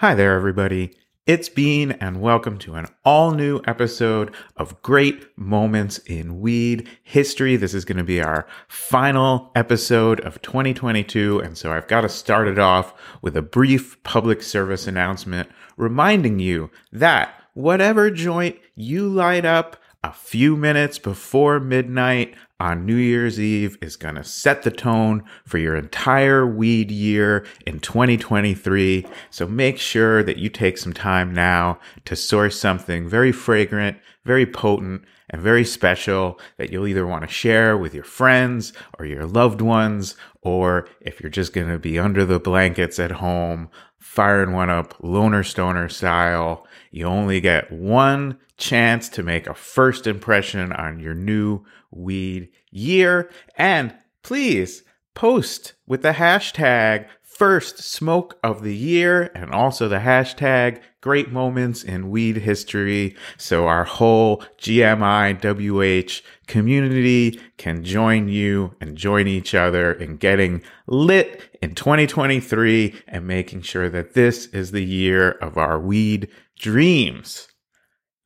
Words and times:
Hi 0.00 0.14
there, 0.14 0.34
everybody. 0.34 0.96
It's 1.26 1.50
Bean, 1.50 1.90
and 1.90 2.22
welcome 2.22 2.56
to 2.60 2.74
an 2.74 2.86
all 3.04 3.32
new 3.32 3.60
episode 3.66 4.34
of 4.56 4.80
Great 4.80 5.26
Moments 5.36 5.98
in 5.98 6.40
Weed 6.40 6.88
History. 7.02 7.56
This 7.56 7.74
is 7.74 7.84
going 7.84 7.98
to 7.98 8.02
be 8.02 8.22
our 8.22 8.46
final 8.66 9.52
episode 9.54 10.20
of 10.20 10.40
2022, 10.40 11.40
and 11.40 11.58
so 11.58 11.70
I've 11.70 11.86
got 11.86 12.00
to 12.00 12.08
start 12.08 12.48
it 12.48 12.58
off 12.58 12.94
with 13.20 13.36
a 13.36 13.42
brief 13.42 14.02
public 14.02 14.42
service 14.42 14.86
announcement 14.86 15.50
reminding 15.76 16.38
you 16.38 16.70
that 16.92 17.34
whatever 17.52 18.10
joint 18.10 18.56
you 18.74 19.06
light 19.06 19.44
up 19.44 19.76
a 20.02 20.14
few 20.14 20.56
minutes 20.56 20.98
before 20.98 21.60
midnight 21.60 22.34
on 22.60 22.84
New 22.84 22.96
Year's 22.96 23.40
Eve 23.40 23.78
is 23.80 23.96
going 23.96 24.16
to 24.16 24.22
set 24.22 24.62
the 24.62 24.70
tone 24.70 25.24
for 25.46 25.56
your 25.58 25.74
entire 25.74 26.46
weed 26.46 26.90
year 26.90 27.46
in 27.66 27.80
2023. 27.80 29.06
So 29.30 29.46
make 29.48 29.78
sure 29.78 30.22
that 30.22 30.36
you 30.36 30.50
take 30.50 30.76
some 30.76 30.92
time 30.92 31.32
now 31.32 31.80
to 32.04 32.14
source 32.14 32.60
something 32.60 33.08
very 33.08 33.32
fragrant, 33.32 33.96
very 34.24 34.44
potent, 34.44 35.02
and 35.30 35.40
very 35.40 35.64
special 35.64 36.38
that 36.58 36.70
you'll 36.70 36.86
either 36.86 37.06
want 37.06 37.22
to 37.22 37.32
share 37.32 37.78
with 37.78 37.94
your 37.94 38.04
friends 38.04 38.72
or 38.98 39.06
your 39.06 39.24
loved 39.24 39.62
ones, 39.62 40.16
or 40.42 40.88
if 41.00 41.20
you're 41.20 41.30
just 41.30 41.52
going 41.52 41.68
to 41.68 41.78
be 41.78 41.98
under 41.98 42.24
the 42.24 42.40
blankets 42.40 42.98
at 42.98 43.12
home, 43.12 43.70
firing 43.98 44.52
one 44.52 44.68
up 44.68 44.94
loner 45.00 45.44
stoner 45.44 45.88
style. 45.88 46.66
You 46.90 47.06
only 47.06 47.40
get 47.40 47.70
one 47.70 48.38
chance 48.56 49.08
to 49.10 49.22
make 49.22 49.46
a 49.46 49.54
first 49.54 50.06
impression 50.06 50.72
on 50.72 51.00
your 51.00 51.14
new 51.14 51.64
weed 51.90 52.50
year. 52.70 53.30
And 53.56 53.94
please 54.22 54.82
post 55.14 55.74
with 55.86 56.02
the 56.02 56.12
hashtag 56.12 57.06
first 57.40 57.78
smoke 57.78 58.38
of 58.44 58.62
the 58.62 58.76
year 58.76 59.30
and 59.34 59.50
also 59.50 59.88
the 59.88 60.00
hashtag 60.00 60.78
great 61.00 61.32
moments 61.32 61.82
in 61.82 62.10
weed 62.10 62.36
history. 62.36 63.16
So 63.38 63.66
our 63.66 63.84
whole 63.84 64.44
GMIWH 64.58 66.20
community 66.46 67.40
can 67.56 67.82
join 67.82 68.28
you 68.28 68.74
and 68.80 68.94
join 68.94 69.26
each 69.26 69.54
other 69.54 69.90
in 69.92 70.18
getting 70.18 70.62
lit 70.86 71.56
in 71.62 71.74
2023 71.74 72.94
and 73.08 73.26
making 73.26 73.62
sure 73.62 73.88
that 73.88 74.12
this 74.12 74.44
is 74.48 74.72
the 74.72 74.84
year 74.84 75.30
of 75.30 75.56
our 75.56 75.80
weed 75.80 76.28
dreams. 76.60 77.48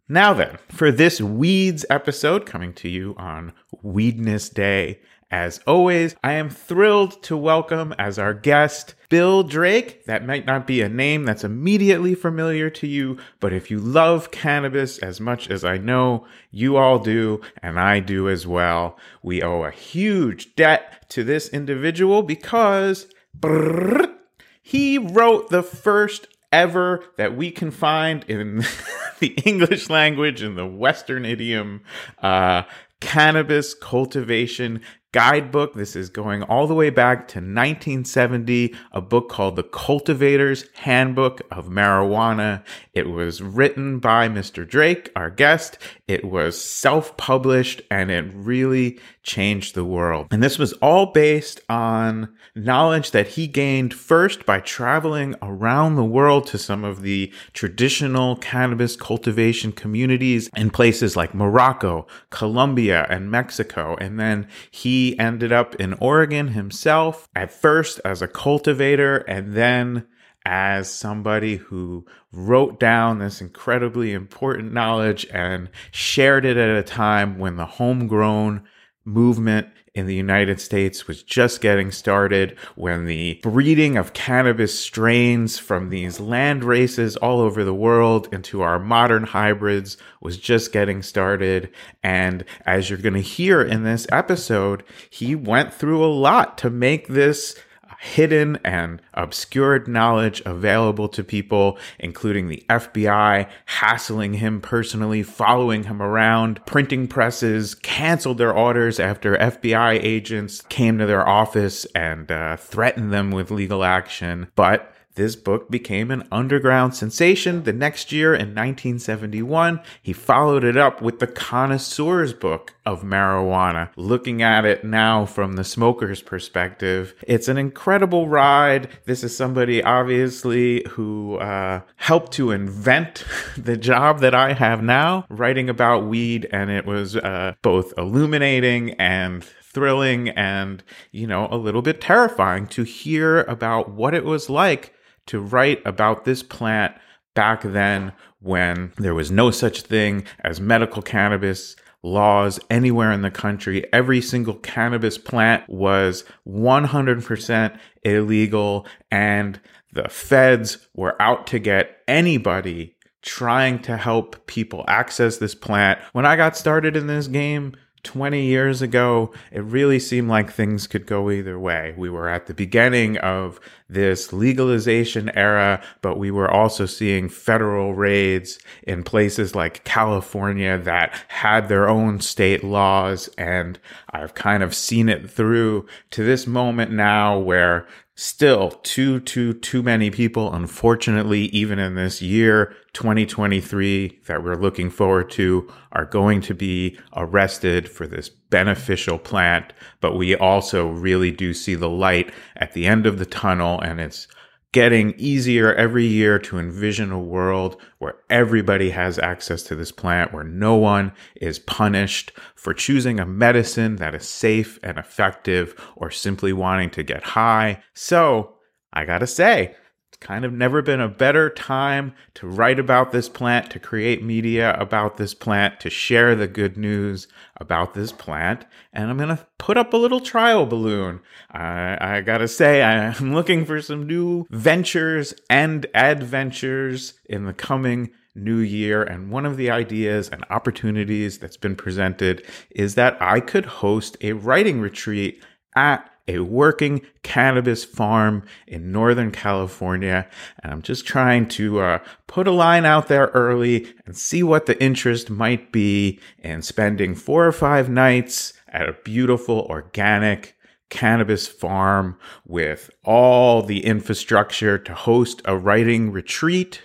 Now 0.09 0.35
then, 0.35 0.59
for 0.69 0.91
this 0.91 1.21
Weeds 1.21 1.87
episode 1.89 2.45
coming 2.45 2.73
to 2.75 2.89
you 2.89 3.15
on 3.17 3.53
Weedness 3.83 4.53
Day, 4.53 5.01
as 5.31 5.61
always, 5.69 6.17
I 6.23 6.33
am 6.33 6.51
thrilled 6.51 7.23
to 7.25 7.37
welcome 7.37 7.95
as 7.97 8.19
our 8.19 8.35
guest 8.35 8.97
Bill 9.09 9.45
Drake. 9.45 10.05
That 10.07 10.27
might 10.27 10.47
not 10.47 10.67
be 10.67 10.83
a 10.83 10.89
name 10.89 11.25
that's 11.25 11.45
immediately 11.45 12.17
familiar 12.17 12.71
to 12.71 12.89
you, 12.89 13.19
but 13.39 13.53
if 13.53 13.71
you 13.71 13.79
love 13.79 14.33
cannabis 14.33 14.99
as 14.99 15.21
much 15.21 15.49
as 15.49 15.65
I 15.65 15.79
know 15.79 16.27
you 16.51 16.77
all 16.77 16.99
do, 16.99 17.41
and 17.63 17.79
I 17.79 18.01
do 18.01 18.29
as 18.29 18.49
well, 18.49 18.99
we 19.23 19.43
owe 19.43 19.63
a 19.63 19.71
huge 19.71 20.57
debt 20.57 21.09
to 21.11 21.23
this 21.23 21.49
individual 21.51 22.25
because 22.25 23.07
brrr, 23.39 24.13
he 24.61 24.99
wrote 24.99 25.51
the 25.51 25.63
first 25.63 26.27
ever 26.55 27.05
that 27.17 27.37
we 27.37 27.51
can 27.51 27.73
find 27.73 28.25
in 28.29 28.65
the 29.19 29.35
English 29.45 29.91
language 29.91 30.41
in 30.41 30.55
the 30.55 30.67
Western 30.67 31.25
idiom 31.25 31.83
uh, 32.23 32.63
cannabis 33.01 33.75
cultivation 33.75 34.81
guidebook. 35.15 35.75
This 35.75 35.95
is 35.95 36.11
going 36.11 36.43
all 36.43 36.67
the 36.67 36.75
way 36.75 36.91
back 36.91 37.29
to 37.29 37.39
1970, 37.39 38.75
a 38.91 39.01
book 39.01 39.29
called 39.29 39.55
The 39.55 39.63
Cultivator's 39.63 40.65
Handbook 40.75 41.41
of 41.53 41.69
Marijuana. 41.69 42.65
It 42.95 43.09
was 43.09 43.41
written 43.41 44.01
by 44.01 44.29
Mr. 44.29 44.69
Drake, 44.69 45.13
our 45.15 45.31
guest. 45.31 45.79
It 46.09 46.25
was 46.25 46.61
self 46.61 47.17
published 47.17 47.81
and 47.93 48.11
it 48.11 48.25
really 48.35 48.99
changed 49.23 49.77
the 49.77 49.85
world. 49.85 50.27
And 50.33 50.43
this 50.43 50.59
was 50.59 50.73
all 50.75 51.07
based 51.07 51.61
on 51.69 52.35
knowledge 52.57 53.13
that 53.13 53.29
he 53.29 53.47
gained 53.47 53.95
first 53.95 54.45
by 54.45 54.61
traveling 54.61 55.35
around 55.43 55.95
the 55.95 56.05
world 56.05 56.47
to 56.49 56.59
some 56.59 56.85
of 56.85 57.03
the 57.03 57.33
traditional 57.53 58.37
cannabis 58.37 58.97
cultivation 58.97 59.73
communities 59.73 60.51
in 60.57 60.71
places 60.71 61.17
like 61.17 61.35
Morocco, 61.35 62.07
Colombia, 62.31 63.07
and 63.09 63.31
Mexico. 63.31 63.97
And 64.01 64.21
then 64.21 64.47
he 64.71 65.04
ended 65.19 65.53
up 65.53 65.75
in 65.77 65.95
Oregon 65.95 66.49
himself, 66.49 67.29
at 67.35 67.53
first 67.53 68.01
as 68.05 68.23
a 68.23 68.29
cultivator 68.29 69.19
and 69.19 69.55
then 69.55 70.07
as 70.47 70.93
somebody 70.93 71.57
who 71.57 72.05
wrote 72.33 72.79
down 72.79 73.19
this 73.19 73.41
incredibly 73.41 74.13
important 74.13 74.73
knowledge 74.73 75.27
and 75.33 75.71
shared 75.91 76.45
it 76.45 76.57
at 76.57 76.77
a 76.77 76.83
time 76.83 77.39
when 77.39 77.57
the 77.57 77.67
homegrown 77.67 78.63
movement 79.05 79.69
in 79.95 80.07
the 80.07 80.15
United 80.15 80.61
States 80.61 81.07
was 81.07 81.23
just 81.23 81.61
getting 81.61 81.93
started 81.93 82.59
when 82.75 83.05
the 83.07 83.39
breeding 83.43 83.97
of 83.97 84.13
cannabis 84.13 84.79
strains 84.79 85.57
from 85.57 85.89
these 85.89 86.19
land 86.19 86.65
races 86.65 87.17
all 87.17 87.41
over 87.41 87.63
the 87.63 87.75
world 87.75 88.29
into 88.33 88.61
our 88.61 88.81
modern 88.81 89.23
hybrids 89.23 89.97
was 90.21 90.37
just 90.37 90.73
getting 90.73 91.01
started. 91.01 91.71
And 92.03 92.45
as 92.67 92.91
you're 92.91 92.99
going 92.99 93.15
to 93.15 93.21
hear 93.21 93.63
in 93.63 93.85
this 93.85 94.07
episode, 94.11 94.83
he 95.11 95.37
went 95.37 95.73
through 95.73 96.05
a 96.05 96.11
lot 96.13 96.59
to 96.59 96.71
make 96.71 97.07
this 97.07 97.57
hidden 98.05 98.59
and 98.63 99.01
obscured 99.15 99.89
knowledge 99.89 100.43
available 100.45 101.09
to 101.09 101.25
people, 101.25 101.79
including 101.99 102.49
the 102.49 102.63
FBI 102.69 103.49
hassling 103.65 104.35
him 104.35 104.61
personally, 104.61 105.23
following 105.23 105.85
him 105.85 106.03
around. 106.03 106.65
Printing 106.67 107.09
presses 107.09 107.75
canceled 107.75 108.39
their 108.39 108.53
orders 108.53 109.01
after 109.01 109.37
FBI 109.37 109.99
agents 110.03 110.61
came 110.69 110.99
to 110.99 111.07
their 111.07 111.27
office 111.27 111.87
and 111.95 112.31
uh, 112.31 112.57
threatened 112.57 113.13
them 113.13 113.31
with 113.31 113.51
legal 113.51 113.83
action. 113.83 114.49
But 114.55 114.94
this 115.15 115.37
book 115.37 115.71
became 115.71 116.11
an 116.11 116.27
underground 116.33 116.95
sensation. 116.97 117.63
The 117.63 117.73
next 117.73 118.11
year 118.11 118.35
in 118.35 118.49
1971, 118.49 119.81
he 120.03 120.13
followed 120.13 120.65
it 120.65 120.77
up 120.77 121.01
with 121.01 121.21
the 121.21 121.29
Connoisseur's 121.29 122.33
Book 122.33 122.75
of 122.85 123.03
Marijuana, 123.03 123.91
looking 123.97 124.43
at 124.43 124.65
it 124.65 124.85
now 124.85 125.25
from 125.25 125.55
the 125.55 125.63
smoker's 125.63 126.21
perspective. 126.21 127.15
It's 127.27 127.47
an 127.47 127.59
incredible 127.59 128.29
ride. 128.29 128.89
This 129.05 129.23
is 129.23 129.37
somebody, 129.37 129.83
obviously, 129.83 130.85
who 130.91 131.37
uh, 131.37 131.83
helped 131.97 132.33
to 132.33 132.51
invent 132.51 133.25
the 133.57 133.77
job 133.77 134.19
that 134.21 134.35
I 134.35 134.53
have 134.53 134.83
now, 134.83 135.27
writing 135.29 135.69
about 135.69 136.07
weed, 136.07 136.49
and 136.51 136.71
it 136.71 136.87
was 136.87 137.17
uh, 137.17 137.55
both 137.63 137.95
illuminating 137.97 138.91
and 138.95 139.45
thrilling 139.45 140.29
and, 140.31 140.83
you 141.13 141.27
know, 141.27 141.49
a 141.51 141.57
little 141.57 141.83
bit 141.83 142.01
terrifying 142.01 142.67
to 142.67 142.83
hear 142.83 143.43
about 143.43 143.91
what 143.91 144.15
it 144.15 144.25
was 144.25 144.51
like 144.51 144.93
to 145.27 145.41
write 145.41 145.81
about 145.85 146.25
this 146.25 146.43
plant 146.43 146.95
back 147.35 147.63
then 147.63 148.13
when 148.41 148.93
there 148.99 149.15
was 149.15 149.31
no 149.31 149.51
such 149.51 149.83
thing 149.83 150.25
as 150.41 150.61
medical 150.61 151.03
cannabis 151.03 151.77
laws 152.03 152.61
anywhere 152.71 153.11
in 153.11 153.23
the 153.23 153.31
country. 153.31 153.85
Every 153.93 154.21
single 154.21 154.55
cannabis 154.55 155.19
plant 155.19 155.69
was 155.69 156.25
100% 156.47 157.79
illegal, 158.03 158.87
and 159.11 159.61
the 159.93 160.09
feds 160.09 160.87
were 160.95 161.21
out 161.21 161.47
to 161.49 161.59
get 161.59 161.97
anybody 162.07 162.97
trying 163.23 163.81
to 163.81 163.97
help 163.97 164.47
people 164.47 164.85
access 164.87 165.39
this 165.39 165.55
plant. 165.55 165.99
When 166.13 166.27
I 166.27 166.37
got 166.37 166.57
started 166.57 166.95
in 166.95 167.07
this 167.07 167.27
game, 167.27 167.75
20 168.05 168.43
years 168.43 168.83
ago, 168.83 169.33
it 169.51 169.61
really 169.65 169.99
seemed 169.99 170.29
like 170.29 170.53
things 170.53 170.87
could 170.87 171.07
go 171.07 171.31
either 171.31 171.59
way. 171.59 171.95
We 171.97 172.11
were 172.11 172.29
at 172.29 172.47
the 172.47 172.55
beginning 172.55 173.17
of 173.19 173.59
this 173.89 174.33
legalization 174.33 175.31
era, 175.37 175.83
but 176.03 176.19
we 176.19 176.31
were 176.31 176.51
also 176.51 176.87
seeing 176.87 177.29
federal 177.29 177.95
raids 177.95 178.59
in 178.83 179.03
places 179.03 179.55
like 179.55 179.85
California 179.85 180.79
that 180.79 181.15
had 181.29 181.69
their 181.69 181.89
own 181.89 182.21
state 182.21 182.63
laws. 182.63 183.29
And 183.37 183.79
I've 184.11 184.35
kind 184.35 184.63
of 184.63 184.75
seen 184.75 185.09
it 185.09 185.31
through 185.31 185.87
to 186.11 186.25
this 186.25 186.47
moment 186.47 186.93
now 186.93 187.39
where 187.39 187.87
still 188.17 188.71
too 188.71 189.19
too 189.21 189.53
too 189.55 189.83
many 189.83 190.09
people 190.09 190.55
unfortunately 190.55 191.47
even 191.47 191.81
in 191.81 191.97
this 191.97 192.23
year 192.23 192.73
2023 192.93 194.21
that 194.27 194.43
we're 194.43 194.55
looking 194.55 194.89
forward 194.89 195.29
to 195.29 195.69
are 195.91 196.05
going 196.05 196.41
to 196.41 196.55
be 196.55 196.99
arrested 197.17 197.89
for 197.89 198.07
this 198.07 198.29
beneficial 198.29 199.19
plant. 199.19 199.73
But 200.01 200.17
we 200.17 200.37
also 200.37 200.87
really 200.87 201.33
do 201.33 201.53
see 201.53 201.75
the 201.75 201.89
light 201.89 202.33
at 202.57 202.73
the 202.73 202.87
end 202.87 203.05
of 203.05 203.19
the 203.19 203.27
tunnel 203.27 203.81
and 203.81 204.01
it's 204.01 204.29
getting 204.75 205.15
easier 205.17 205.73
every 205.75 206.05
year 206.05 206.37
to 206.37 206.59
envision 206.59 207.13
a 207.13 207.19
world 207.19 207.81
where 207.99 208.17
everybody 208.29 208.91
has 208.91 209.21
access 209.21 209.63
to 209.63 209.77
this 209.77 209.93
plant, 209.93 210.33
where 210.33 210.43
no 210.43 210.75
one 210.75 211.13
is 211.37 211.61
punished 211.61 212.33
for 212.57 212.75
choosing 212.75 213.21
a 213.21 213.25
medicine 213.25 213.95
that 213.97 214.17
is 214.17 214.29
safe 214.29 214.81
and 214.83 214.99
effective 214.99 215.77
or 215.95 216.11
simply 216.11 216.53
wanting 216.53 216.91
to 216.91 217.05
get 217.05 217.23
high. 217.23 217.81
So, 217.95 218.57
I 218.93 219.05
gotta 219.05 219.29
say, 219.29 219.77
kind 220.25 220.45
of 220.47 220.53
never 220.53 220.81
been 220.81 221.03
a 221.03 221.09
better 221.09 221.51
time 221.51 222.15
to 222.33 222.47
write 222.47 222.79
about 222.79 223.13
this 223.13 223.29
plant, 223.29 223.71
to 223.71 223.79
create 223.79 224.23
media 224.23 224.75
about 224.81 225.19
this 225.19 225.35
plant, 225.35 225.79
to 225.81 225.91
share 225.91 226.35
the 226.35 226.49
good 226.49 226.79
news 226.79 227.29
about 227.59 227.93
this 227.93 228.11
plant. 228.11 228.65
And 228.93 229.11
I'm 229.11 229.19
going 229.19 229.37
to 229.37 229.47
put 229.59 229.77
up 229.77 229.93
a 229.93 229.99
little 229.99 230.21
trial 230.21 230.65
balloon. 230.65 231.21
I, 231.51 231.99
I 232.01 232.21
got 232.23 232.39
to 232.39 232.49
say, 232.49 232.83
I'm 232.83 233.35
looking 233.35 233.67
for 233.67 233.83
some 233.83 234.07
new 234.07 234.47
ventures 234.51 235.35
and 235.51 235.87
adventures 235.95 237.15
in 237.27 237.45
the 237.45 237.53
coming 237.53 238.11
new 238.35 238.59
year. 238.59 239.03
And 239.03 239.31
one 239.31 239.45
of 239.45 239.59
the 239.59 239.71
ideas 239.71 240.31
and 240.31 240.43
opportunities 240.49 241.39
that's 241.39 241.59
been 241.59 241.77
presented 241.77 242.45
is 242.71 242.95
that 242.95 243.21
I 243.21 243.41
could 243.41 243.67
host 243.67 244.17
a 244.23 244.33
writing 244.33 244.81
retreat 244.81 245.45
at 245.77 246.11
a 246.27 246.39
working 246.39 247.03
cannabis 247.23 247.85
farm 247.85 248.45
in 248.67 248.93
Northern 248.93 249.31
California. 249.31 250.29
And 250.63 250.73
I'm 250.73 250.83
just 250.83 251.07
trying 251.07 251.49
to 251.49 251.81
uh, 251.81 251.99
put 252.27 252.49
a 252.49 252.53
line 252.53 252.85
out 252.85 253.09
there 253.09 253.27
early 253.35 253.93
and 254.07 254.17
see 254.17 254.43
what 254.43 254.67
the 254.67 254.83
interest 254.83 255.31
might 255.31 255.73
be 255.73 256.19
in 256.39 256.63
spending 256.63 257.15
four 257.15 257.47
or 257.47 257.53
five 257.53 257.89
nights 257.89 258.53
at 258.69 258.89
a 258.89 258.97
beautiful 259.05 259.67
organic 259.71 260.57
cannabis 260.91 261.47
farm 261.47 262.19
with 262.47 262.91
all 263.05 263.63
the 263.63 263.85
infrastructure 263.85 264.79
to 264.79 264.95
host 264.95 265.43
a 265.45 265.57
writing 265.57 266.13
retreat. 266.13 266.83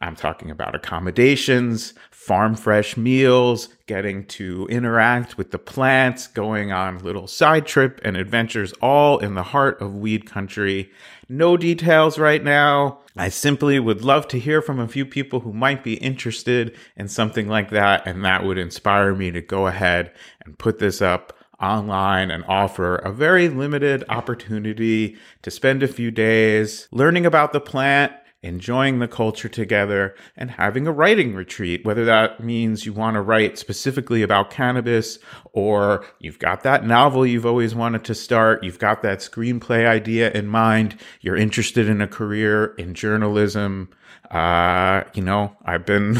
I'm 0.00 0.16
talking 0.16 0.50
about 0.50 0.74
accommodations, 0.74 1.94
farm 2.30 2.54
fresh 2.54 2.96
meals, 2.96 3.70
getting 3.86 4.24
to 4.24 4.64
interact 4.70 5.36
with 5.36 5.50
the 5.50 5.58
plants, 5.58 6.28
going 6.28 6.70
on 6.70 6.96
little 7.00 7.26
side 7.26 7.66
trip 7.66 8.00
and 8.04 8.16
adventures 8.16 8.72
all 8.74 9.18
in 9.18 9.34
the 9.34 9.42
heart 9.42 9.82
of 9.82 9.96
weed 9.96 10.26
country. 10.26 10.88
No 11.28 11.56
details 11.56 12.20
right 12.20 12.44
now. 12.44 13.00
I 13.16 13.30
simply 13.30 13.80
would 13.80 14.04
love 14.04 14.28
to 14.28 14.38
hear 14.38 14.62
from 14.62 14.78
a 14.78 14.86
few 14.86 15.04
people 15.04 15.40
who 15.40 15.52
might 15.52 15.82
be 15.82 15.94
interested 15.94 16.76
in 16.96 17.08
something 17.08 17.48
like 17.48 17.70
that, 17.70 18.06
and 18.06 18.24
that 18.24 18.44
would 18.44 18.58
inspire 18.58 19.12
me 19.12 19.32
to 19.32 19.40
go 19.40 19.66
ahead 19.66 20.12
and 20.44 20.56
put 20.56 20.78
this 20.78 21.02
up 21.02 21.36
online 21.60 22.30
and 22.30 22.44
offer 22.46 22.94
a 22.94 23.10
very 23.10 23.48
limited 23.48 24.04
opportunity 24.08 25.16
to 25.42 25.50
spend 25.50 25.82
a 25.82 25.88
few 25.88 26.12
days 26.12 26.86
learning 26.92 27.26
about 27.26 27.52
the 27.52 27.60
plant 27.60 28.12
enjoying 28.42 28.98
the 28.98 29.08
culture 29.08 29.48
together, 29.48 30.14
and 30.36 30.52
having 30.52 30.86
a 30.86 30.92
writing 30.92 31.34
retreat, 31.34 31.84
whether 31.84 32.04
that 32.04 32.40
means 32.40 32.86
you 32.86 32.92
want 32.92 33.14
to 33.14 33.20
write 33.20 33.58
specifically 33.58 34.22
about 34.22 34.50
cannabis 34.50 35.18
or 35.52 36.04
you've 36.18 36.38
got 36.38 36.62
that 36.62 36.86
novel 36.86 37.26
you've 37.26 37.46
always 37.46 37.74
wanted 37.74 38.04
to 38.04 38.14
start, 38.14 38.64
you've 38.64 38.78
got 38.78 39.02
that 39.02 39.18
screenplay 39.18 39.86
idea 39.86 40.30
in 40.30 40.46
mind, 40.46 40.98
you're 41.20 41.36
interested 41.36 41.88
in 41.88 42.00
a 42.00 42.08
career 42.08 42.74
in 42.76 42.94
journalism. 42.94 43.90
Uh, 44.30 45.02
you 45.12 45.22
know, 45.22 45.54
I've 45.64 45.84
been 45.84 46.18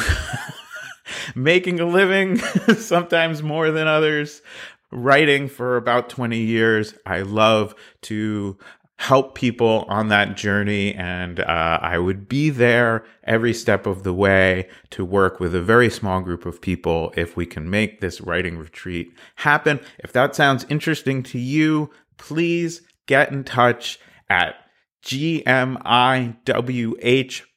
making 1.34 1.80
a 1.80 1.86
living, 1.86 2.36
sometimes 2.76 3.42
more 3.42 3.70
than 3.70 3.86
others, 3.86 4.42
writing 4.90 5.48
for 5.48 5.76
about 5.76 6.08
20 6.08 6.38
years. 6.38 6.94
I 7.06 7.22
love 7.22 7.74
to 8.02 8.58
help 9.00 9.34
people 9.34 9.86
on 9.88 10.08
that 10.08 10.36
journey. 10.36 10.94
And 10.94 11.40
uh, 11.40 11.78
I 11.80 11.96
would 11.96 12.28
be 12.28 12.50
there 12.50 13.02
every 13.24 13.54
step 13.54 13.86
of 13.86 14.02
the 14.02 14.12
way 14.12 14.68
to 14.90 15.06
work 15.06 15.40
with 15.40 15.54
a 15.54 15.62
very 15.62 15.88
small 15.88 16.20
group 16.20 16.44
of 16.44 16.60
people 16.60 17.10
if 17.16 17.34
we 17.34 17.46
can 17.46 17.70
make 17.70 18.02
this 18.02 18.20
writing 18.20 18.58
retreat 18.58 19.10
happen. 19.36 19.80
If 20.00 20.12
that 20.12 20.36
sounds 20.36 20.66
interesting 20.68 21.22
to 21.22 21.38
you, 21.38 21.90
please 22.18 22.82
get 23.06 23.32
in 23.32 23.42
touch 23.42 23.98
at 24.28 24.56
GMIWH 25.02 26.42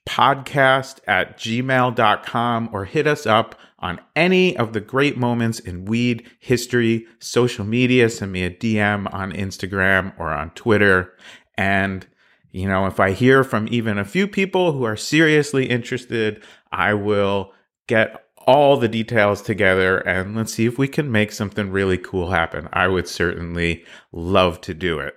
podcast 0.08 1.00
at 1.08 1.38
gmail.com 1.38 2.70
or 2.72 2.86
hit 2.86 3.06
us 3.06 3.26
up 3.26 3.56
on 3.84 4.00
any 4.16 4.56
of 4.56 4.72
the 4.72 4.80
great 4.80 5.18
moments 5.18 5.60
in 5.60 5.86
weed 5.86 6.26
history, 6.40 7.06
social 7.20 7.66
media. 7.66 8.10
Send 8.10 8.32
me 8.32 8.44
a 8.44 8.50
DM 8.50 9.14
on 9.14 9.34
Instagram 9.34 10.18
or 10.18 10.30
on 10.30 10.52
Twitter. 10.52 11.14
And, 11.58 12.08
you 12.52 12.68
know, 12.68 12.88
if 12.88 13.00
I 13.00 13.12
hear 13.12 13.44
from 13.44 13.68
even 13.70 13.98
a 13.98 14.06
few 14.06 14.26
people 14.26 14.72
who 14.72 14.86
are 14.86 14.96
seriously 14.96 15.70
interested, 15.70 16.42
I 16.72 16.94
will 16.94 17.52
get 17.88 18.26
all 18.48 18.78
the 18.78 18.88
details 18.88 19.42
together 19.42 20.00
and 20.00 20.36
let's 20.36 20.54
see 20.54 20.66
if 20.66 20.78
we 20.78 20.88
can 20.88 21.12
make 21.12 21.32
something 21.32 21.70
really 21.70 21.98
cool 21.98 22.32
happen. 22.32 22.70
I 22.74 22.88
would 22.88 23.08
certainly 23.08 23.84
love 24.12 24.62
to 24.62 24.74
do 24.74 25.00
it. 25.00 25.16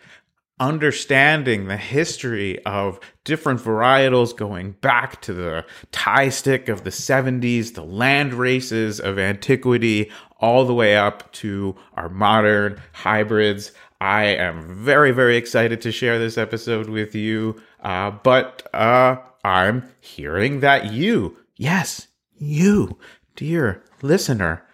understanding 0.61 1.67
the 1.67 1.77
history 1.77 2.65
of 2.65 3.01
different 3.25 3.61
varietals 3.61 4.37
going 4.37 4.73
back 4.73 5.21
to 5.23 5.33
the 5.33 5.65
Thai 5.91 6.29
stick 6.29 6.69
of 6.69 6.85
the 6.85 6.91
70s, 6.91 7.75
the 7.75 7.83
land 7.83 8.35
races 8.35 9.01
of 9.01 9.19
antiquity, 9.19 10.11
all 10.45 10.67
the 10.67 10.75
way 10.75 10.95
up 10.95 11.33
to 11.33 11.75
our 11.95 12.11
modern 12.11 12.79
hybrids. 12.93 13.73
I 13.99 14.25
am 14.25 14.85
very, 14.85 15.11
very 15.11 15.39
excited 15.39 15.81
to 15.81 15.91
share 15.91 16.19
this 16.19 16.37
episode 16.37 16.91
with 16.91 17.15
you. 17.15 17.59
Uh, 17.81 18.11
but 18.11 18.69
uh, 18.75 19.17
I'm 19.43 19.89
hearing 20.01 20.61
that 20.61 20.93
you, 20.93 21.39
yes, 21.57 22.09
you, 22.37 22.99
dear 23.37 23.83
listener, 24.03 24.67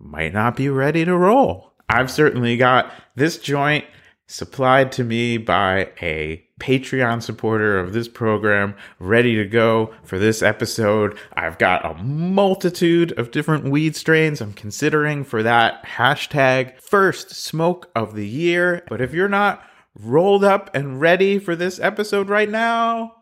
might 0.00 0.32
not 0.32 0.56
be 0.56 0.68
ready 0.68 1.04
to 1.04 1.16
roll. 1.16 1.72
I've 1.88 2.10
certainly 2.10 2.56
got 2.56 2.92
this 3.14 3.38
joint 3.38 3.84
supplied 4.26 4.90
to 4.90 5.04
me 5.04 5.36
by 5.36 5.92
a 6.02 6.44
Patreon 6.62 7.20
supporter 7.20 7.76
of 7.76 7.92
this 7.92 8.06
program, 8.06 8.76
ready 9.00 9.34
to 9.34 9.44
go 9.44 9.92
for 10.04 10.16
this 10.16 10.42
episode. 10.42 11.18
I've 11.32 11.58
got 11.58 11.84
a 11.84 12.00
multitude 12.00 13.10
of 13.18 13.32
different 13.32 13.64
weed 13.64 13.96
strains 13.96 14.40
I'm 14.40 14.52
considering 14.52 15.24
for 15.24 15.42
that 15.42 15.84
hashtag 15.84 16.80
first 16.80 17.30
smoke 17.30 17.90
of 17.96 18.14
the 18.14 18.28
year. 18.28 18.84
But 18.88 19.00
if 19.00 19.12
you're 19.12 19.28
not 19.28 19.60
rolled 19.98 20.44
up 20.44 20.70
and 20.72 21.00
ready 21.00 21.40
for 21.40 21.56
this 21.56 21.80
episode 21.80 22.28
right 22.28 22.48
now, 22.48 23.16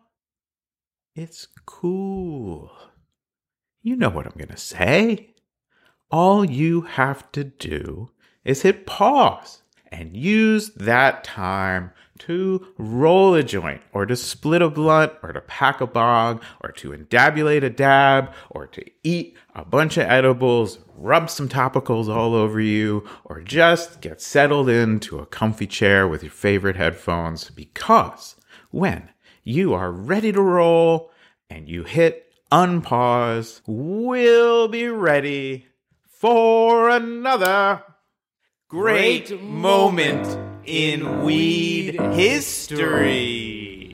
it's 1.15 1.49
cool. 1.65 2.71
You 3.83 3.97
know 3.97 4.11
what 4.11 4.27
I'm 4.27 4.37
going 4.37 4.49
to 4.49 4.59
say. 4.59 5.35
All 6.11 6.45
you 6.45 6.83
have 6.83 7.33
to 7.33 7.45
do 7.45 8.11
is 8.45 8.61
hit 8.63 8.85
pause 8.85 9.63
and 10.01 10.17
use 10.17 10.71
that 10.71 11.23
time 11.23 11.93
to 12.19 12.67
roll 12.79 13.35
a 13.35 13.43
joint 13.43 13.83
or 13.93 14.07
to 14.07 14.17
split 14.17 14.63
a 14.63 14.71
blunt 14.71 15.13
or 15.23 15.31
to 15.33 15.43
pack 15.43 15.83
a 15.83 15.87
bong 15.87 16.41
or 16.63 16.73
to 16.73 16.91
endabulate 16.91 17.63
a 17.63 17.69
dab 17.69 18.33
or 18.49 18.67
to 18.67 18.83
eat 19.03 19.37
a 19.55 19.63
bunch 19.63 19.99
of 19.99 20.05
edibles, 20.05 20.79
rub 20.97 21.29
some 21.29 21.51
topicals 21.51 22.09
all 22.09 22.35
over 22.35 22.59
you, 22.61 23.07
or 23.25 23.43
just 23.43 24.01
get 24.01 24.23
settled 24.23 24.71
into 24.71 25.19
a 25.19 25.27
comfy 25.27 25.67
chair 25.67 26.09
with 26.09 26.23
your 26.23 26.33
favorite 26.33 26.77
headphones. 26.77 27.51
Because 27.51 28.37
when 28.71 29.11
you 29.45 29.75
are 29.75 29.93
ready 29.93 30.33
to 30.33 30.41
roll 30.41 31.11
and 31.51 31.69
you 31.69 31.85
hit 31.85 32.33
unpause, 32.51 33.61
we'll 33.67 34.67
be 34.69 34.89
ready 34.89 35.67
for 36.09 36.89
another 36.89 37.83
great 38.71 39.43
moment 39.43 40.39
in 40.65 41.25
weed 41.25 42.01
history. 42.13 43.91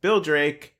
Bill 0.00 0.22
Drake, 0.22 0.74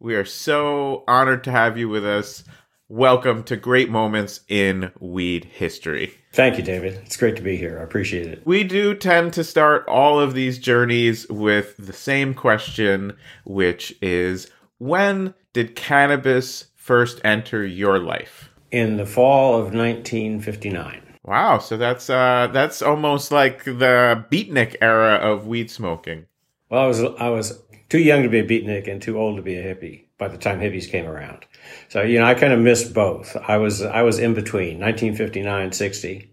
we 0.00 0.16
are 0.16 0.24
so 0.24 1.04
honored 1.06 1.44
to 1.44 1.52
have 1.52 1.78
you 1.78 1.88
with 1.88 2.04
us 2.04 2.42
welcome 2.90 3.44
to 3.44 3.56
Great 3.56 3.88
Moments 3.88 4.40
in 4.48 4.90
Weed 4.98 5.44
History. 5.44 6.12
Thank 6.32 6.58
you, 6.58 6.64
David. 6.64 6.94
It's 7.06 7.16
great 7.16 7.36
to 7.36 7.42
be 7.42 7.56
here. 7.56 7.78
I 7.78 7.84
appreciate 7.84 8.26
it. 8.26 8.42
We 8.44 8.64
do 8.64 8.94
tend 8.94 9.32
to 9.34 9.44
start 9.44 9.86
all 9.86 10.18
of 10.18 10.34
these 10.34 10.58
journeys 10.58 11.28
with 11.28 11.76
the 11.78 11.92
same 11.92 12.34
question, 12.34 13.16
which 13.44 13.94
is 14.02 14.50
when 14.78 15.34
did 15.52 15.76
cannabis 15.76 16.66
first 16.74 17.20
enter 17.24 17.64
your 17.64 18.00
life? 18.00 18.50
In 18.72 18.96
the 18.96 19.06
fall 19.06 19.54
of 19.54 19.72
1959. 19.72 21.02
Wow, 21.22 21.58
so 21.58 21.76
that's 21.76 22.10
uh 22.10 22.48
that's 22.52 22.82
almost 22.82 23.30
like 23.30 23.64
the 23.64 24.24
beatnik 24.32 24.76
era 24.80 25.14
of 25.14 25.46
weed 25.46 25.70
smoking. 25.70 26.26
Well, 26.70 26.82
I 26.82 26.86
was 26.86 27.00
I 27.00 27.28
was 27.28 27.62
too 27.88 27.98
young 27.98 28.24
to 28.24 28.28
be 28.28 28.40
a 28.40 28.46
beatnik 28.46 28.90
and 28.90 29.00
too 29.00 29.18
old 29.18 29.36
to 29.36 29.42
be 29.42 29.54
a 29.56 29.62
hippie 29.62 30.06
by 30.20 30.28
the 30.28 30.38
time 30.38 30.60
hippies 30.60 30.88
came 30.88 31.06
around. 31.06 31.46
So, 31.88 32.02
you 32.02 32.20
know, 32.20 32.26
I 32.26 32.34
kind 32.34 32.52
of 32.52 32.60
missed 32.60 32.94
both. 32.94 33.36
I 33.36 33.56
was, 33.56 33.82
I 33.82 34.02
was 34.02 34.20
in 34.20 34.34
between 34.34 34.78
1959, 34.78 35.72
60 35.72 36.30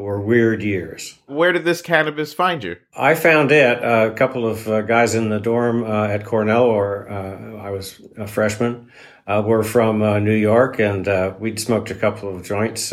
were 0.00 0.20
weird 0.20 0.62
years. 0.62 1.18
Where 1.26 1.52
did 1.52 1.64
this 1.64 1.82
cannabis 1.82 2.32
find 2.32 2.62
you? 2.62 2.76
I 2.96 3.14
found 3.14 3.52
it. 3.52 3.82
Uh, 3.82 4.10
a 4.12 4.14
couple 4.14 4.46
of 4.46 4.68
uh, 4.68 4.82
guys 4.82 5.14
in 5.14 5.28
the 5.28 5.40
dorm 5.40 5.84
uh, 5.84 6.06
at 6.06 6.24
Cornell, 6.24 6.64
or 6.64 7.08
uh, 7.08 7.56
I 7.56 7.70
was 7.70 8.00
a 8.16 8.26
freshman, 8.26 8.90
uh, 9.26 9.42
were 9.44 9.62
from 9.62 10.02
uh, 10.02 10.18
New 10.18 10.34
York, 10.34 10.78
and 10.78 11.06
we'd 11.40 11.58
smoked 11.58 11.90
a 11.90 11.94
couple 11.94 12.34
of 12.34 12.44
joints 12.44 12.92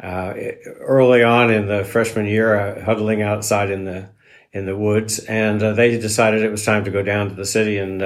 early 0.00 1.22
on 1.22 1.50
in 1.52 1.66
the 1.66 1.84
freshman 1.84 2.26
year, 2.26 2.82
huddling 2.82 3.22
outside 3.22 3.70
in 3.70 3.84
the 3.84 4.08
in 4.52 4.66
the 4.66 4.76
woods, 4.76 5.18
and 5.18 5.62
they 5.62 5.98
decided 5.98 6.42
it 6.42 6.50
was 6.50 6.62
time 6.62 6.84
to 6.84 6.90
go 6.90 7.02
down 7.02 7.30
to 7.30 7.34
the 7.34 7.46
city 7.46 7.78
and 7.78 8.02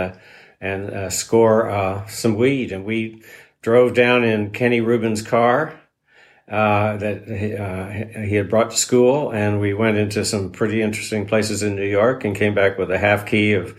and 0.61 0.91
uh, 0.91 1.11
score 1.11 1.71
uh, 1.71 2.07
some 2.07 2.37
weed. 2.37 2.73
And 2.73 2.85
we 2.85 3.23
drove 3.63 3.95
down 3.95 4.25
in 4.25 4.51
Kenny 4.51 4.81
Rubin's 4.81 5.23
car 5.23 5.79
uh, 6.49 6.97
that 6.97 7.27
he, 7.27 7.55
uh, 7.55 8.25
he, 8.25 8.37
had 8.37 8.49
brought 8.49 8.71
to 8.71 8.77
school, 8.77 9.33
and 9.33 9.61
we 9.61 9.75
went 9.75 9.97
into 9.97 10.25
some 10.25 10.53
pretty 10.53 10.81
interesting 10.81 11.27
places 11.27 11.63
in 11.63 11.75
New 11.75 11.89
York 11.89 12.25
and 12.25 12.37
came 12.37 12.55
back 12.55 12.79
with 12.79 12.91
a 12.91 12.99
half 12.99 13.27
key 13.27 13.55
of 13.55 13.77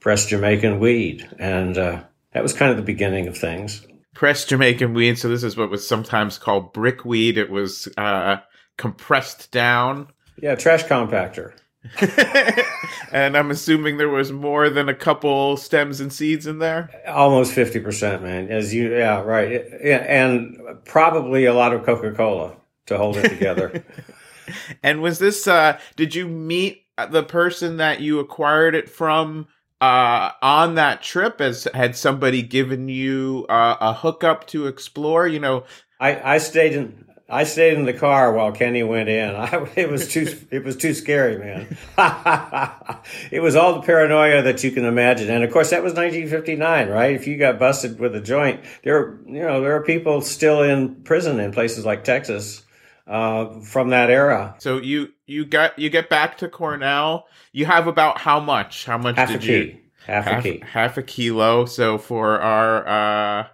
pressed 0.00 0.28
Jamaican 0.28 0.80
weed. 0.80 1.28
And 1.38 1.78
uh, 1.78 2.02
that 2.32 2.42
was 2.42 2.52
kind 2.52 2.70
of 2.70 2.76
the 2.76 2.82
beginning 2.82 3.28
of 3.28 3.38
things. 3.38 3.86
Pressed 4.14 4.48
Jamaican 4.48 4.94
weed. 4.94 5.18
So 5.18 5.28
this 5.28 5.44
is 5.44 5.56
what 5.56 5.70
was 5.70 5.86
sometimes 5.86 6.38
called 6.38 6.72
brick 6.72 7.04
weed. 7.04 7.38
It 7.38 7.50
was 7.50 7.88
uh, 7.96 8.38
compressed 8.76 9.52
down. 9.52 10.08
Yeah, 10.42 10.56
trash 10.56 10.84
compactor. 10.84 11.52
and 13.12 13.36
I'm 13.36 13.50
assuming 13.50 13.96
there 13.96 14.08
was 14.08 14.32
more 14.32 14.70
than 14.70 14.88
a 14.88 14.94
couple 14.94 15.56
stems 15.56 16.00
and 16.00 16.12
seeds 16.12 16.46
in 16.46 16.58
there. 16.58 16.90
Almost 17.06 17.52
fifty 17.52 17.80
percent, 17.80 18.22
man. 18.22 18.50
As 18.50 18.74
you, 18.74 18.96
yeah, 18.96 19.20
right, 19.20 19.64
yeah, 19.82 19.98
and 19.98 20.58
probably 20.84 21.44
a 21.44 21.54
lot 21.54 21.72
of 21.72 21.84
Coca 21.84 22.12
Cola 22.12 22.56
to 22.86 22.96
hold 22.98 23.16
it 23.16 23.28
together. 23.28 23.84
and 24.82 25.02
was 25.02 25.18
this? 25.18 25.46
uh 25.46 25.78
Did 25.96 26.14
you 26.14 26.26
meet 26.26 26.84
the 27.10 27.22
person 27.22 27.76
that 27.78 28.00
you 28.00 28.18
acquired 28.18 28.74
it 28.74 28.88
from? 28.88 29.48
uh, 29.80 30.32
on 30.42 30.74
that 30.74 31.02
trip 31.02 31.40
as 31.40 31.68
had 31.72 31.96
somebody 31.96 32.42
given 32.42 32.88
you 32.88 33.46
uh, 33.48 33.76
a 33.80 33.92
hookup 33.92 34.46
to 34.48 34.66
explore 34.66 35.28
you 35.28 35.38
know 35.38 35.64
I, 36.00 36.34
I 36.34 36.38
stayed 36.38 36.74
in 36.74 37.04
I 37.30 37.44
stayed 37.44 37.74
in 37.74 37.84
the 37.84 37.92
car 37.92 38.32
while 38.32 38.52
Kenny 38.52 38.82
went 38.82 39.08
in. 39.08 39.34
I, 39.36 39.68
it 39.76 39.90
was 39.90 40.08
too 40.08 40.34
it 40.50 40.64
was 40.64 40.76
too 40.76 40.94
scary, 40.94 41.38
man. 41.38 41.76
it 43.30 43.40
was 43.40 43.54
all 43.54 43.74
the 43.74 43.82
paranoia 43.82 44.42
that 44.42 44.64
you 44.64 44.70
can 44.70 44.84
imagine, 44.84 45.30
and 45.30 45.44
of 45.44 45.52
course 45.52 45.70
that 45.70 45.82
was 45.82 45.92
1959, 45.92 46.88
right? 46.88 47.14
If 47.14 47.26
you 47.26 47.36
got 47.36 47.58
busted 47.58 47.98
with 47.98 48.14
a 48.14 48.20
joint, 48.20 48.60
there 48.82 49.18
you 49.26 49.40
know 49.40 49.60
there 49.60 49.76
are 49.76 49.82
people 49.82 50.20
still 50.22 50.62
in 50.62 50.96
prison 51.02 51.38
in 51.38 51.52
places 51.52 51.84
like 51.84 52.04
Texas 52.04 52.62
uh, 53.06 53.60
from 53.60 53.90
that 53.90 54.10
era. 54.10 54.54
So 54.58 54.78
you 54.78 55.12
you 55.26 55.44
got 55.44 55.78
you 55.78 55.90
get 55.90 56.08
back 56.08 56.38
to 56.38 56.48
Cornell. 56.48 57.26
You 57.52 57.66
have 57.66 57.86
about 57.86 58.18
how 58.18 58.40
much? 58.40 58.84
How 58.84 58.98
much 58.98 59.16
Half 59.16 59.28
did 59.28 59.36
a 59.36 59.38
key. 59.40 59.52
you? 59.52 59.78
Half, 60.06 60.24
half, 60.24 60.38
a 60.38 60.42
key. 60.42 60.62
half 60.64 60.96
a 60.96 61.02
kilo. 61.02 61.66
So 61.66 61.98
for 61.98 62.40
our, 62.40 62.88
uh, 63.40 63.46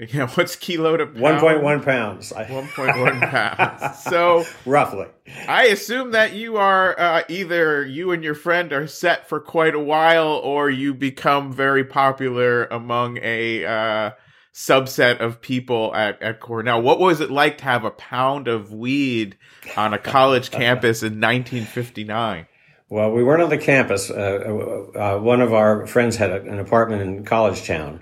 know, 0.14 0.26
what's 0.28 0.56
kilo 0.56 0.96
to 0.96 1.06
pound? 1.06 1.18
1.1 1.18 1.84
pounds. 1.84 2.32
1.1 2.32 3.30
pounds. 3.30 3.98
So 4.10 4.44
roughly. 4.64 5.06
I 5.46 5.66
assume 5.66 6.12
that 6.12 6.32
you 6.32 6.56
are 6.56 6.98
uh, 6.98 7.22
either 7.28 7.84
you 7.84 8.10
and 8.12 8.24
your 8.24 8.34
friend 8.34 8.72
are 8.72 8.86
set 8.86 9.28
for 9.28 9.40
quite 9.40 9.74
a 9.74 9.80
while, 9.80 10.28
or 10.28 10.70
you 10.70 10.94
become 10.94 11.52
very 11.52 11.84
popular 11.84 12.64
among 12.66 13.18
a 13.22 13.64
uh, 13.64 14.10
subset 14.54 15.18
of 15.18 15.40
people 15.40 15.94
at, 15.94 16.20
at 16.22 16.40
Cornell. 16.40 16.80
What 16.80 16.98
was 16.98 17.20
it 17.20 17.30
like 17.30 17.58
to 17.58 17.64
have 17.64 17.84
a 17.84 17.90
pound 17.90 18.48
of 18.48 18.72
weed 18.72 19.36
on 19.76 19.92
a 19.92 19.98
college 19.98 20.50
campus 20.50 21.02
in 21.02 21.20
1959? 21.20 22.46
Well, 22.88 23.12
we 23.12 23.22
weren't 23.22 23.42
on 23.42 23.50
the 23.50 23.58
campus. 23.58 24.10
Uh, 24.10 24.88
uh, 24.96 25.18
one 25.18 25.42
of 25.42 25.52
our 25.52 25.86
friends 25.86 26.16
had 26.16 26.30
a, 26.30 26.40
an 26.42 26.58
apartment 26.58 27.02
in 27.02 27.24
College 27.24 27.66
Town, 27.66 28.00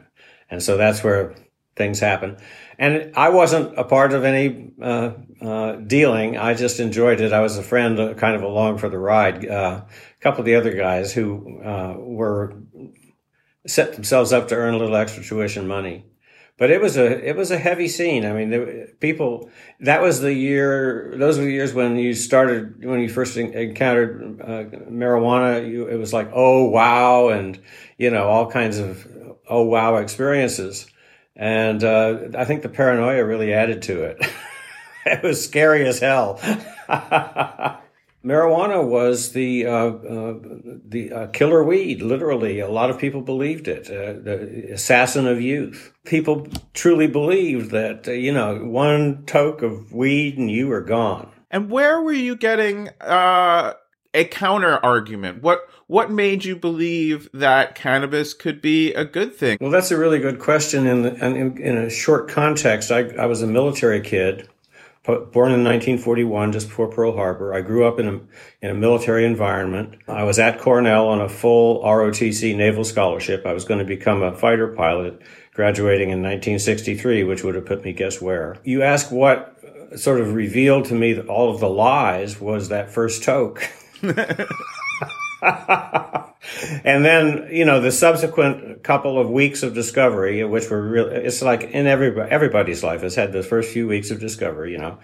and 0.48 0.62
so 0.62 0.76
that's 0.76 1.02
where 1.04 1.34
things 1.78 2.00
happen. 2.00 2.36
And 2.78 3.12
I 3.16 3.30
wasn't 3.30 3.78
a 3.78 3.84
part 3.84 4.12
of 4.12 4.24
any 4.24 4.72
uh, 4.80 5.12
uh 5.40 5.72
dealing. 5.76 6.36
I 6.36 6.54
just 6.54 6.80
enjoyed 6.80 7.20
it. 7.20 7.32
I 7.32 7.40
was 7.40 7.56
a 7.56 7.62
friend, 7.62 7.98
uh, 7.98 8.14
kind 8.14 8.36
of 8.36 8.42
along 8.42 8.78
for 8.78 8.88
the 8.88 8.98
ride. 8.98 9.48
Uh, 9.48 9.82
a 9.86 10.20
couple 10.20 10.40
of 10.40 10.46
the 10.46 10.56
other 10.56 10.74
guys 10.74 11.12
who 11.12 11.60
were 11.96 12.56
set 13.66 13.94
themselves 13.94 14.32
up 14.32 14.48
to 14.48 14.54
earn 14.54 14.74
a 14.74 14.78
little 14.78 14.96
extra 14.96 15.22
tuition 15.22 15.66
money 15.66 16.04
but 16.58 16.72
it 16.72 16.80
was 16.80 16.96
a 16.96 17.26
it 17.26 17.36
was 17.36 17.52
a 17.52 17.56
heavy 17.56 17.86
scene. 17.86 18.26
I 18.26 18.32
mean, 18.32 18.88
people. 18.98 19.48
That 19.80 20.02
was 20.02 20.20
the 20.20 20.34
year. 20.34 21.14
Those 21.16 21.38
were 21.38 21.44
the 21.44 21.52
years 21.52 21.72
when 21.72 21.96
you 21.96 22.14
started 22.14 22.84
when 22.84 22.98
you 22.98 23.08
first 23.08 23.36
encountered 23.36 24.40
uh, 24.40 24.76
marijuana. 24.90 25.66
You, 25.70 25.86
it 25.86 25.96
was 25.96 26.12
like 26.12 26.30
oh 26.34 26.64
wow, 26.64 27.28
and 27.28 27.58
you 27.96 28.10
know 28.10 28.26
all 28.26 28.50
kinds 28.50 28.78
of 28.78 29.06
oh 29.48 29.62
wow 29.62 29.96
experiences. 29.96 30.88
And 31.38 31.82
uh, 31.84 32.18
I 32.36 32.44
think 32.44 32.62
the 32.62 32.68
paranoia 32.68 33.24
really 33.24 33.54
added 33.54 33.82
to 33.82 34.02
it. 34.02 34.18
it 35.06 35.22
was 35.22 35.42
scary 35.42 35.86
as 35.86 36.00
hell. 36.00 36.40
marijuana 38.24 38.86
was 38.86 39.32
the 39.32 39.66
uh, 39.66 39.70
uh, 39.70 40.34
the 40.84 41.12
uh, 41.12 41.26
killer 41.28 41.64
weed. 41.64 42.02
Literally, 42.02 42.60
a 42.60 42.68
lot 42.68 42.90
of 42.90 42.98
people 42.98 43.22
believed 43.22 43.68
it. 43.68 43.88
Uh, 43.88 44.20
the 44.20 44.72
assassin 44.72 45.26
of 45.26 45.40
youth. 45.40 45.92
People 46.04 46.46
truly 46.74 47.06
believed 47.06 47.70
that 47.70 48.08
uh, 48.08 48.12
you 48.12 48.32
know 48.32 48.64
one 48.64 49.24
toke 49.24 49.62
of 49.62 49.92
weed 49.92 50.38
and 50.38 50.50
you 50.50 50.68
were 50.68 50.82
gone. 50.82 51.30
And 51.50 51.70
where 51.70 52.00
were 52.02 52.12
you 52.12 52.36
getting 52.36 52.90
uh, 53.00 53.72
a 54.18 54.24
counter 54.24 54.78
argument? 54.84 55.42
What 55.42 55.68
what 55.86 56.10
made 56.10 56.44
you 56.44 56.54
believe 56.54 57.30
that 57.32 57.74
cannabis 57.74 58.34
could 58.34 58.60
be 58.60 58.92
a 58.92 59.06
good 59.06 59.34
thing? 59.34 59.56
Well, 59.60 59.70
that's 59.70 59.90
a 59.90 59.96
really 59.96 60.18
good 60.18 60.38
question. 60.38 60.86
In, 60.86 61.06
in, 61.06 61.56
in 61.56 61.78
a 61.78 61.88
short 61.88 62.28
context, 62.28 62.90
I, 62.90 63.08
I 63.16 63.24
was 63.24 63.40
a 63.40 63.46
military 63.46 64.02
kid 64.02 64.50
born 65.08 65.52
in 65.52 65.64
1941, 65.64 66.52
just 66.52 66.68
before 66.68 66.88
Pearl 66.88 67.16
Harbor. 67.16 67.54
I 67.54 67.62
grew 67.62 67.88
up 67.88 67.98
in 67.98 68.06
a, 68.08 68.20
in 68.60 68.70
a 68.70 68.74
military 68.74 69.24
environment. 69.24 69.94
I 70.06 70.24
was 70.24 70.38
at 70.38 70.60
Cornell 70.60 71.08
on 71.08 71.22
a 71.22 71.28
full 71.28 71.82
ROTC 71.82 72.54
naval 72.54 72.84
scholarship. 72.84 73.46
I 73.46 73.54
was 73.54 73.64
going 73.64 73.78
to 73.78 73.86
become 73.86 74.22
a 74.22 74.36
fighter 74.36 74.68
pilot, 74.68 75.22
graduating 75.54 76.10
in 76.10 76.18
1963, 76.18 77.24
which 77.24 77.42
would 77.42 77.54
have 77.54 77.64
put 77.64 77.84
me 77.84 77.94
guess 77.94 78.20
where. 78.20 78.58
You 78.64 78.82
ask 78.82 79.10
what 79.10 79.56
uh, 79.64 79.96
sort 79.96 80.20
of 80.20 80.34
revealed 80.34 80.84
to 80.86 80.94
me 80.94 81.18
all 81.20 81.54
of 81.54 81.60
the 81.60 81.70
lies 81.70 82.38
was 82.38 82.68
that 82.68 82.90
first 82.90 83.22
toke. 83.22 83.66
and 86.84 87.04
then 87.04 87.48
you 87.50 87.64
know 87.64 87.80
the 87.80 87.92
subsequent 87.92 88.82
couple 88.82 89.18
of 89.18 89.30
weeks 89.30 89.62
of 89.62 89.74
discovery 89.74 90.44
which 90.44 90.70
were 90.70 90.82
really 90.82 91.14
it's 91.16 91.42
like 91.42 91.62
in 91.62 91.86
everybody 91.86 92.30
everybody's 92.30 92.82
life 92.82 93.02
has 93.02 93.14
had 93.14 93.32
the 93.32 93.42
first 93.42 93.72
few 93.72 93.86
weeks 93.88 94.10
of 94.10 94.20
discovery 94.20 94.72
you 94.72 94.78
know 94.78 94.98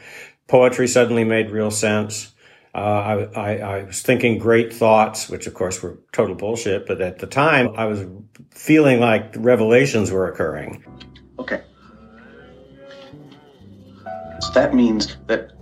poetry 0.49 0.87
suddenly 0.87 1.25
made 1.25 1.51
real 1.51 1.71
sense 1.71 2.35
uh, 2.75 2.79
I, 2.79 3.41
I, 3.41 3.57
I 3.59 3.85
was 3.85 4.03
thinking 4.03 4.37
great 4.37 4.75
thoughts, 4.75 5.29
which 5.29 5.47
of 5.47 5.55
course 5.55 5.81
were 5.81 5.97
total 6.11 6.35
bullshit, 6.35 6.89
but 6.89 7.01
at 7.01 7.21
the 7.21 7.27
time 7.29 7.73
I 7.77 7.85
was 7.85 8.05
feeling 8.51 8.99
like 8.99 9.33
revelations 9.37 10.11
were 10.11 10.29
occurring. 10.29 10.85
Okay. 11.39 11.63
So 14.41 14.53
that 14.55 14.75
means 14.75 15.17
that 15.29 15.53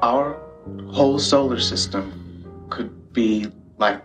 our 0.00 0.40
whole 0.90 1.18
solar 1.18 1.60
system 1.60 2.21
be 3.12 3.50
like 3.78 4.02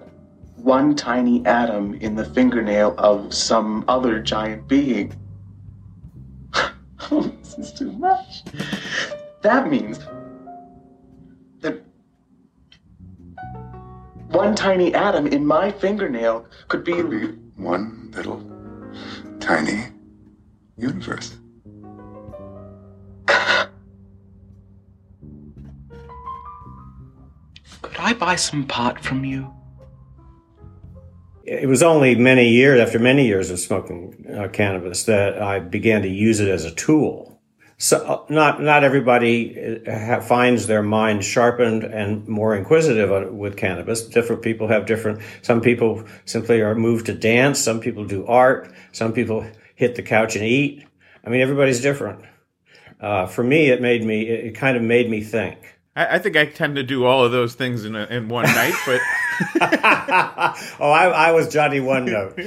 one 0.56 0.96
tiny 0.96 1.46
atom 1.46 1.94
in 1.96 2.16
the 2.16 2.26
fingernail 2.26 2.96
of 2.98 3.34
some 3.34 3.86
other 3.88 4.20
giant 4.20 4.68
being. 4.68 5.14
oh, 7.12 7.32
this 7.40 7.58
is 7.58 7.74
too 7.74 7.92
much. 7.94 8.44
That 9.42 9.70
means 9.70 10.00
that 11.62 11.82
one 14.30 14.56
tiny 14.56 14.94
atom 14.94 15.28
in 15.28 15.46
my 15.46 15.72
fingernail 15.72 16.46
could 16.68 16.84
be, 16.84 16.94
could 16.94 17.10
be 17.10 17.28
one 17.56 18.12
little 18.16 18.44
tiny 19.40 19.88
universe. 20.78 21.38
Could 27.82 27.98
I 27.98 28.14
buy 28.14 28.36
some 28.36 28.66
pot 28.66 29.04
from 29.04 29.24
you? 29.26 29.54
it 31.48 31.68
was 31.68 31.82
only 31.82 32.14
many 32.14 32.50
years 32.50 32.80
after 32.80 33.00
many 33.00 33.26
years 33.26 33.50
of 33.50 33.58
smoking 33.58 34.26
uh, 34.38 34.50
cannabis 34.50 35.06
that 35.06 35.42
I 35.42 35.60
began 35.60 36.02
to 36.02 36.10
use 36.10 36.42
it 36.42 36.50
as 36.50 36.66
a 36.66 36.76
tool. 36.76 37.40
So 37.78 38.06
uh, 38.06 38.26
not 38.34 38.62
not 38.62 38.84
everybody 38.84 39.82
uh, 39.88 40.20
finds 40.20 40.68
their 40.68 40.84
mind 40.84 41.24
sharpened 41.24 41.84
and 41.84 42.28
more 42.28 42.56
inquisitive 42.56 43.34
with 43.34 43.56
cannabis. 43.56 44.02
Different 44.02 44.42
people 44.42 44.68
have 44.68 44.86
different. 44.86 45.22
Some 45.42 45.62
people 45.62 46.04
simply 46.26 46.62
are 46.62 46.76
moved 46.76 47.06
to 47.06 47.14
dance. 47.14 47.60
Some 47.60 47.80
people 47.80 48.04
do 48.04 48.26
art. 48.26 48.74
Some 48.92 49.14
people 49.14 49.46
hit 49.76 49.96
the 49.96 50.02
couch 50.02 50.36
and 50.36 50.44
eat. 50.44 50.86
I 51.24 51.30
mean, 51.30 51.40
everybody's 51.40 51.82
different. 51.82 52.26
Uh, 53.00 53.28
for 53.28 53.44
me, 53.44 53.70
it 53.70 53.82
made 53.82 54.04
me. 54.04 54.28
It 54.28 54.56
kind 54.56 54.76
of 54.76 54.84
made 54.84 55.10
me 55.10 55.22
think. 55.22 55.77
I, 55.98 56.16
I, 56.16 56.20
think 56.20 56.38
I 56.38 56.46
tend 56.46 56.76
to 56.76 56.84
do 56.84 57.06
all 57.06 57.26
of 57.26 57.32
those 57.32 57.56
things 57.56 57.84
in 57.84 57.96
a, 57.96 58.06
in 58.06 58.30
one 58.30 58.46
night, 58.46 58.76
but 58.86 59.02
oh, 60.80 60.92
I, 60.92 61.08
I 61.08 61.32
was 61.32 61.50
Johnny 61.50 61.80
One 61.80 62.06
Note. 62.06 62.38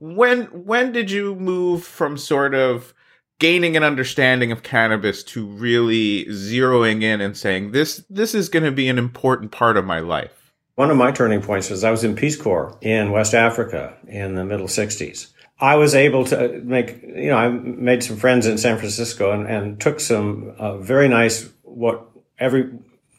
when 0.00 0.44
when 0.44 0.92
did 0.92 1.10
you 1.10 1.34
move 1.34 1.84
from 1.84 2.16
sort 2.16 2.54
of 2.54 2.94
gaining 3.38 3.76
an 3.76 3.82
understanding 3.84 4.50
of 4.50 4.62
cannabis 4.62 5.22
to 5.22 5.44
really 5.46 6.24
zeroing 6.26 7.02
in 7.02 7.20
and 7.20 7.36
saying 7.36 7.72
this 7.72 8.04
this 8.08 8.34
is 8.34 8.48
going 8.48 8.64
to 8.64 8.72
be 8.72 8.88
an 8.88 8.98
important 8.98 9.52
part 9.52 9.76
of 9.76 9.84
my 9.84 10.00
life? 10.00 10.52
One 10.76 10.90
of 10.90 10.96
my 10.96 11.10
turning 11.10 11.42
points 11.42 11.70
was 11.70 11.84
I 11.84 11.90
was 11.90 12.04
in 12.04 12.16
Peace 12.16 12.40
Corps 12.40 12.78
in 12.80 13.10
West 13.10 13.34
Africa 13.34 13.94
in 14.06 14.36
the 14.36 14.44
middle 14.44 14.68
60s. 14.68 15.32
I 15.60 15.74
was 15.74 15.94
able 15.94 16.24
to 16.26 16.60
make, 16.62 17.02
you 17.02 17.30
know, 17.30 17.36
I 17.36 17.48
made 17.48 18.04
some 18.04 18.16
friends 18.16 18.46
in 18.46 18.58
San 18.58 18.78
Francisco 18.78 19.32
and, 19.32 19.46
and 19.46 19.80
took 19.80 19.98
some 19.98 20.54
uh, 20.58 20.78
very 20.78 21.08
nice, 21.08 21.48
what 21.62 22.08
every, 22.38 22.70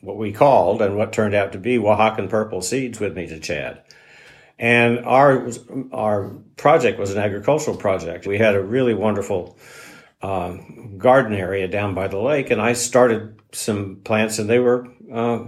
what 0.02 0.16
we 0.16 0.32
called 0.32 0.82
and 0.82 0.96
what 0.96 1.12
turned 1.12 1.36
out 1.36 1.52
to 1.52 1.58
be 1.58 1.78
Oaxacan 1.78 2.30
purple 2.30 2.62
seeds 2.62 3.00
with 3.00 3.16
me 3.16 3.28
to 3.28 3.40
Chad. 3.40 3.82
And 4.58 5.00
our, 5.00 5.50
our 5.92 6.30
project 6.56 6.98
was 6.98 7.12
an 7.12 7.18
agricultural 7.18 7.76
project. 7.76 8.26
We 8.26 8.38
had 8.38 8.56
a 8.56 8.64
really 8.64 8.94
wonderful 8.94 9.58
um, 10.22 10.98
garden 10.98 11.34
area 11.34 11.68
down 11.68 11.94
by 11.94 12.08
the 12.08 12.20
lake 12.20 12.52
and 12.52 12.62
I 12.62 12.74
started 12.74 13.40
some 13.52 13.98
plants 14.04 14.40
and 14.40 14.50
they 14.50 14.60
were, 14.60 14.88
uh, 15.12 15.46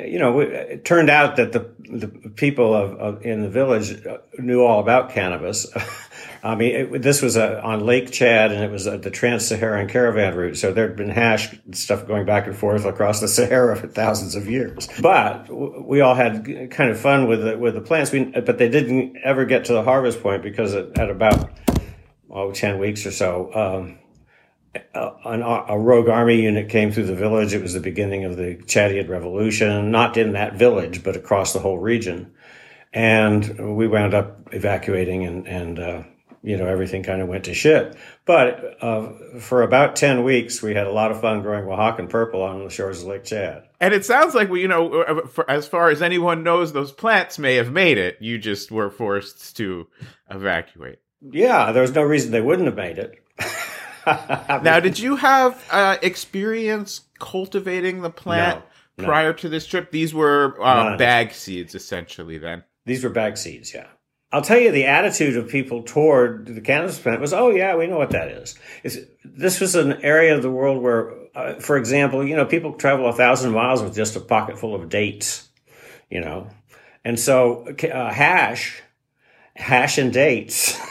you 0.00 0.18
know, 0.18 0.40
it 0.40 0.84
turned 0.84 1.10
out 1.10 1.36
that 1.36 1.52
the 1.52 1.70
the 1.78 2.08
people 2.08 2.74
of, 2.74 2.92
of 2.98 3.26
in 3.26 3.42
the 3.42 3.48
village 3.48 4.02
knew 4.38 4.62
all 4.62 4.80
about 4.80 5.10
cannabis. 5.10 5.66
I 6.42 6.54
mean, 6.54 6.74
it, 6.74 7.02
this 7.02 7.22
was 7.22 7.36
a, 7.36 7.60
on 7.62 7.84
Lake 7.84 8.10
Chad, 8.12 8.52
and 8.52 8.62
it 8.62 8.70
was 8.70 8.86
a, 8.86 8.98
the 8.98 9.10
Trans-Saharan 9.10 9.88
caravan 9.88 10.34
route. 10.36 10.56
So 10.56 10.72
there'd 10.72 10.96
been 10.96 11.10
hash 11.10 11.54
stuff 11.72 12.06
going 12.06 12.24
back 12.24 12.46
and 12.46 12.56
forth 12.56 12.84
across 12.84 13.20
the 13.20 13.28
Sahara 13.36 13.76
for 13.76 13.88
thousands 13.88 14.34
of 14.36 14.48
years. 14.48 14.88
But 15.00 15.48
we 15.50 16.00
all 16.00 16.14
had 16.14 16.70
kind 16.70 16.90
of 16.90 17.00
fun 17.00 17.26
with 17.26 17.42
the, 17.42 17.58
with 17.58 17.74
the 17.74 17.80
plants. 17.80 18.12
We, 18.12 18.24
but 18.24 18.58
they 18.58 18.68
didn't 18.68 19.16
ever 19.24 19.44
get 19.44 19.64
to 19.66 19.72
the 19.72 19.82
harvest 19.82 20.22
point 20.22 20.42
because 20.42 20.74
at 20.74 21.10
about 21.10 21.50
oh, 22.30 22.52
10 22.52 22.78
weeks 22.78 23.04
or 23.06 23.10
so. 23.10 23.50
Um, 23.54 23.98
a, 24.94 25.64
a, 25.68 25.78
rogue 25.78 26.08
army 26.08 26.42
unit 26.42 26.68
came 26.68 26.92
through 26.92 27.06
the 27.06 27.14
village. 27.14 27.54
It 27.54 27.62
was 27.62 27.74
the 27.74 27.80
beginning 27.80 28.24
of 28.24 28.36
the 28.36 28.56
Chadian 28.66 29.08
Revolution, 29.08 29.90
not 29.90 30.16
in 30.16 30.32
that 30.32 30.54
village, 30.54 31.02
but 31.02 31.16
across 31.16 31.52
the 31.52 31.58
whole 31.58 31.78
region. 31.78 32.32
And 32.92 33.76
we 33.76 33.88
wound 33.88 34.14
up 34.14 34.52
evacuating 34.52 35.24
and, 35.24 35.46
and 35.46 35.78
uh, 35.78 36.02
you 36.46 36.56
know, 36.56 36.66
everything 36.66 37.02
kind 37.02 37.20
of 37.20 37.26
went 37.26 37.44
to 37.44 37.54
shit. 37.54 37.96
But 38.24 38.76
uh, 38.80 39.10
for 39.40 39.62
about 39.62 39.96
10 39.96 40.22
weeks, 40.22 40.62
we 40.62 40.74
had 40.74 40.86
a 40.86 40.92
lot 40.92 41.10
of 41.10 41.20
fun 41.20 41.42
growing 41.42 41.64
Oaxacan 41.64 42.08
purple 42.08 42.40
on 42.40 42.62
the 42.62 42.70
shores 42.70 43.02
of 43.02 43.08
Lake 43.08 43.24
Chad. 43.24 43.64
And 43.80 43.92
it 43.92 44.04
sounds 44.04 44.32
like, 44.32 44.48
you 44.50 44.68
know, 44.68 45.02
uh, 45.02 45.26
for, 45.26 45.50
as 45.50 45.66
far 45.66 45.90
as 45.90 46.00
anyone 46.00 46.44
knows, 46.44 46.72
those 46.72 46.92
plants 46.92 47.36
may 47.36 47.56
have 47.56 47.72
made 47.72 47.98
it. 47.98 48.18
You 48.20 48.38
just 48.38 48.70
were 48.70 48.90
forced 48.90 49.56
to 49.56 49.88
evacuate. 50.30 51.00
Yeah, 51.20 51.72
there 51.72 51.82
was 51.82 51.92
no 51.92 52.02
reason 52.02 52.30
they 52.30 52.40
wouldn't 52.40 52.66
have 52.66 52.76
made 52.76 52.98
it. 52.98 53.18
now, 54.62 54.80
did 54.80 54.98
you 54.98 55.16
have 55.16 55.62
uh, 55.70 55.96
experience 56.02 57.02
cultivating 57.18 58.02
the 58.02 58.10
plant 58.10 58.62
No, 58.98 59.02
no. 59.02 59.08
prior 59.08 59.32
to 59.34 59.48
this 59.48 59.66
trip? 59.66 59.90
These 59.90 60.14
were 60.14 60.56
uh, 60.62 60.96
bag 60.96 61.32
seeds, 61.32 61.74
essentially. 61.74 62.38
Then 62.38 62.64
These 62.84 63.04
were 63.04 63.10
bag 63.10 63.36
seeds, 63.36 63.74
yeah. 63.74 63.86
I'll 64.32 64.42
tell 64.42 64.58
you, 64.58 64.72
the 64.72 64.86
attitude 64.86 65.36
of 65.36 65.48
people 65.48 65.82
toward 65.84 66.46
the 66.46 66.60
cannabis 66.60 66.98
plant 66.98 67.20
was, 67.20 67.32
"Oh 67.32 67.50
yeah, 67.50 67.76
we 67.76 67.86
know 67.86 67.96
what 67.96 68.10
that 68.10 68.28
is." 68.28 68.58
It's, 68.82 68.96
this 69.24 69.60
was 69.60 69.76
an 69.76 70.02
area 70.02 70.34
of 70.36 70.42
the 70.42 70.50
world 70.50 70.82
where, 70.82 71.12
uh, 71.34 71.54
for 71.54 71.76
example, 71.76 72.26
you 72.26 72.34
know, 72.34 72.44
people 72.44 72.72
travel 72.74 73.08
a 73.08 73.12
thousand 73.12 73.52
miles 73.52 73.82
with 73.82 73.94
just 73.94 74.16
a 74.16 74.20
pocket 74.20 74.58
full 74.58 74.74
of 74.74 74.88
dates, 74.88 75.48
you 76.10 76.20
know, 76.20 76.48
and 77.04 77.18
so 77.20 77.68
uh, 77.68 78.12
hash, 78.12 78.82
hash 79.54 79.96
and 79.96 80.12
dates. 80.12 80.78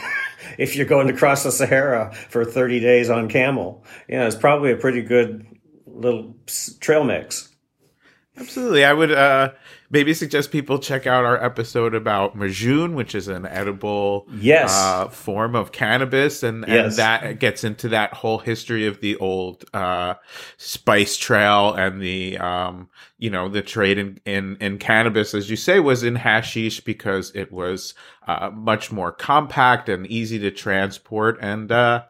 if 0.57 0.75
you're 0.75 0.85
going 0.85 1.07
to 1.07 1.13
cross 1.13 1.43
the 1.43 1.51
Sahara 1.51 2.13
for 2.29 2.45
30 2.45 2.79
days 2.79 3.09
on 3.09 3.29
camel, 3.29 3.83
you 4.07 4.17
know, 4.17 4.27
it's 4.27 4.35
probably 4.35 4.71
a 4.71 4.77
pretty 4.77 5.01
good 5.01 5.45
little 5.85 6.35
trail 6.79 7.03
mix. 7.03 7.49
Absolutely. 8.37 8.83
I 8.83 8.93
would 8.93 9.11
uh, 9.11 9.51
maybe 9.95 10.13
suggest 10.13 10.51
people 10.51 10.77
check 10.77 11.07
out 11.07 11.23
our 11.23 11.41
episode 11.41 11.95
about 11.95 12.35
Majoon, 12.35 12.95
which 12.95 13.15
is 13.15 13.29
an 13.29 13.45
edible 13.45 14.27
Yes. 14.41 14.69
uh, 14.73 15.07
form 15.07 15.55
of 15.55 15.71
cannabis. 15.71 16.43
And, 16.43 16.67
and 16.67 16.91
that 16.93 17.39
gets 17.39 17.63
into 17.63 17.87
that 17.87 18.13
whole 18.13 18.39
history 18.39 18.87
of 18.87 18.99
the 18.99 19.15
old 19.15 19.63
uh, 19.73 20.15
spice 20.57 21.15
trail 21.15 21.73
and 21.73 22.01
the, 22.01 22.37
um, 22.39 22.89
you 23.17 23.29
know, 23.29 23.47
the 23.47 23.61
trade 23.61 23.97
in, 23.97 24.19
in, 24.25 24.57
in 24.59 24.79
cannabis, 24.79 25.33
as 25.33 25.49
you 25.49 25.55
say, 25.55 25.79
was 25.79 26.03
in 26.03 26.15
hashish 26.17 26.81
because 26.81 27.31
it 27.33 27.53
was 27.53 27.93
uh, 28.27 28.49
much 28.53 28.91
more 28.91 29.13
compact 29.13 29.87
and 29.87 30.05
easy 30.07 30.37
to 30.39 30.51
transport 30.51 31.37
and 31.39 31.71
uh, 31.71 32.03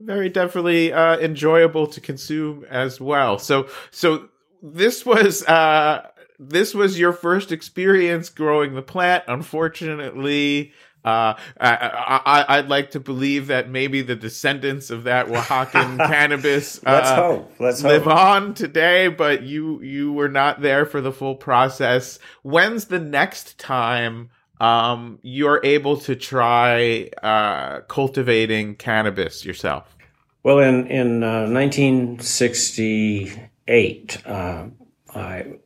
very 0.00 0.28
definitely 0.28 0.92
uh, 0.92 1.16
enjoyable 1.18 1.86
to 1.86 2.00
consume 2.00 2.64
as 2.68 3.00
well. 3.00 3.38
So, 3.38 3.68
so 3.92 4.28
this 4.60 5.06
was 5.06 5.44
uh 5.44 6.08
this 6.38 6.74
was 6.74 6.98
your 6.98 7.12
first 7.12 7.52
experience 7.52 8.28
growing 8.28 8.74
the 8.74 8.82
plant 8.82 9.24
unfortunately 9.28 10.72
uh 11.04 11.34
I, 11.60 12.20
I 12.26 12.44
i'd 12.58 12.68
like 12.68 12.90
to 12.92 13.00
believe 13.00 13.46
that 13.48 13.68
maybe 13.70 14.02
the 14.02 14.16
descendants 14.16 14.90
of 14.90 15.04
that 15.04 15.26
oaxacan 15.26 15.98
cannabis 16.06 16.82
Let's 16.84 17.08
uh, 17.08 17.16
hope. 17.16 17.52
Let's 17.60 17.82
live 17.82 18.04
hope. 18.04 18.14
on 18.14 18.54
today 18.54 19.08
but 19.08 19.42
you 19.42 19.80
you 19.82 20.12
were 20.12 20.28
not 20.28 20.60
there 20.60 20.84
for 20.86 21.00
the 21.00 21.12
full 21.12 21.34
process 21.36 22.18
when's 22.42 22.86
the 22.86 22.98
next 23.00 23.58
time 23.58 24.30
um 24.60 25.18
you're 25.22 25.60
able 25.64 25.96
to 25.98 26.16
try 26.16 27.08
uh 27.22 27.80
cultivating 27.82 28.74
cannabis 28.74 29.44
yourself 29.44 29.96
Well, 30.42 30.58
in 30.60 30.86
in 30.88 31.22
uh, 31.22 31.46
1968, 31.48 34.26
uh, 34.26 34.66
I, 35.14 35.40
m- 35.40 35.58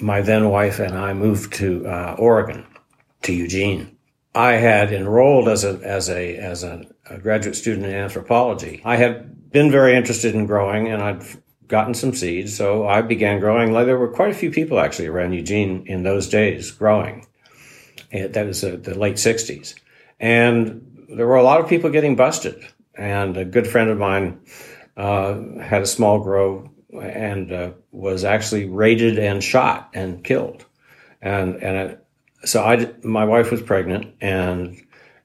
my 0.00 0.20
then 0.20 0.48
wife 0.50 0.78
and 0.78 0.96
I 0.96 1.12
moved 1.12 1.52
to 1.54 1.86
uh, 1.86 2.16
Oregon, 2.18 2.66
to 3.22 3.32
Eugene. 3.32 3.96
I 4.34 4.52
had 4.52 4.92
enrolled 4.92 5.48
as 5.48 5.64
a 5.64 5.80
as 5.82 6.08
a 6.08 6.36
as 6.36 6.62
a, 6.62 6.84
a 7.10 7.18
graduate 7.18 7.56
student 7.56 7.86
in 7.86 7.94
anthropology. 7.94 8.82
I 8.84 8.96
had 8.96 9.50
been 9.50 9.70
very 9.70 9.96
interested 9.96 10.34
in 10.34 10.46
growing, 10.46 10.88
and 10.88 11.02
I'd 11.02 11.24
gotten 11.68 11.94
some 11.94 12.14
seeds, 12.14 12.56
so 12.56 12.86
I 12.86 13.02
began 13.02 13.40
growing. 13.40 13.72
Like, 13.72 13.86
There 13.86 13.98
were 13.98 14.08
quite 14.08 14.30
a 14.30 14.34
few 14.34 14.50
people 14.50 14.80
actually 14.80 15.06
around 15.06 15.34
Eugene 15.34 15.84
in 15.86 16.02
those 16.02 16.28
days 16.28 16.70
growing. 16.70 17.26
And 18.10 18.32
that 18.32 18.46
was 18.46 18.64
uh, 18.64 18.78
the 18.80 18.98
late 18.98 19.16
60s. 19.16 19.74
And 20.18 21.06
there 21.14 21.26
were 21.26 21.36
a 21.36 21.42
lot 21.42 21.60
of 21.60 21.68
people 21.68 21.90
getting 21.90 22.16
busted. 22.16 22.64
And 22.94 23.36
a 23.36 23.44
good 23.44 23.66
friend 23.66 23.90
of 23.90 23.98
mine 23.98 24.40
uh, 24.96 25.58
had 25.60 25.82
a 25.82 25.86
small 25.86 26.20
grow 26.20 26.70
and 26.92 27.52
uh, 27.52 27.70
was 27.92 28.24
actually 28.24 28.66
raided 28.66 29.18
and 29.18 29.42
shot 29.42 29.90
and 29.94 30.24
killed. 30.24 30.64
And 31.20 31.56
and 31.62 31.76
it, 31.76 32.06
so 32.44 32.62
I, 32.62 32.92
my 33.02 33.24
wife 33.24 33.50
was 33.50 33.62
pregnant, 33.62 34.14
and 34.20 34.80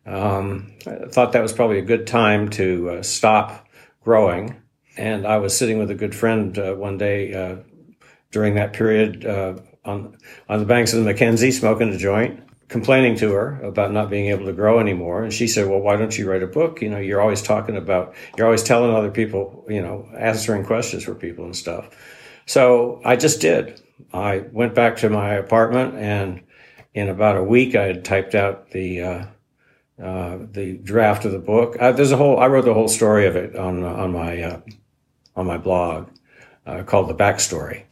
um, 0.05 0.73
I 0.85 1.07
thought 1.07 1.33
that 1.33 1.41
was 1.41 1.53
probably 1.53 1.79
a 1.79 1.83
good 1.83 2.07
time 2.07 2.49
to 2.51 2.89
uh, 2.89 3.03
stop 3.03 3.67
growing. 4.03 4.61
And 4.97 5.25
I 5.25 5.37
was 5.37 5.57
sitting 5.57 5.79
with 5.79 5.89
a 5.89 5.95
good 5.95 6.15
friend 6.15 6.57
uh, 6.57 6.73
one 6.73 6.97
day 6.97 7.33
uh, 7.33 7.57
during 8.31 8.55
that 8.55 8.73
period 8.73 9.25
uh, 9.25 9.55
on 9.85 10.17
on 10.49 10.59
the 10.59 10.65
banks 10.65 10.93
of 10.93 11.03
the 11.03 11.13
McKenzie, 11.13 11.53
smoking 11.53 11.89
a 11.89 11.97
joint, 11.97 12.41
complaining 12.73 13.15
to 13.17 13.31
her 13.31 13.61
about 13.61 13.93
not 13.93 14.09
being 14.09 14.25
able 14.27 14.45
to 14.47 14.51
grow 14.51 14.79
anymore. 14.79 15.23
And 15.23 15.31
she 15.31 15.47
said, 15.47 15.69
"Well, 15.69 15.79
why 15.79 15.95
don't 15.95 16.17
you 16.17 16.29
write 16.29 16.43
a 16.43 16.47
book? 16.47 16.81
You 16.81 16.89
know, 16.89 16.97
you're 16.97 17.21
always 17.21 17.41
talking 17.41 17.77
about, 17.77 18.13
you're 18.35 18.47
always 18.47 18.63
telling 18.63 18.93
other 18.93 19.11
people, 19.11 19.65
you 19.69 19.81
know, 19.81 20.09
answering 20.17 20.65
questions 20.65 21.05
for 21.05 21.15
people 21.15 21.45
and 21.45 21.55
stuff." 21.55 21.89
So 22.45 22.99
I 23.05 23.15
just 23.15 23.39
did. 23.39 23.79
I 24.11 24.39
went 24.51 24.75
back 24.75 24.97
to 24.97 25.09
my 25.09 25.35
apartment, 25.35 25.95
and 25.95 26.41
in 26.93 27.07
about 27.07 27.37
a 27.37 27.43
week, 27.43 27.75
I 27.75 27.85
had 27.85 28.03
typed 28.03 28.35
out 28.35 28.71
the. 28.71 29.01
Uh, 29.01 29.25
uh, 30.01 30.39
the 30.51 30.73
draft 30.77 31.23
of 31.23 31.31
the 31.31 31.39
book. 31.39 31.77
Uh, 31.79 31.91
there's 31.91 32.11
a 32.11 32.17
whole. 32.17 32.39
I 32.39 32.47
wrote 32.47 32.65
the 32.65 32.73
whole 32.73 32.87
story 32.87 33.27
of 33.27 33.35
it 33.35 33.55
on 33.55 33.83
on 33.83 34.11
my 34.11 34.41
uh, 34.41 34.59
on 35.35 35.45
my 35.45 35.59
blog 35.59 36.09
uh, 36.65 36.81
called 36.81 37.09
the 37.09 37.15
backstory. 37.15 37.83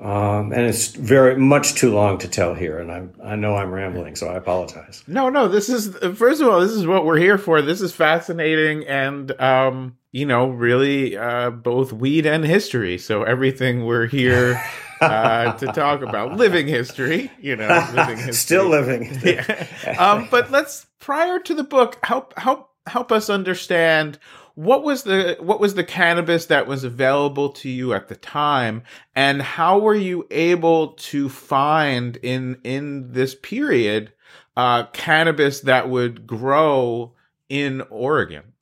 Um, 0.00 0.52
and 0.52 0.62
it's 0.62 0.88
very 0.88 1.36
much 1.36 1.74
too 1.74 1.92
long 1.92 2.16
to 2.18 2.28
tell 2.28 2.54
here, 2.54 2.78
and 2.78 2.90
I 2.90 3.32
I 3.32 3.36
know 3.36 3.54
I'm 3.54 3.70
rambling, 3.70 4.16
so 4.16 4.28
I 4.28 4.36
apologize. 4.36 5.04
No, 5.06 5.28
no, 5.28 5.46
this 5.46 5.68
is 5.68 5.94
first 6.16 6.40
of 6.40 6.48
all, 6.48 6.60
this 6.60 6.70
is 6.70 6.86
what 6.86 7.04
we're 7.04 7.18
here 7.18 7.36
for. 7.36 7.60
This 7.60 7.82
is 7.82 7.92
fascinating 7.92 8.86
and 8.86 9.38
um, 9.38 9.98
you 10.10 10.24
know, 10.24 10.48
really 10.48 11.18
uh 11.18 11.50
both 11.50 11.92
weed 11.92 12.24
and 12.24 12.44
history. 12.44 12.96
So 12.96 13.24
everything 13.24 13.84
we're 13.84 14.06
here 14.06 14.62
uh 15.02 15.52
to 15.58 15.66
talk 15.74 16.00
about 16.00 16.32
living 16.32 16.66
history, 16.66 17.30
you 17.38 17.56
know, 17.56 17.68
living 17.94 18.16
history. 18.16 18.32
Still 18.32 18.68
living. 18.68 19.18
yeah. 19.22 19.96
Um, 19.98 20.28
but 20.30 20.50
let's 20.50 20.86
prior 20.98 21.40
to 21.40 21.54
the 21.54 21.64
book, 21.64 21.98
help 22.02 22.38
help 22.38 22.70
help 22.86 23.12
us 23.12 23.28
understand 23.28 24.18
what 24.60 24.82
was 24.82 25.04
the 25.04 25.38
what 25.40 25.58
was 25.58 25.74
the 25.74 25.84
cannabis 25.84 26.46
that 26.46 26.66
was 26.66 26.84
available 26.84 27.48
to 27.48 27.70
you 27.70 27.94
at 27.94 28.08
the 28.08 28.14
time, 28.14 28.82
and 29.16 29.40
how 29.40 29.78
were 29.78 29.94
you 29.94 30.26
able 30.30 30.88
to 30.88 31.30
find 31.30 32.18
in 32.18 32.60
in 32.62 33.12
this 33.12 33.34
period 33.34 34.12
uh, 34.58 34.84
cannabis 34.92 35.60
that 35.60 35.88
would 35.88 36.26
grow 36.26 37.14
in 37.48 37.80
Oregon? 37.88 38.52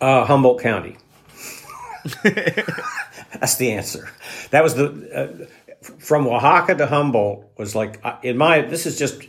Uh, 0.00 0.24
Humboldt 0.24 0.60
County. 0.60 0.96
That's 2.24 3.56
the 3.58 3.70
answer. 3.70 4.10
That 4.50 4.64
was 4.64 4.74
the 4.74 4.88
uh, 5.14 5.46
from 6.00 6.26
Oaxaca 6.26 6.74
to 6.74 6.86
Humboldt 6.88 7.44
was 7.56 7.76
like 7.76 8.04
uh, 8.04 8.16
in 8.24 8.36
my. 8.36 8.62
This 8.62 8.86
is 8.86 8.98
just 8.98 9.22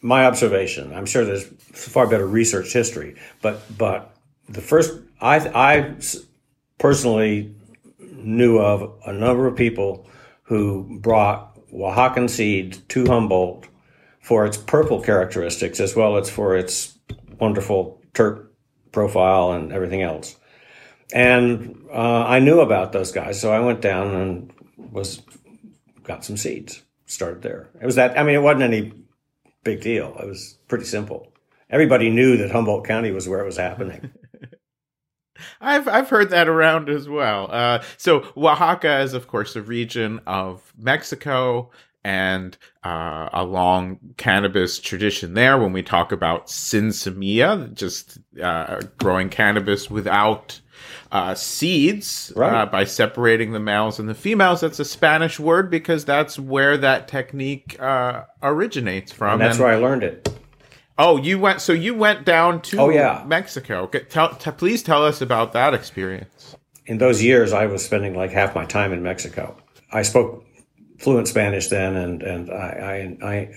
my 0.00 0.26
observation. 0.26 0.94
I'm 0.94 1.06
sure 1.06 1.24
there's 1.24 1.44
far 1.44 2.06
better 2.06 2.26
research 2.26 2.72
history, 2.72 3.16
but 3.42 3.62
but 3.76 4.15
the 4.48 4.60
first 4.60 5.00
I 5.20 5.94
personally 6.78 7.54
knew 7.98 8.58
of 8.58 8.92
a 9.06 9.12
number 9.12 9.46
of 9.46 9.56
people 9.56 10.08
who 10.42 10.98
brought 11.00 11.58
Oaxacan 11.72 12.28
seed 12.28 12.78
to 12.90 13.06
Humboldt 13.06 13.66
for 14.20 14.46
its 14.46 14.56
purple 14.56 15.00
characteristics 15.00 15.80
as 15.80 15.94
well 15.96 16.16
as 16.16 16.28
for 16.28 16.56
its 16.56 16.98
wonderful 17.38 18.00
terp 18.12 18.46
profile 18.92 19.52
and 19.52 19.72
everything 19.72 20.02
else. 20.02 20.36
And 21.12 21.84
uh, 21.92 22.24
I 22.24 22.40
knew 22.40 22.60
about 22.60 22.92
those 22.92 23.12
guys, 23.12 23.40
so 23.40 23.52
I 23.52 23.60
went 23.60 23.80
down 23.80 24.14
and 24.14 24.52
was 24.90 25.22
got 26.02 26.24
some 26.24 26.36
seeds. 26.36 26.82
Started 27.08 27.42
there. 27.42 27.68
It 27.80 27.86
was 27.86 27.94
that. 27.94 28.18
I 28.18 28.24
mean, 28.24 28.34
it 28.34 28.42
wasn't 28.42 28.64
any 28.64 28.92
big 29.62 29.80
deal. 29.80 30.16
It 30.18 30.26
was 30.26 30.58
pretty 30.66 30.86
simple. 30.86 31.32
Everybody 31.70 32.10
knew 32.10 32.36
that 32.38 32.50
Humboldt 32.50 32.84
County 32.84 33.12
was 33.12 33.28
where 33.28 33.40
it 33.40 33.46
was 33.46 33.56
happening. 33.56 34.10
I've 35.60 35.86
I've 35.88 36.08
heard 36.08 36.30
that 36.30 36.48
around 36.48 36.88
as 36.88 37.08
well. 37.08 37.48
Uh, 37.50 37.82
so 37.96 38.24
Oaxaca 38.36 39.00
is, 39.00 39.14
of 39.14 39.26
course, 39.28 39.56
a 39.56 39.62
region 39.62 40.20
of 40.26 40.72
Mexico 40.78 41.70
and 42.04 42.56
uh, 42.84 43.28
a 43.32 43.44
long 43.44 43.98
cannabis 44.16 44.78
tradition 44.78 45.34
there. 45.34 45.58
When 45.58 45.72
we 45.72 45.82
talk 45.82 46.12
about 46.12 46.46
sinsemilla, 46.46 47.74
just 47.74 48.18
uh, 48.40 48.80
growing 48.98 49.28
cannabis 49.28 49.90
without 49.90 50.60
uh, 51.10 51.34
seeds 51.34 52.32
Right. 52.36 52.62
uh, 52.62 52.66
by 52.66 52.84
separating 52.84 53.52
the 53.52 53.58
males 53.60 53.98
and 53.98 54.08
the 54.08 54.14
females, 54.14 54.60
that's 54.60 54.78
a 54.78 54.84
Spanish 54.84 55.40
word 55.40 55.68
because 55.70 56.04
that's 56.04 56.38
where 56.38 56.76
that 56.76 57.08
technique 57.08 57.76
uh, 57.80 58.22
originates 58.42 59.10
from. 59.10 59.34
and 59.34 59.40
that's 59.40 59.58
where 59.58 59.68
I 59.72 59.76
learned 59.76 60.04
it. 60.04 60.28
Oh, 60.98 61.16
you 61.18 61.38
went. 61.38 61.60
So 61.60 61.72
you 61.72 61.94
went 61.94 62.24
down 62.24 62.62
to 62.62 62.78
Oh, 62.80 62.88
yeah. 62.88 63.22
Mexico. 63.26 63.86
Tell, 63.86 64.34
t- 64.34 64.50
please 64.52 64.82
tell 64.82 65.04
us 65.04 65.20
about 65.20 65.52
that 65.52 65.74
experience. 65.74 66.56
in 66.86 66.98
those 66.98 67.22
years, 67.22 67.52
I 67.52 67.66
was 67.66 67.84
spending 67.84 68.14
like 68.14 68.30
half 68.30 68.54
my 68.54 68.64
time 68.64 68.92
in 68.92 69.02
Mexico. 69.02 69.56
I 69.92 70.02
spoke 70.02 70.44
fluent 70.98 71.28
Spanish 71.28 71.68
then, 71.68 71.94
and 71.96 72.22
and 72.22 72.50
I, 72.50 73.16
I 73.22 73.28
I 73.28 73.50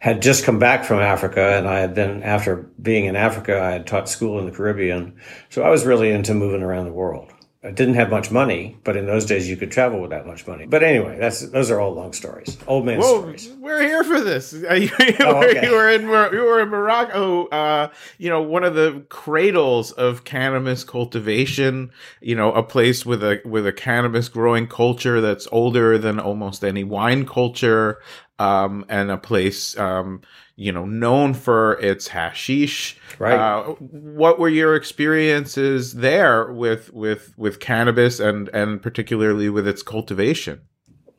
had 0.00 0.20
just 0.20 0.44
come 0.44 0.58
back 0.58 0.84
from 0.84 0.98
Africa, 0.98 1.56
and 1.56 1.66
I 1.66 1.78
had 1.80 1.94
then 1.94 2.22
after 2.22 2.56
being 2.82 3.06
in 3.06 3.16
Africa, 3.16 3.58
I 3.60 3.70
had 3.70 3.86
taught 3.86 4.08
school 4.08 4.38
in 4.38 4.44
the 4.46 4.52
Caribbean, 4.52 5.14
so 5.48 5.62
I 5.62 5.70
was 5.70 5.86
really 5.86 6.10
into 6.10 6.34
moving 6.34 6.62
around 6.62 6.84
the 6.84 6.92
world. 6.92 7.31
I 7.64 7.70
didn't 7.70 7.94
have 7.94 8.10
much 8.10 8.32
money, 8.32 8.76
but 8.82 8.96
in 8.96 9.06
those 9.06 9.24
days 9.24 9.48
you 9.48 9.56
could 9.56 9.70
travel 9.70 10.00
with 10.00 10.10
that 10.10 10.26
much 10.26 10.48
money. 10.48 10.66
But 10.66 10.82
anyway, 10.82 11.16
that's 11.20 11.48
those 11.50 11.70
are 11.70 11.78
all 11.78 11.92
long 11.94 12.12
stories, 12.12 12.58
old 12.66 12.84
man 12.84 12.98
Whoa, 12.98 13.20
stories. 13.20 13.50
we're 13.60 13.80
here 13.82 14.02
for 14.02 14.20
this. 14.20 14.52
You, 14.82 14.90
Oh, 15.20 15.38
were, 15.38 15.44
okay. 15.48 15.70
were 15.70 15.88
in 15.90 16.02
you 16.02 16.42
were 16.42 16.60
in 16.60 16.68
Morocco. 16.70 17.46
Uh, 17.46 17.88
you 18.18 18.30
know, 18.30 18.42
one 18.42 18.64
of 18.64 18.74
the 18.74 19.04
cradles 19.10 19.92
of 19.92 20.24
cannabis 20.24 20.82
cultivation. 20.82 21.92
You 22.20 22.34
know, 22.34 22.52
a 22.52 22.64
place 22.64 23.06
with 23.06 23.22
a 23.22 23.40
with 23.44 23.64
a 23.66 23.72
cannabis 23.72 24.28
growing 24.28 24.66
culture 24.66 25.20
that's 25.20 25.46
older 25.52 25.98
than 25.98 26.18
almost 26.18 26.64
any 26.64 26.82
wine 26.82 27.26
culture, 27.26 28.00
um, 28.42 28.84
and 28.88 29.10
a 29.10 29.18
place 29.18 29.78
um, 29.78 30.20
you 30.56 30.72
know 30.72 30.84
known 30.84 31.34
for 31.34 31.78
its 31.80 32.08
hashish. 32.08 32.96
Right. 33.18 33.38
Uh, 33.38 33.62
what 33.80 34.38
were 34.38 34.48
your 34.48 34.74
experiences 34.74 35.94
there 35.94 36.52
with 36.52 36.92
with 36.92 37.32
with 37.36 37.60
cannabis 37.60 38.20
and 38.20 38.48
and 38.48 38.82
particularly 38.82 39.48
with 39.48 39.66
its 39.68 39.82
cultivation? 39.82 40.60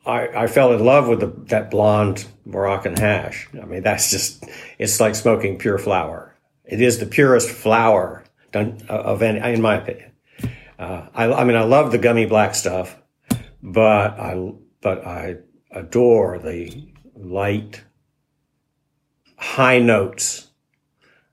I, 0.06 0.44
I 0.44 0.46
fell 0.48 0.72
in 0.74 0.84
love 0.84 1.08
with 1.08 1.20
the, 1.20 1.32
that 1.48 1.70
blonde 1.70 2.26
Moroccan 2.44 2.96
hash. 2.96 3.48
I 3.54 3.64
mean, 3.64 3.82
that's 3.82 4.10
just, 4.10 4.44
it's 4.78 5.00
like 5.00 5.14
smoking 5.14 5.56
pure 5.58 5.78
flower. 5.78 6.36
It 6.66 6.82
is 6.82 6.98
the 6.98 7.06
purest 7.06 7.48
flower 7.48 8.22
done 8.52 8.82
uh, 8.90 9.00
of 9.12 9.22
any, 9.22 9.38
in 9.54 9.62
my 9.62 9.76
opinion. 9.76 10.12
Uh, 10.78 11.06
I, 11.14 11.32
I 11.32 11.44
mean, 11.44 11.56
I 11.56 11.64
love 11.64 11.90
the 11.90 11.96
gummy 11.96 12.26
black 12.26 12.54
stuff, 12.54 12.98
but 13.62 14.20
I, 14.20 14.52
but 14.82 15.06
I 15.06 15.36
adore 15.70 16.38
the 16.38 16.92
light, 17.16 17.84
high 19.36 19.78
notes 19.78 20.48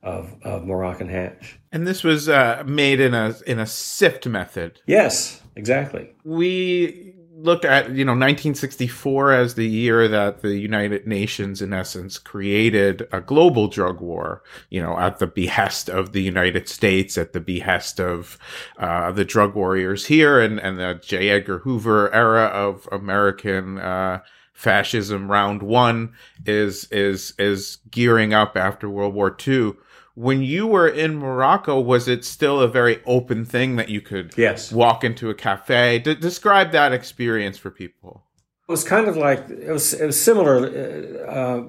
of, 0.03 0.35
of 0.43 0.65
Moroccan 0.65 1.09
hash. 1.09 1.59
And 1.71 1.87
this 1.87 2.03
was 2.03 2.27
uh, 2.27 2.63
made 2.65 2.99
in 2.99 3.13
a 3.13 3.35
in 3.47 3.59
a 3.59 3.65
sift 3.65 4.27
method. 4.27 4.81
Yes, 4.85 5.41
exactly. 5.55 6.09
We 6.25 7.15
looked 7.43 7.65
at 7.65 7.91
you 7.91 8.05
know 8.05 8.11
1964 8.11 9.31
as 9.31 9.55
the 9.55 9.67
year 9.67 10.07
that 10.07 10.41
the 10.41 10.57
United 10.57 11.07
Nations, 11.07 11.61
in 11.61 11.73
essence, 11.73 12.17
created 12.17 13.07
a 13.11 13.21
global 13.21 13.67
drug 13.67 14.01
war. 14.01 14.43
You 14.69 14.81
know, 14.81 14.97
at 14.97 15.19
the 15.19 15.27
behest 15.27 15.89
of 15.89 16.11
the 16.11 16.21
United 16.21 16.67
States, 16.67 17.17
at 17.17 17.33
the 17.33 17.39
behest 17.39 17.99
of 17.99 18.37
uh, 18.77 19.11
the 19.11 19.25
drug 19.25 19.55
warriors 19.55 20.07
here, 20.07 20.39
and 20.39 20.59
and 20.59 20.77
the 20.77 20.99
J. 21.01 21.29
Edgar 21.29 21.59
Hoover 21.59 22.13
era 22.13 22.45
of 22.45 22.87
American. 22.91 23.77
Uh, 23.77 24.19
fascism 24.61 25.31
round 25.31 25.63
one 25.63 26.13
is 26.45 26.85
is 26.91 27.33
is 27.39 27.77
gearing 27.89 28.33
up 28.33 28.55
after 28.55 28.87
World 28.89 29.13
War 29.15 29.35
II. 29.47 29.73
When 30.13 30.43
you 30.43 30.67
were 30.67 30.87
in 30.87 31.15
Morocco, 31.15 31.79
was 31.79 32.07
it 32.07 32.23
still 32.23 32.59
a 32.61 32.67
very 32.67 33.01
open 33.05 33.43
thing 33.45 33.77
that 33.77 33.89
you 33.89 34.01
could 34.01 34.33
Yes. 34.37 34.71
walk 34.71 35.03
into 35.03 35.29
a 35.29 35.33
cafe? 35.33 35.99
D- 35.99 36.15
describe 36.15 36.71
that 36.73 36.93
experience 36.93 37.57
for 37.57 37.71
people. 37.71 38.23
It 38.67 38.71
was 38.71 38.83
kind 38.83 39.07
of 39.07 39.17
like 39.17 39.49
it 39.49 39.71
was. 39.71 39.93
It 39.93 40.05
was 40.05 40.21
similar 40.21 40.57
uh, 40.67 41.31
uh, 41.31 41.63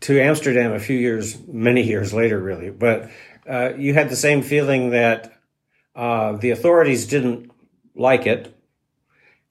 to 0.00 0.20
Amsterdam 0.20 0.72
a 0.72 0.78
few 0.78 0.98
years, 0.98 1.38
many 1.48 1.82
years 1.82 2.12
later, 2.12 2.38
really. 2.38 2.70
But 2.70 3.08
uh, 3.48 3.70
you 3.78 3.94
had 3.94 4.10
the 4.10 4.16
same 4.16 4.42
feeling 4.42 4.90
that 4.90 5.32
uh, 5.94 6.32
the 6.36 6.50
authorities 6.50 7.06
didn't 7.06 7.50
like 7.94 8.26
it, 8.26 8.54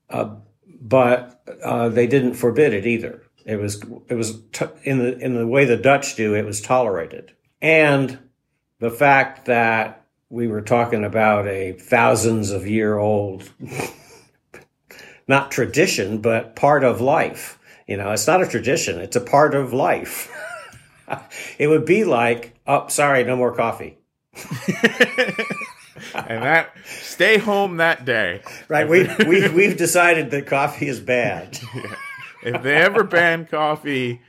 uh, 0.10 0.36
but 0.82 1.35
uh, 1.64 1.90
they 1.90 2.08
didn't 2.08 2.34
forbid 2.34 2.74
it 2.74 2.86
either. 2.86 3.22
It 3.46 3.58
was 3.58 3.84
it 4.08 4.16
was 4.16 4.42
t- 4.52 4.66
in 4.84 5.00
the 5.00 5.18
in 5.20 5.36
the 5.36 5.48
way 5.48 5.66
the 5.66 5.78
Dutch 5.78 6.16
do. 6.16 6.34
It 6.34 6.46
was 6.46 6.62
tolerated, 6.62 7.34
and 7.62 8.20
the 8.80 8.90
fact 8.90 9.46
that 9.46 10.06
we 10.30 10.48
were 10.48 10.62
talking 10.62 11.04
about 11.04 11.48
a 11.48 11.74
thousands 11.74 12.52
of 12.52 12.68
year 12.68 12.98
old 12.98 13.50
not 15.28 15.52
tradition, 15.52 16.20
but 16.20 16.56
part 16.56 16.84
of 16.84 17.02
life. 17.02 17.60
You 17.88 17.98
know, 17.98 18.12
it's 18.12 18.28
not 18.28 18.42
a 18.42 18.48
tradition, 18.48 19.00
it's 19.00 19.16
a 19.16 19.22
part 19.22 19.54
of 19.54 19.74
life. 19.74 20.32
it 21.60 21.68
would 21.68 21.86
be 21.86 22.04
like, 22.04 22.60
oh, 22.66 22.88
sorry, 22.88 23.24
no 23.24 23.36
more 23.36 23.54
coffee. 23.54 24.00
and 26.14 26.44
that 26.44 26.72
stay 26.86 27.38
home 27.38 27.78
that 27.78 28.06
day. 28.06 28.42
Right? 28.68 28.88
We, 28.88 29.08
we, 29.28 29.48
we've 29.50 29.78
decided 29.78 30.32
that 30.32 30.46
coffee 30.48 30.88
is 30.88 31.00
bad. 31.00 31.58
If 32.44 32.62
they 32.62 32.76
ever 32.76 33.04
ban 33.04 33.48
coffee, 33.48 34.22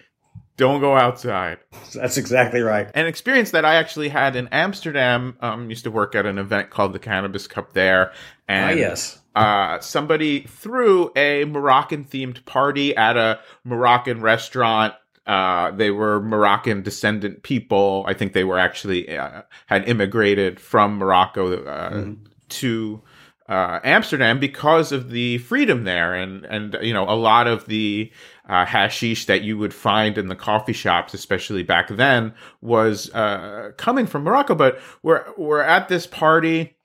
don't 0.56 0.80
go 0.80 0.96
outside. 0.96 1.58
That's 1.92 2.16
exactly 2.16 2.62
right. 2.62 2.88
An 2.94 3.06
experience 3.06 3.50
that 3.50 3.66
I 3.66 3.74
actually 3.74 4.08
had 4.08 4.36
in 4.36 4.48
Amsterdam. 4.48 5.36
Um, 5.40 5.68
used 5.68 5.84
to 5.84 5.90
work 5.90 6.14
at 6.14 6.24
an 6.24 6.38
event 6.38 6.70
called 6.70 6.94
the 6.94 6.98
Cannabis 6.98 7.46
Cup 7.46 7.74
there, 7.74 8.12
Ah, 8.12 8.14
and 8.48 8.78
yes. 8.78 9.20
uh, 9.34 9.80
somebody 9.80 10.40
threw 10.48 11.12
a 11.14 11.44
Moroccan 11.44 12.06
themed 12.06 12.42
party 12.46 12.96
at 12.96 13.18
a 13.18 13.38
Moroccan 13.64 14.22
restaurant. 14.22 14.94
Uh, 15.26 15.72
they 15.72 15.90
were 15.90 16.22
Moroccan 16.22 16.82
descendant 16.82 17.42
people. 17.42 18.04
I 18.06 18.14
think 18.14 18.32
they 18.32 18.44
were 18.44 18.58
actually 18.58 19.16
uh, 19.16 19.42
had 19.66 19.88
immigrated 19.88 20.60
from 20.60 20.98
Morocco 20.98 21.64
uh, 21.64 22.12
to 22.48 23.02
uh, 23.48 23.80
Amsterdam 23.84 24.38
because 24.40 24.92
of 24.92 25.10
the 25.10 25.38
freedom 25.38 25.84
there, 25.84 26.14
and 26.14 26.44
and 26.44 26.76
you 26.80 26.92
know 26.92 27.08
a 27.08 27.14
lot 27.14 27.46
of 27.46 27.66
the 27.66 28.10
uh, 28.48 28.64
hashish 28.64 29.26
that 29.26 29.42
you 29.42 29.56
would 29.58 29.74
find 29.74 30.18
in 30.18 30.28
the 30.28 30.36
coffee 30.36 30.72
shops, 30.72 31.14
especially 31.14 31.62
back 31.62 31.88
then, 31.88 32.34
was 32.60 33.10
uh, 33.14 33.70
coming 33.76 34.06
from 34.06 34.24
Morocco. 34.24 34.54
But 34.54 34.80
we're 35.02 35.24
we're 35.36 35.62
at 35.62 35.88
this 35.88 36.06
party 36.06 36.75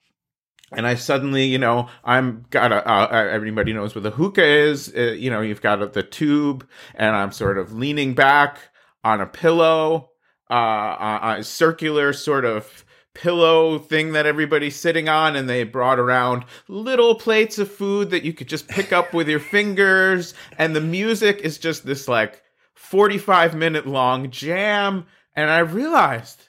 and 0.74 0.86
I 0.86 0.94
suddenly, 0.94 1.44
you 1.44 1.58
know, 1.58 1.88
I'm 2.04 2.46
got 2.50 2.72
a, 2.72 2.88
uh, 2.88 3.08
everybody 3.10 3.72
knows 3.72 3.94
what 3.94 4.04
the 4.04 4.10
hookah 4.10 4.44
is. 4.44 4.92
Uh, 4.96 5.12
you 5.12 5.30
know, 5.30 5.40
you've 5.40 5.62
got 5.62 5.92
the 5.92 6.02
tube, 6.02 6.66
and 6.94 7.14
I'm 7.14 7.32
sort 7.32 7.58
of 7.58 7.72
leaning 7.72 8.14
back 8.14 8.58
on 9.04 9.20
a 9.20 9.26
pillow, 9.26 10.10
uh, 10.50 10.54
a, 10.54 11.36
a 11.38 11.44
circular 11.44 12.12
sort 12.12 12.44
of 12.44 12.84
pillow 13.14 13.78
thing 13.78 14.12
that 14.12 14.26
everybody's 14.26 14.76
sitting 14.76 15.08
on, 15.08 15.36
and 15.36 15.48
they 15.48 15.64
brought 15.64 15.98
around 15.98 16.44
little 16.68 17.14
plates 17.14 17.58
of 17.58 17.70
food 17.70 18.10
that 18.10 18.24
you 18.24 18.32
could 18.32 18.48
just 18.48 18.68
pick 18.68 18.92
up 18.92 19.12
with 19.12 19.28
your 19.28 19.40
fingers, 19.40 20.34
and 20.58 20.74
the 20.74 20.80
music 20.80 21.40
is 21.40 21.58
just 21.58 21.84
this 21.84 22.08
like 22.08 22.42
45 22.74 23.54
minute 23.54 23.86
long 23.86 24.30
jam, 24.30 25.06
and 25.36 25.50
I 25.50 25.58
realized 25.58 26.48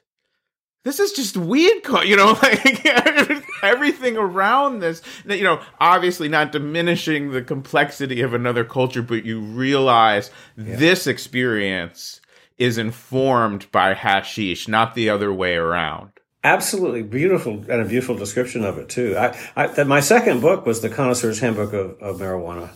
this 0.84 1.00
is 1.00 1.14
just 1.14 1.38
weed, 1.38 1.84
co- 1.84 2.02
you 2.02 2.16
know, 2.16 2.32
like 2.42 2.86
everything 3.64 4.18
around 4.18 4.80
this. 4.80 5.02
You 5.26 5.44
know, 5.44 5.62
obviously 5.80 6.28
not 6.28 6.52
diminishing 6.52 7.32
the 7.32 7.42
complexity 7.42 8.22
of 8.22 8.34
another 8.34 8.64
culture, 8.64 9.02
but 9.02 9.26
you 9.26 9.40
realize 9.40 10.30
this 10.56 11.08
experience 11.08 12.22
is 12.58 12.78
informed 12.78 13.72
by 13.72 13.94
hashish, 13.94 14.68
not 14.68 14.94
the 14.96 15.10
other 15.10 15.34
way 15.34 15.56
around. 15.56 16.12
Absolutely 16.44 17.04
beautiful 17.04 17.54
and 17.54 17.82
a 17.82 17.86
beautiful 17.86 18.16
description 18.16 18.66
of 18.66 18.78
it 18.78 18.90
too. 18.90 19.16
I, 19.18 19.38
I 19.56 19.68
that 19.68 19.88
my 19.88 20.02
second 20.02 20.42
book 20.42 20.66
was 20.66 20.82
the 20.82 20.90
Connoisseur's 20.90 21.40
Handbook 21.40 21.72
of, 21.72 21.92
of 22.02 22.20
Marijuana, 22.20 22.70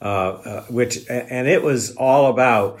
uh, 0.00 0.04
uh, 0.04 0.64
which 0.64 1.06
and 1.10 1.46
it 1.46 1.62
was 1.62 1.94
all 1.96 2.30
about 2.30 2.80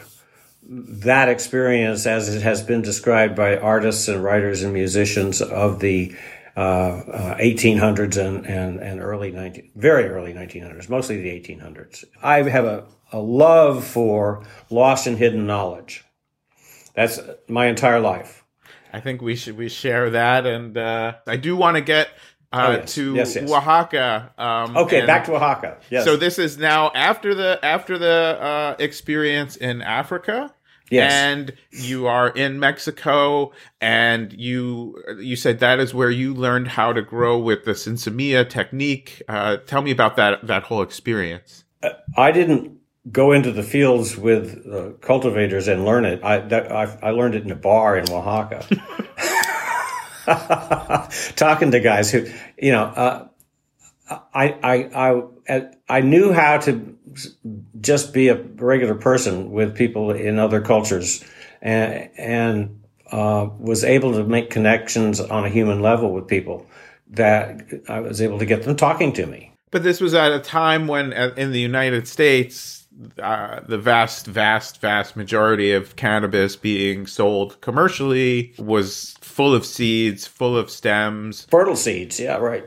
that 0.62 1.28
experience 1.28 2.06
as 2.06 2.34
it 2.34 2.42
has 2.42 2.62
been 2.62 2.82
described 2.82 3.34
by 3.34 3.56
artists 3.56 4.08
and 4.08 4.22
writers 4.22 4.62
and 4.62 4.72
musicians 4.72 5.40
of 5.40 5.80
the 5.80 6.14
uh, 6.56 6.60
uh, 6.60 7.38
1800s 7.38 8.16
and, 8.16 8.46
and, 8.46 8.80
and 8.80 9.00
early 9.00 9.30
19, 9.30 9.70
very 9.76 10.06
early 10.06 10.34
1900s, 10.34 10.88
mostly 10.88 11.20
the 11.22 11.28
1800s. 11.28 12.04
I 12.22 12.42
have 12.42 12.64
a, 12.64 12.86
a 13.12 13.18
love 13.18 13.84
for 13.84 14.44
lost 14.68 15.06
and 15.06 15.16
hidden 15.16 15.46
knowledge. 15.46 16.04
That's 16.94 17.20
my 17.48 17.66
entire 17.66 18.00
life. 18.00 18.44
I 18.92 19.00
think 19.00 19.22
we 19.22 19.36
should 19.36 19.56
we 19.56 19.68
share 19.68 20.10
that, 20.10 20.46
and 20.46 20.76
uh, 20.76 21.14
I 21.26 21.36
do 21.36 21.56
want 21.56 21.76
to 21.76 21.80
get 21.80 22.08
uh, 22.52 22.66
Oh, 22.66 22.72
yes. 22.72 22.94
to 22.94 23.14
Yes, 23.14 23.36
yes. 23.36 23.50
Oaxaca. 23.50 24.32
Um, 24.38 24.76
Okay, 24.76 25.06
back 25.06 25.24
to 25.26 25.34
Oaxaca. 25.34 25.78
Yes. 25.90 26.04
So 26.04 26.16
this 26.16 26.38
is 26.38 26.58
now 26.58 26.90
after 26.94 27.34
the 27.34 27.58
after 27.62 27.98
the 27.98 28.38
uh, 28.40 28.76
experience 28.78 29.56
in 29.56 29.82
Africa. 29.82 30.52
Yes. 30.90 31.12
And 31.12 31.52
you 31.70 32.08
are 32.08 32.30
in 32.30 32.58
Mexico, 32.58 33.52
and 33.80 34.32
you 34.32 35.00
you 35.20 35.36
said 35.36 35.60
that 35.60 35.78
is 35.78 35.94
where 35.94 36.10
you 36.10 36.34
learned 36.34 36.66
how 36.66 36.92
to 36.92 37.00
grow 37.00 37.38
with 37.38 37.64
the 37.64 37.72
Sinsemilla 37.72 38.48
technique. 38.48 39.22
Uh, 39.28 39.58
tell 39.58 39.82
me 39.82 39.92
about 39.92 40.16
that 40.16 40.44
that 40.48 40.64
whole 40.64 40.82
experience. 40.82 41.62
I 42.16 42.32
didn't 42.32 42.80
go 43.10 43.32
into 43.32 43.52
the 43.52 43.62
fields 43.62 44.16
with 44.16 44.66
uh, 44.66 44.90
cultivators 45.00 45.68
and 45.68 45.84
learn 45.84 46.04
it. 46.04 46.22
I, 46.22 46.40
that, 46.40 46.70
I, 46.70 46.98
I 47.02 47.10
learned 47.10 47.34
it 47.34 47.44
in 47.44 47.50
a 47.50 47.56
bar 47.56 47.96
in 47.96 48.10
Oaxaca. 48.10 48.66
Talking 51.36 51.70
to 51.70 51.80
guys 51.80 52.10
who, 52.10 52.26
you 52.58 52.72
know, 52.72 52.84
uh, 52.84 53.28
I, 54.34 54.56
I, 54.62 55.22
I, 55.48 55.68
I 55.88 56.00
knew 56.00 56.32
how 56.32 56.58
to 56.58 56.96
just 57.80 58.12
be 58.12 58.28
a 58.28 58.40
regular 58.40 58.94
person 58.94 59.50
with 59.50 59.74
people 59.74 60.10
in 60.10 60.38
other 60.38 60.60
cultures 60.60 61.24
and, 61.60 62.10
and 62.16 62.80
uh, 63.10 63.48
was 63.58 63.84
able 63.84 64.12
to 64.12 64.24
make 64.24 64.50
connections 64.50 65.20
on 65.20 65.44
a 65.44 65.48
human 65.48 65.80
level 65.80 66.12
with 66.12 66.26
people 66.28 66.66
that 67.10 67.60
I 67.88 68.00
was 68.00 68.20
able 68.20 68.38
to 68.38 68.46
get 68.46 68.62
them 68.62 68.76
talking 68.76 69.12
to 69.14 69.26
me. 69.26 69.52
But 69.70 69.82
this 69.82 70.00
was 70.00 70.14
at 70.14 70.32
a 70.32 70.40
time 70.40 70.86
when, 70.86 71.12
uh, 71.12 71.32
in 71.36 71.52
the 71.52 71.60
United 71.60 72.08
States, 72.08 72.79
uh, 73.22 73.60
the 73.66 73.78
vast, 73.78 74.26
vast, 74.26 74.80
vast 74.80 75.16
majority 75.16 75.72
of 75.72 75.96
cannabis 75.96 76.56
being 76.56 77.06
sold 77.06 77.60
commercially 77.60 78.52
was 78.58 79.16
full 79.20 79.54
of 79.54 79.64
seeds, 79.64 80.26
full 80.26 80.56
of 80.56 80.70
stems. 80.70 81.46
Fertile 81.50 81.76
seeds, 81.76 82.18
yeah, 82.18 82.36
right. 82.36 82.64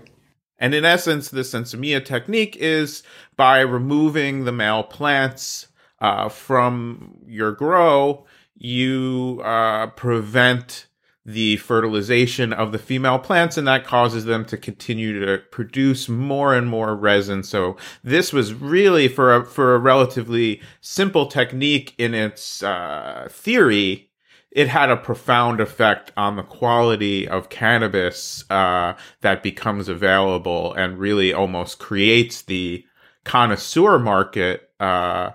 And 0.58 0.74
in 0.74 0.86
essence, 0.86 1.30
the 1.30 1.42
sinsemilla 1.42 2.04
technique 2.04 2.56
is 2.56 3.04
by 3.36 3.60
removing 3.60 4.46
the 4.46 4.52
male 4.52 4.84
plants 4.84 5.68
uh, 6.00 6.30
from 6.30 7.18
your 7.26 7.52
grow, 7.52 8.26
you 8.56 9.42
uh, 9.44 9.88
prevent 9.88 10.88
the 11.26 11.56
fertilization 11.58 12.52
of 12.52 12.72
the 12.72 12.78
female 12.78 13.18
plants 13.18 13.58
and 13.58 13.68
that 13.68 13.86
causes 13.86 14.26
them 14.26 14.44
to 14.44 14.58
continue 14.58 15.26
to 15.26 15.38
produce 15.52 16.10
more 16.10 16.54
and 16.54 16.68
more 16.68 16.96
resin. 16.96 17.44
So 17.44 17.78
this 18.04 18.34
was 18.34 18.54
really 18.54 19.08
for 19.08 19.36
a, 19.36 19.46
for 19.46 19.74
a 19.74 19.80
relatively 19.80 20.62
simple 20.82 21.28
technique 21.28 21.94
in 21.98 22.14
its 22.14 22.62
uh, 22.62 23.28
theory. 23.32 24.10
It 24.52 24.68
had 24.68 24.92
a 24.92 24.98
profound 24.98 25.62
effect 25.62 26.12
on 26.18 26.36
the 26.36 26.44
quality 26.44 27.28
of 27.28 27.50
cannabis 27.50 28.44
uh, 28.52 28.94
that 29.22 29.42
becomes 29.42 29.88
available 29.88 30.74
and 30.74 31.00
really 31.00 31.34
almost 31.34 31.80
creates 31.80 32.42
the 32.44 32.86
connoisseur 33.24 33.98
market 33.98 34.70
uh, 34.80 35.32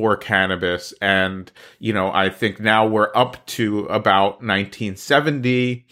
for 0.00 0.16
cannabis. 0.16 0.94
And, 1.02 1.52
you 1.78 1.92
know, 1.92 2.10
I 2.10 2.30
think 2.30 2.58
now 2.58 2.86
we're 2.86 3.12
up 3.14 3.44
to 3.48 3.80
about 3.86 4.40
1970. 4.42 5.84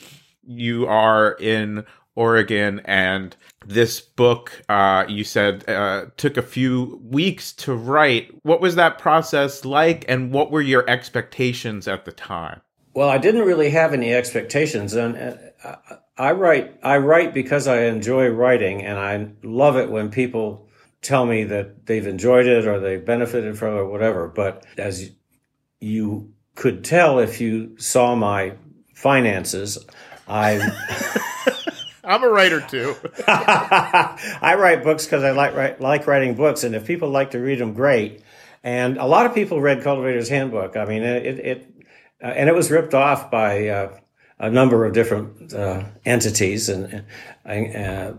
You 0.47 0.87
are 0.87 1.33
in 1.33 1.85
Oregon, 2.15 2.81
and 2.87 3.37
this 3.67 4.01
book, 4.01 4.63
uh, 4.71 5.05
you 5.07 5.25
said, 5.25 5.69
uh, 5.69 6.07
took 6.17 6.39
a 6.39 6.43
few 6.43 6.99
weeks 7.05 7.53
to 7.53 7.75
write. 7.75 8.31
What 8.45 8.63
was 8.63 8.77
that 8.77 8.97
process 8.99 9.67
like, 9.67 10.07
and 10.09 10.33
what 10.33 10.51
were 10.51 10.63
your 10.63 10.89
expectations 10.89 11.87
at 11.87 12.07
the 12.07 12.13
time? 12.13 12.63
Well, 12.95 13.11
I 13.11 13.19
didn't 13.19 13.43
really 13.43 13.71
have 13.71 13.93
any 13.93 14.15
expectations, 14.15 14.95
and 14.95 15.39
uh, 15.63 15.77
I 16.17 16.33
write. 16.33 16.79
I 16.83 16.97
write 16.97 17.35
because 17.35 17.69
I 17.69 17.83
enjoy 17.83 18.29
writing, 18.29 18.83
and 18.83 18.99
I 18.99 19.29
love 19.43 19.77
it 19.77 19.91
when 19.91 20.11
people 20.11 20.68
tell 21.03 21.27
me 21.27 21.45
that 21.45 21.87
they've 21.87 22.07
enjoyed 22.07 22.47
it 22.47 22.67
or 22.67 22.81
they've 22.81 23.05
benefited 23.05 23.59
from 23.59 23.75
it 23.75 23.79
or 23.79 23.89
whatever. 23.89 24.29
But 24.29 24.65
as 24.77 25.11
you 25.81 26.33
could 26.55 26.85
tell 26.85 27.19
if 27.19 27.41
you 27.41 27.79
saw 27.79 28.15
my 28.15 28.55
finances, 28.95 29.79
I. 30.27 30.61
I'm 32.05 32.25
a 32.25 32.29
writer 32.29 32.61
too. 32.61 32.97
I 33.27 34.57
write 34.59 34.83
books 34.83 35.05
because 35.05 35.23
I 35.23 35.33
like 35.33 35.55
write, 35.55 35.81
like 35.81 36.07
writing 36.07 36.35
books, 36.35 36.65
and 36.65 36.75
if 36.75 36.87
people 36.87 37.11
like 37.11 37.33
to 37.33 37.39
read 37.39 37.59
them, 37.59 37.75
great. 37.75 38.23
And 38.65 38.97
a 38.97 39.05
lot 39.05 39.27
of 39.27 39.35
people 39.35 39.61
read 39.61 39.83
Cultivator's 39.83 40.29
Handbook. 40.29 40.77
I 40.77 40.87
mean, 40.87 41.03
it, 41.03 41.39
it 41.39 41.75
uh, 42.23 42.27
and 42.29 42.49
it 42.49 42.55
was 42.55 42.71
ripped 42.71 42.95
off 42.95 43.31
by 43.31 43.69
uh, 43.69 43.99
a 44.39 44.51
number 44.51 44.85
of 44.85 44.95
different 44.95 45.53
uh, 45.53 45.85
entities, 46.05 46.69
and 46.69 47.05
uh, 47.45 48.15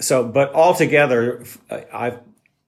so, 0.00 0.26
but 0.26 0.54
altogether, 0.54 1.44
I've, 1.92 2.20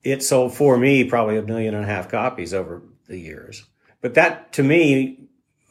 it 0.03 0.23
sold 0.23 0.53
for 0.53 0.77
me 0.77 1.03
probably 1.03 1.37
a 1.37 1.41
million 1.41 1.73
and 1.73 1.83
a 1.83 1.87
half 1.87 2.09
copies 2.09 2.53
over 2.53 2.83
the 3.07 3.17
years. 3.17 3.65
But 4.01 4.13
that 4.15 4.53
to 4.53 4.63
me, 4.63 5.25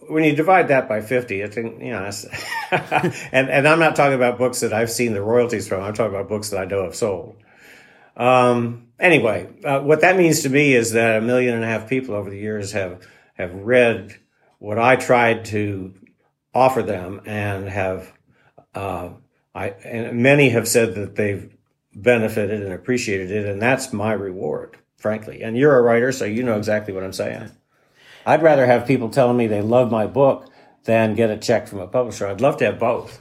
when 0.08 0.24
you 0.24 0.34
divide 0.34 0.68
that 0.68 0.88
by 0.88 1.00
50, 1.00 1.44
I 1.44 1.46
think, 1.48 1.80
you 1.80 1.92
know, 1.92 2.10
and, 2.70 3.48
and 3.48 3.68
I'm 3.68 3.78
not 3.78 3.96
talking 3.96 4.14
about 4.14 4.38
books 4.38 4.60
that 4.60 4.72
I've 4.72 4.90
seen 4.90 5.12
the 5.12 5.22
royalties 5.22 5.68
from. 5.68 5.82
I'm 5.82 5.94
talking 5.94 6.14
about 6.14 6.28
books 6.28 6.50
that 6.50 6.60
I 6.60 6.64
know 6.64 6.84
have 6.84 6.94
sold. 6.94 7.36
Um, 8.16 8.88
anyway, 8.98 9.48
uh, 9.64 9.80
what 9.80 10.02
that 10.02 10.16
means 10.16 10.42
to 10.42 10.48
me 10.48 10.74
is 10.74 10.92
that 10.92 11.18
a 11.18 11.20
million 11.20 11.54
and 11.54 11.64
a 11.64 11.66
half 11.66 11.88
people 11.88 12.14
over 12.14 12.30
the 12.30 12.38
years 12.38 12.72
have, 12.72 13.06
have 13.34 13.54
read 13.54 14.16
what 14.58 14.78
I 14.78 14.96
tried 14.96 15.46
to 15.46 15.94
offer 16.54 16.82
them 16.82 17.22
and 17.26 17.68
have, 17.68 18.12
uh, 18.74 19.10
I, 19.54 19.68
and 19.84 20.22
many 20.22 20.50
have 20.50 20.66
said 20.66 20.94
that 20.96 21.16
they've 21.16 21.54
benefited 21.94 22.62
and 22.62 22.72
appreciated 22.72 23.30
it. 23.30 23.46
And 23.46 23.62
that's 23.62 23.92
my 23.92 24.12
reward, 24.12 24.76
frankly. 24.96 25.42
And 25.42 25.56
you're 25.56 25.78
a 25.78 25.82
writer, 25.82 26.10
so 26.12 26.24
you 26.24 26.42
know 26.42 26.56
exactly 26.56 26.92
what 26.92 27.04
I'm 27.04 27.12
saying. 27.12 27.50
I'd 28.26 28.42
rather 28.42 28.66
have 28.66 28.86
people 28.86 29.10
telling 29.10 29.36
me 29.36 29.46
they 29.46 29.62
love 29.62 29.90
my 29.90 30.06
book 30.06 30.50
than 30.84 31.14
get 31.14 31.28
a 31.30 31.36
check 31.36 31.68
from 31.68 31.80
a 31.80 31.86
publisher. 31.86 32.26
I'd 32.26 32.40
love 32.40 32.56
to 32.58 32.64
have 32.64 32.78
both, 32.78 33.20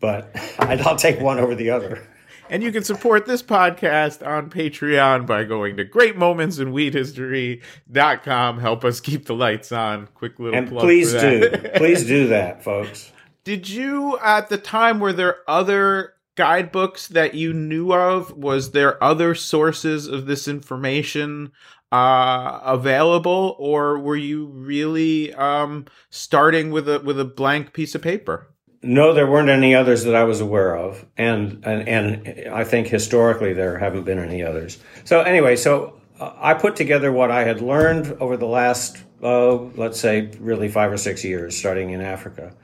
but 0.00 0.34
I'll 0.58 0.96
take 0.96 1.20
one 1.20 1.38
over 1.38 1.54
the 1.54 1.70
other. 1.70 2.08
And 2.50 2.62
you 2.62 2.72
can 2.72 2.84
support 2.84 3.24
this 3.24 3.42
podcast 3.42 4.26
on 4.26 4.50
Patreon 4.50 5.26
by 5.26 5.44
going 5.44 5.78
to 5.78 5.84
greatmomentsInWeedHistory.com. 5.86 8.58
Help 8.58 8.84
us 8.84 9.00
keep 9.00 9.24
the 9.24 9.34
lights 9.34 9.72
on. 9.72 10.08
Quick 10.14 10.38
little 10.38 10.58
and 10.58 10.68
please 10.68 11.12
do. 11.12 11.50
please 11.76 12.06
do 12.06 12.26
that, 12.28 12.62
folks. 12.62 13.10
Did 13.44 13.68
you, 13.68 14.18
at 14.20 14.48
the 14.48 14.56
time, 14.56 15.00
were 15.00 15.12
there 15.12 15.36
other 15.46 16.14
guidebooks 16.34 17.08
that 17.08 17.34
you 17.34 17.52
knew 17.52 17.92
of? 17.92 18.34
Was 18.36 18.70
there 18.70 19.02
other 19.04 19.34
sources 19.34 20.06
of 20.06 20.24
this 20.24 20.48
information 20.48 21.52
uh, 21.92 22.60
available, 22.64 23.54
or 23.58 23.98
were 23.98 24.16
you 24.16 24.46
really 24.46 25.34
um, 25.34 25.84
starting 26.08 26.70
with 26.70 26.88
a 26.88 27.00
with 27.00 27.20
a 27.20 27.24
blank 27.24 27.74
piece 27.74 27.94
of 27.94 28.00
paper? 28.00 28.48
No, 28.82 29.12
there 29.12 29.30
weren't 29.30 29.50
any 29.50 29.74
others 29.74 30.04
that 30.04 30.14
I 30.14 30.24
was 30.24 30.40
aware 30.40 30.74
of, 30.76 31.04
and 31.18 31.62
and 31.66 31.86
and 31.86 32.48
I 32.48 32.64
think 32.64 32.86
historically 32.86 33.52
there 33.52 33.78
haven't 33.78 34.04
been 34.04 34.18
any 34.18 34.42
others. 34.42 34.78
So 35.04 35.20
anyway, 35.20 35.56
so 35.56 36.00
uh, 36.18 36.32
I 36.38 36.54
put 36.54 36.76
together 36.76 37.12
what 37.12 37.30
I 37.30 37.44
had 37.44 37.60
learned 37.60 38.16
over 38.20 38.38
the 38.38 38.46
last, 38.46 38.96
uh, 39.22 39.54
let's 39.54 40.00
say, 40.00 40.30
really 40.40 40.68
five 40.68 40.90
or 40.90 40.96
six 40.96 41.22
years, 41.22 41.54
starting 41.56 41.90
in 41.90 42.00
Africa 42.00 42.54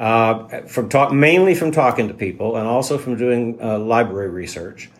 uh, 0.00 0.62
from 0.62 0.88
talk 0.88 1.12
mainly 1.12 1.54
from 1.54 1.70
talking 1.70 2.08
to 2.08 2.14
people 2.14 2.56
and 2.56 2.66
also 2.66 2.96
from 2.96 3.16
doing 3.16 3.58
uh, 3.62 3.78
library 3.78 4.30
research. 4.30 4.90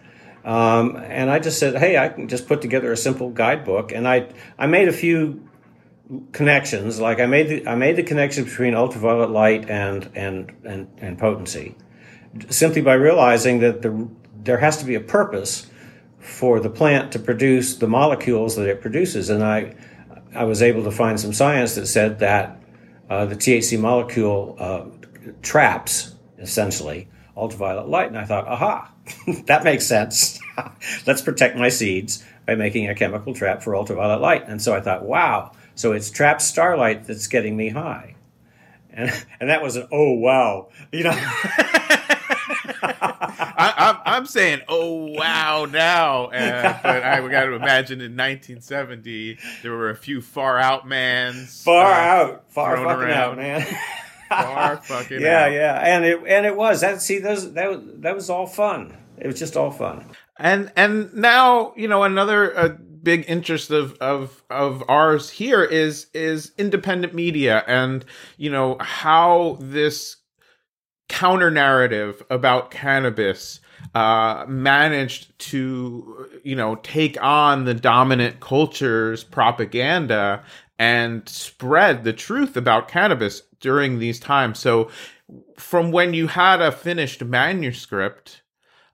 Um, 0.45 0.97
and 0.97 1.31
I 1.31 1.39
just 1.39 1.59
said, 1.59 1.77
hey, 1.77 1.97
I 1.97 2.11
can 2.11 2.29
just 2.29 2.47
put 2.47 2.61
together 2.61 2.93
a 2.93 2.97
simple 2.97 3.31
guidebook, 3.31 3.93
and 3.93 4.07
I 4.07 4.29
I 4.59 4.67
made 4.67 4.89
a 4.89 4.93
few 4.93 5.49
connections. 6.33 7.01
Like 7.01 7.19
I 7.19 7.27
made 7.27 7.49
the 7.49 7.67
I 7.67 7.77
made 7.77 7.97
the 7.97 8.03
connection 8.03 8.45
between 8.45 8.75
ultraviolet 8.75 9.31
light 9.31 9.71
and 9.71 10.11
and 10.15 10.53
and, 10.65 10.89
and 10.99 11.19
potency, 11.19 11.77
simply 12.51 12.83
by 12.83 12.95
realizing 12.95 13.61
that 13.61 13.81
the, 13.81 14.09
there 14.45 14.59
has 14.59 14.77
to 14.79 14.85
be 14.85 14.95
a 14.95 15.01
purpose 15.01 15.67
for 16.19 16.61
the 16.61 16.71
plant 16.71 17.13
to 17.13 17.19
produce 17.19 17.77
the 17.77 17.89
molecules 17.89 18.57
that 18.57 18.69
it 18.69 18.83
produces, 18.83 19.31
and 19.31 19.43
I 19.43 19.75
I 20.35 20.45
was 20.45 20.61
able 20.61 20.85
to 20.85 20.91
find 20.91 21.19
some 21.19 21.33
science 21.33 21.75
that 21.77 21.87
said 21.87 22.19
that 22.19 22.60
uh, 23.11 23.27
the 23.27 23.35
THC 23.35 23.79
molecule 23.79 24.57
uh, 24.59 24.85
traps, 25.43 26.15
essentially, 26.39 27.09
ultraviolet 27.37 27.89
light. 27.89 28.07
And 28.07 28.17
I 28.17 28.25
thought, 28.25 28.47
aha, 28.47 28.93
that 29.47 29.65
makes 29.65 29.85
sense. 29.85 30.39
Let's 31.07 31.21
protect 31.21 31.57
my 31.57 31.69
seeds 31.69 32.25
by 32.47 32.55
making 32.55 32.89
a 32.89 32.95
chemical 32.95 33.35
trap 33.35 33.63
for 33.63 33.75
ultraviolet 33.75 34.21
light. 34.21 34.47
And 34.47 34.63
so 34.63 34.75
I 34.75 34.81
thought, 34.81 35.05
wow, 35.05 35.53
so 35.75 35.93
it's 35.93 36.11
trapped 36.11 36.41
starlight 36.41 37.07
that's 37.07 37.27
getting 37.27 37.57
me 37.57 37.69
high. 37.71 38.15
And, 38.93 39.11
and 39.41 39.51
that 39.51 39.63
was 39.63 39.77
an, 39.77 39.89
oh, 39.91 40.13
wow. 40.13 40.69
You 40.93 41.05
know. 41.05 41.33
I, 43.41 44.17
am 44.17 44.27
saying, 44.27 44.61
oh 44.69 45.07
wow, 45.07 45.67
now. 45.71 46.27
Uh, 46.27 46.79
but 46.83 47.03
I 47.03 47.21
got 47.29 47.47
to 47.47 47.55
imagine 47.55 48.01
in 48.01 48.13
1970 48.13 49.39
there 49.63 49.73
were 49.73 49.91
a 49.91 49.97
few 49.97 50.21
far 50.21 50.59
out 50.59 50.87
mans, 50.87 51.63
far 51.63 51.93
uh, 51.93 51.95
out, 51.95 52.51
far 52.51 52.77
fucking 52.77 52.89
around. 52.89 53.11
out, 53.11 53.37
man. 53.37 53.67
far 54.29 54.77
fucking 54.83 55.21
yeah, 55.21 55.45
out. 55.45 55.53
yeah, 55.53 55.81
and 55.83 56.05
it 56.05 56.21
and 56.27 56.47
it 56.47 56.57
was 56.57 56.81
that. 56.83 57.01
See, 57.01 57.19
those 57.19 57.53
that 57.55 57.71
was 57.71 57.81
that 57.99 58.15
was 58.15 58.31
all 58.31 58.47
fun. 58.47 58.97
It 59.19 59.27
was 59.27 59.39
just 59.39 59.57
all 59.57 59.71
fun. 59.71 60.05
And 60.39 60.73
and 60.77 61.15
now 61.15 61.73
you 61.77 61.89
know 61.89 62.03
another. 62.03 62.57
Uh, 62.57 62.77
big 63.03 63.25
interest 63.29 63.71
of 63.71 63.95
of 63.95 64.43
of 64.51 64.83
ours 64.89 65.31
here 65.31 65.65
is 65.65 66.09
is 66.13 66.53
independent 66.59 67.15
media 67.15 67.65
and 67.67 68.05
you 68.37 68.51
know 68.51 68.77
how 68.79 69.57
this 69.61 70.17
counter 71.11 71.51
narrative 71.51 72.23
about 72.31 72.71
cannabis 72.71 73.61
uh, 73.95 74.45
managed 74.49 75.37
to, 75.39 76.29
you 76.45 76.55
know, 76.55 76.77
take 76.77 77.21
on 77.23 77.65
the 77.65 77.75
dominant 77.75 78.41
culture's 78.41 79.25
propaganda 79.25 80.43
and 80.79 81.29
spread 81.29 82.05
the 82.05 82.13
truth 82.13 82.57
about 82.57 82.89
cannabis 82.89 83.43
during 83.59 83.99
these 83.99 84.21
times. 84.21 84.59
So, 84.59 84.89
from 85.59 85.91
when 85.91 86.15
you 86.15 86.29
had 86.29 86.63
a 86.63 86.73
finished 86.73 87.23
manuscript, 87.25 88.43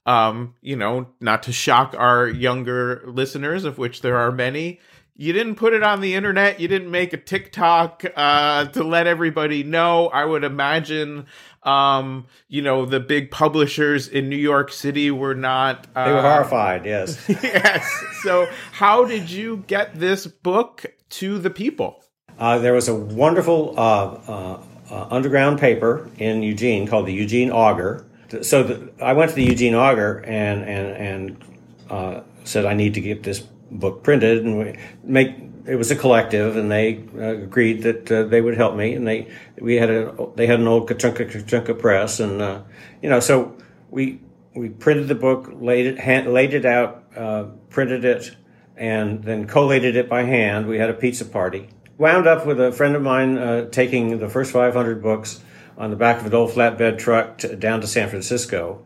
um, 0.05 0.55
you 0.61 0.75
know, 0.75 1.07
not 1.21 1.43
to 1.43 1.51
shock 1.51 1.95
our 1.97 2.27
younger 2.27 3.03
listeners, 3.05 3.63
of 3.63 3.77
which 3.77 4.01
there 4.01 4.17
are 4.17 4.31
many, 4.31 4.79
you 5.19 5.33
didn't 5.33 5.55
put 5.55 5.73
it 5.73 5.81
on 5.81 5.99
the 5.99 6.13
internet. 6.13 6.59
You 6.59 6.67
didn't 6.67 6.91
make 6.91 7.11
a 7.11 7.17
TikTok 7.17 8.05
uh, 8.15 8.65
to 8.65 8.83
let 8.83 9.07
everybody 9.07 9.63
know. 9.63 10.09
I 10.09 10.23
would 10.23 10.43
imagine, 10.43 11.25
um, 11.63 12.27
you 12.47 12.61
know, 12.61 12.85
the 12.85 12.99
big 12.99 13.31
publishers 13.31 14.07
in 14.07 14.29
New 14.29 14.37
York 14.37 14.71
City 14.71 15.09
were 15.09 15.33
not. 15.33 15.87
Uh, 15.95 16.05
they 16.05 16.13
were 16.13 16.21
horrified. 16.21 16.85
Yes. 16.85 17.19
yes. 17.27 17.91
So, 18.21 18.47
how 18.71 19.05
did 19.05 19.31
you 19.31 19.63
get 19.65 19.99
this 19.99 20.27
book 20.27 20.85
to 21.09 21.39
the 21.39 21.49
people? 21.49 22.03
Uh, 22.37 22.59
there 22.59 22.73
was 22.73 22.87
a 22.87 22.95
wonderful 22.95 23.73
uh, 23.75 23.81
uh, 23.81 24.63
uh 24.91 25.07
underground 25.09 25.59
paper 25.59 26.07
in 26.19 26.43
Eugene 26.43 26.87
called 26.87 27.07
the 27.07 27.13
Eugene 27.13 27.51
Augur. 27.51 28.05
So 28.43 28.61
the, 28.61 28.91
I 29.03 29.13
went 29.13 29.29
to 29.29 29.35
the 29.35 29.45
Eugene 29.45 29.73
Augur 29.73 30.19
and 30.19 30.63
and 30.63 31.43
and 31.89 32.23
said 32.43 32.65
I 32.65 32.75
need 32.75 32.93
to 32.93 33.01
get 33.01 33.23
this 33.23 33.47
book 33.71 34.03
printed 34.03 34.45
and 34.45 34.57
we 34.57 34.77
make 35.03 35.35
it 35.65 35.75
was 35.75 35.91
a 35.91 35.95
collective 35.95 36.55
and 36.55 36.71
they 36.71 37.03
uh, 37.17 37.43
agreed 37.43 37.83
that 37.83 38.11
uh, 38.11 38.23
they 38.23 38.39
would 38.39 38.55
help 38.55 38.75
me 38.75 38.93
and 38.93 39.07
they 39.07 39.27
we 39.59 39.75
had 39.75 39.89
a 39.89 40.29
they 40.35 40.47
had 40.47 40.59
an 40.59 40.67
old 40.67 40.89
Kachunka 40.89 41.29
Kachunka 41.29 41.77
press 41.77 42.19
and 42.19 42.41
uh, 42.41 42.61
you 43.01 43.09
know 43.09 43.19
so 43.19 43.57
we 43.89 44.21
we 44.55 44.69
printed 44.69 45.07
the 45.07 45.15
book 45.15 45.49
laid 45.53 45.85
it 45.85 45.99
hand, 45.99 46.33
laid 46.33 46.53
it 46.53 46.65
out 46.65 47.03
uh, 47.15 47.45
printed 47.69 48.05
it 48.05 48.35
and 48.77 49.23
then 49.23 49.47
collated 49.47 49.95
it 49.95 50.07
by 50.07 50.23
hand. 50.23 50.67
We 50.67 50.77
had 50.77 50.89
a 50.89 50.93
pizza 50.93 51.25
party. 51.25 51.69
Wound 51.97 52.27
up 52.27 52.45
with 52.45 52.61
a 52.61 52.71
friend 52.71 52.95
of 52.95 53.01
mine 53.01 53.37
uh, 53.37 53.69
taking 53.69 54.19
the 54.19 54.29
first 54.29 54.51
500 54.51 55.01
books 55.01 55.41
on 55.77 55.89
the 55.89 55.95
back 55.95 56.19
of 56.19 56.27
an 56.27 56.33
old 56.33 56.51
flatbed 56.51 56.99
truck 56.99 57.39
to, 57.39 57.55
down 57.55 57.81
to 57.81 57.87
San 57.87 58.09
Francisco 58.09 58.83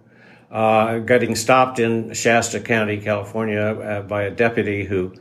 uh, 0.51 0.99
getting 0.99 1.35
stopped 1.35 1.79
in 1.79 2.13
Shasta 2.13 2.59
County, 2.59 2.99
California, 2.99 3.61
uh, 3.61 4.01
by 4.01 4.23
a 4.23 4.31
deputy 4.31 4.83
who 4.83 5.13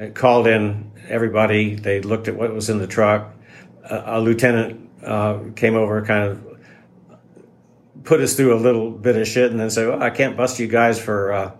uh, 0.00 0.08
called 0.10 0.46
in 0.46 0.92
everybody. 1.08 1.74
They 1.74 2.00
looked 2.00 2.28
at 2.28 2.36
what 2.36 2.52
was 2.54 2.70
in 2.70 2.78
the 2.78 2.86
truck. 2.86 3.34
a 3.84 4.20
lieutenant 4.20 4.88
uh, 5.02 5.40
came 5.56 5.74
over, 5.74 6.04
kind 6.04 6.24
of 6.24 6.58
put 8.04 8.20
us 8.20 8.34
through 8.34 8.54
a 8.54 8.60
little 8.60 8.90
bit 8.90 9.16
of 9.16 9.26
shit, 9.26 9.50
and 9.50 9.58
then 9.58 9.70
said, 9.70 9.88
well, 9.88 10.02
"I 10.02 10.10
can't 10.10 10.36
bust 10.36 10.58
you 10.58 10.68
guys 10.68 11.00
for." 11.00 11.32
Uh, 11.32 11.52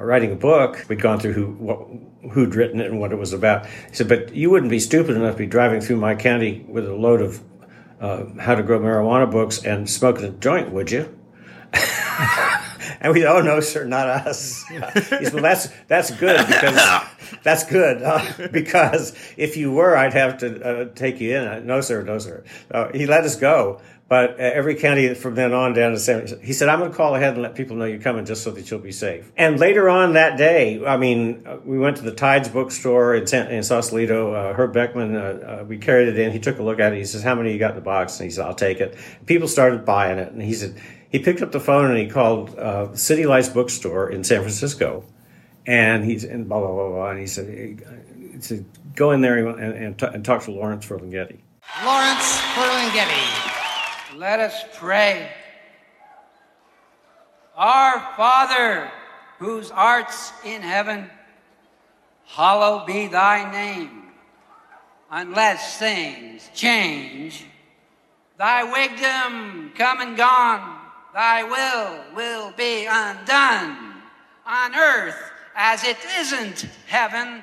writing 0.00 0.32
a 0.32 0.34
book, 0.34 0.84
we'd 0.88 1.00
gone 1.00 1.20
through 1.20 1.34
who 1.34 1.46
what, 1.52 2.32
who'd 2.32 2.54
written 2.54 2.80
it 2.80 2.90
and 2.90 2.98
what 2.98 3.12
it 3.12 3.16
was 3.16 3.32
about. 3.32 3.66
He 3.66 3.94
said, 3.94 4.08
"But 4.08 4.34
you 4.34 4.50
wouldn't 4.50 4.70
be 4.70 4.80
stupid 4.80 5.14
enough 5.16 5.34
to 5.34 5.38
be 5.38 5.46
driving 5.46 5.80
through 5.80 5.96
my 5.96 6.14
county 6.14 6.64
with 6.66 6.88
a 6.88 6.94
load 6.94 7.20
of 7.20 7.42
uh, 8.00 8.24
how 8.40 8.54
to 8.54 8.62
grow 8.62 8.80
marijuana 8.80 9.30
books 9.30 9.62
and 9.62 9.88
smoking 9.88 10.24
a 10.24 10.30
joint, 10.30 10.70
would 10.72 10.90
you?" 10.90 11.14
And 13.02 13.14
we, 13.14 13.24
oh 13.24 13.40
no, 13.40 13.60
sir, 13.60 13.84
not 13.84 14.08
us. 14.08 14.62
He 14.68 14.78
said, 14.78 15.32
well, 15.32 15.42
that's 15.42 15.68
that's 15.88 16.10
good 16.10 16.46
because 16.46 17.06
that's 17.42 17.64
good 17.64 18.02
uh, 18.02 18.48
because 18.52 19.14
if 19.38 19.56
you 19.56 19.72
were, 19.72 19.96
I'd 19.96 20.12
have 20.12 20.38
to 20.38 20.62
uh, 20.62 20.84
take 20.94 21.18
you 21.18 21.34
in. 21.34 21.66
No, 21.66 21.80
sir, 21.80 22.02
no, 22.02 22.18
sir. 22.18 22.44
Uh, 22.70 22.90
he 22.92 23.06
let 23.06 23.24
us 23.24 23.36
go, 23.36 23.80
but 24.10 24.38
every 24.38 24.74
county 24.74 25.14
from 25.14 25.34
then 25.34 25.54
on 25.54 25.72
down 25.72 25.92
to 25.92 25.98
San. 25.98 26.26
He 26.42 26.52
said, 26.52 26.68
I'm 26.68 26.78
going 26.78 26.90
to 26.90 26.96
call 26.96 27.14
ahead 27.14 27.34
and 27.34 27.42
let 27.42 27.54
people 27.54 27.76
know 27.76 27.86
you're 27.86 28.00
coming 28.00 28.26
just 28.26 28.42
so 28.42 28.50
that 28.50 28.70
you'll 28.70 28.80
be 28.80 28.92
safe. 28.92 29.32
And 29.36 29.58
later 29.58 29.88
on 29.88 30.12
that 30.14 30.36
day, 30.36 30.84
I 30.84 30.98
mean, 30.98 31.44
uh, 31.46 31.56
we 31.64 31.78
went 31.78 31.96
to 31.98 32.02
the 32.02 32.12
Tides 32.12 32.50
bookstore 32.50 33.14
in, 33.14 33.26
San, 33.26 33.50
in 33.50 33.62
Sausalito. 33.62 34.34
Uh, 34.34 34.52
Herb 34.52 34.74
Beckman, 34.74 35.16
uh, 35.16 35.64
we 35.66 35.78
carried 35.78 36.08
it 36.08 36.18
in. 36.18 36.32
He 36.32 36.38
took 36.38 36.58
a 36.58 36.62
look 36.62 36.80
at 36.80 36.92
it. 36.92 36.98
He 36.98 37.04
says, 37.04 37.22
"How 37.22 37.34
many 37.34 37.52
you 37.52 37.58
got 37.58 37.70
in 37.70 37.76
the 37.76 37.82
box?" 37.82 38.20
And 38.20 38.24
he 38.24 38.30
said, 38.30 38.44
"I'll 38.44 38.54
take 38.54 38.80
it." 38.80 38.96
People 39.24 39.48
started 39.48 39.86
buying 39.86 40.18
it, 40.18 40.32
and 40.32 40.42
he 40.42 40.54
said 40.54 40.74
he 41.10 41.18
picked 41.18 41.42
up 41.42 41.52
the 41.52 41.60
phone 41.60 41.90
and 41.90 41.98
he 41.98 42.06
called 42.06 42.56
uh, 42.56 42.94
City 42.94 43.26
Lights 43.26 43.48
Bookstore 43.48 44.10
in 44.10 44.22
San 44.24 44.40
Francisco, 44.40 45.04
and 45.66 46.04
he's 46.04 46.24
and 46.24 46.48
blah 46.48 46.60
blah 46.60 46.72
blah 46.72 46.88
blah, 46.88 47.10
and 47.10 47.18
he 47.18 47.26
said, 47.26 47.48
he 47.48 48.40
said 48.40 48.64
go 48.94 49.10
in 49.10 49.20
there 49.20 49.48
and, 49.48 49.74
and, 49.74 49.98
t- 49.98 50.06
and 50.06 50.24
talk 50.24 50.42
to 50.44 50.52
Lawrence 50.52 50.86
Ferlinghetti. 50.86 51.38
Lawrence 51.84 52.38
Ferlinghetti, 52.54 54.18
let 54.18 54.38
us 54.38 54.64
pray. 54.74 55.30
Our 57.56 58.00
Father, 58.16 58.90
whose 59.38 59.70
art's 59.72 60.32
in 60.44 60.62
heaven, 60.62 61.10
hallowed 62.24 62.86
be 62.86 63.08
thy 63.08 63.50
name. 63.50 63.96
Unless 65.10 65.76
things 65.78 66.48
change, 66.54 67.44
thy 68.38 68.62
wisdom 68.62 69.72
come 69.74 70.00
and 70.00 70.16
gone 70.16 70.79
Thy 71.12 71.42
will 71.42 72.14
will 72.14 72.52
be 72.52 72.86
undone 72.86 74.02
on 74.46 74.74
earth 74.74 75.18
as 75.56 75.84
it 75.84 75.98
isn't 76.18 76.66
heaven. 76.86 77.42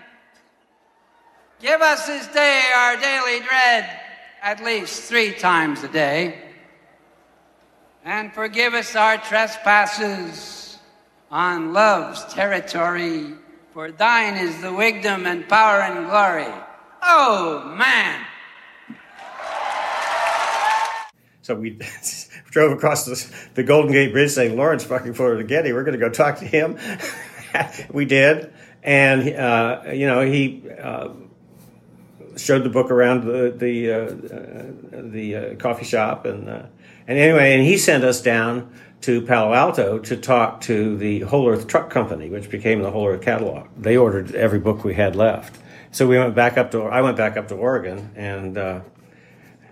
Give 1.59 1.81
us 1.81 2.07
this 2.07 2.27
day 2.27 2.63
our 2.75 2.97
daily 2.97 3.41
bread 3.41 3.99
at 4.41 4.63
least 4.63 5.03
three 5.03 5.33
times 5.33 5.83
a 5.83 5.87
day. 5.87 6.39
And 8.05 8.31
forgive 8.33 8.73
us 8.73 8.95
our 8.95 9.17
trespasses 9.17 10.77
on 11.29 11.73
love's 11.73 12.23
territory, 12.33 13.33
for 13.73 13.91
thine 13.91 14.35
is 14.35 14.61
the 14.61 14.73
wisdom 14.73 15.25
and 15.25 15.47
power 15.49 15.81
and 15.81 16.07
glory. 16.07 16.53
Oh, 17.01 17.73
man. 17.77 18.25
So 21.47 21.55
we 21.55 21.79
drove 22.49 22.73
across 22.73 23.05
the, 23.05 23.37
the, 23.53 23.63
Golden 23.63 23.93
Gate 23.93 24.11
Bridge 24.11 24.31
saying, 24.31 24.57
Lawrence 24.57 24.83
fucking 24.83 25.13
getty 25.47 25.71
we're 25.71 25.85
going 25.85 25.97
to 25.97 26.05
go 26.05 26.09
talk 26.09 26.39
to 26.39 26.45
him. 26.45 26.77
we 27.89 28.03
did. 28.03 28.51
And, 28.83 29.33
uh, 29.33 29.83
you 29.93 30.07
know, 30.07 30.25
he 30.25 30.61
uh, 30.77 31.07
showed 32.35 32.65
the 32.65 32.69
book 32.69 32.91
around 32.91 33.23
the, 33.23 33.55
the, 33.55 33.91
uh, 33.91 33.95
uh 33.95 35.01
the 35.09 35.35
uh, 35.35 35.55
coffee 35.55 35.85
shop. 35.85 36.25
And, 36.25 36.49
uh, 36.49 36.63
and 37.07 37.17
anyway, 37.17 37.53
and 37.53 37.63
he 37.63 37.77
sent 37.77 38.03
us 38.03 38.21
down 38.21 38.69
to 39.03 39.21
Palo 39.21 39.53
Alto 39.53 39.99
to 39.99 40.17
talk 40.17 40.59
to 40.61 40.97
the 40.97 41.21
Whole 41.21 41.47
Earth 41.47 41.67
Truck 41.67 41.89
Company, 41.89 42.29
which 42.29 42.49
became 42.49 42.81
the 42.81 42.91
Whole 42.91 43.07
Earth 43.07 43.21
Catalog. 43.21 43.69
They 43.77 43.95
ordered 43.95 44.35
every 44.35 44.59
book 44.59 44.83
we 44.83 44.95
had 44.95 45.15
left. 45.15 45.57
So 45.91 46.07
we 46.07 46.17
went 46.17 46.35
back 46.35 46.57
up 46.57 46.71
to, 46.71 46.81
I 46.83 46.99
went 46.99 47.15
back 47.15 47.37
up 47.37 47.47
to 47.47 47.55
Oregon 47.55 48.11
and, 48.17 48.83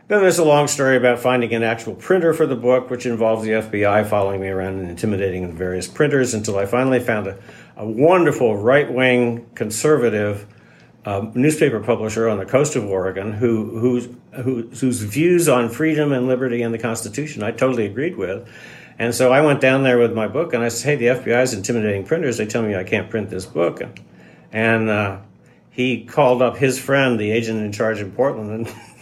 then 0.07 0.21
there's 0.21 0.37
a 0.37 0.45
long 0.45 0.67
story 0.67 0.97
about 0.97 1.19
finding 1.19 1.53
an 1.53 1.63
actual 1.63 1.95
printer 1.95 2.33
for 2.33 2.45
the 2.45 2.55
book, 2.55 2.89
which 2.89 3.05
involves 3.05 3.43
the 3.43 3.51
FBI 3.51 4.07
following 4.07 4.39
me 4.39 4.47
around 4.47 4.79
and 4.79 4.89
intimidating 4.89 5.47
the 5.47 5.53
various 5.53 5.87
printers 5.87 6.33
until 6.33 6.57
I 6.57 6.65
finally 6.65 6.99
found 6.99 7.27
a, 7.27 7.37
a 7.75 7.87
wonderful 7.87 8.55
right 8.55 8.91
wing 8.91 9.49
conservative 9.55 10.45
uh, 11.05 11.29
newspaper 11.33 11.79
publisher 11.79 12.29
on 12.29 12.37
the 12.37 12.45
coast 12.45 12.75
of 12.75 12.85
Oregon 12.85 13.33
who, 13.33 13.79
whose, 13.79 14.09
who, 14.43 14.67
whose 14.67 15.01
views 15.01 15.49
on 15.49 15.69
freedom 15.69 16.11
and 16.11 16.27
liberty 16.27 16.61
and 16.61 16.73
the 16.73 16.79
Constitution 16.79 17.43
I 17.43 17.51
totally 17.51 17.85
agreed 17.85 18.15
with. 18.15 18.47
And 18.97 19.13
so 19.13 19.31
I 19.31 19.41
went 19.41 19.59
down 19.59 19.83
there 19.83 19.97
with 19.97 20.13
my 20.13 20.27
book 20.27 20.53
and 20.53 20.63
I 20.63 20.69
said, 20.69 20.99
Hey, 20.99 21.07
the 21.13 21.21
FBI 21.21 21.43
is 21.43 21.53
intimidating 21.53 22.05
printers. 22.05 22.37
They 22.37 22.45
tell 22.45 22.61
me 22.61 22.75
I 22.75 22.83
can't 22.83 23.09
print 23.09 23.29
this 23.29 23.45
book. 23.45 23.81
And 24.51 24.89
uh, 24.89 25.19
he 25.69 26.05
called 26.05 26.41
up 26.41 26.57
his 26.57 26.79
friend, 26.79 27.19
the 27.19 27.31
agent 27.31 27.59
in 27.59 27.71
charge 27.71 27.99
in 27.99 28.11
Portland, 28.11 28.51
and 28.51 28.67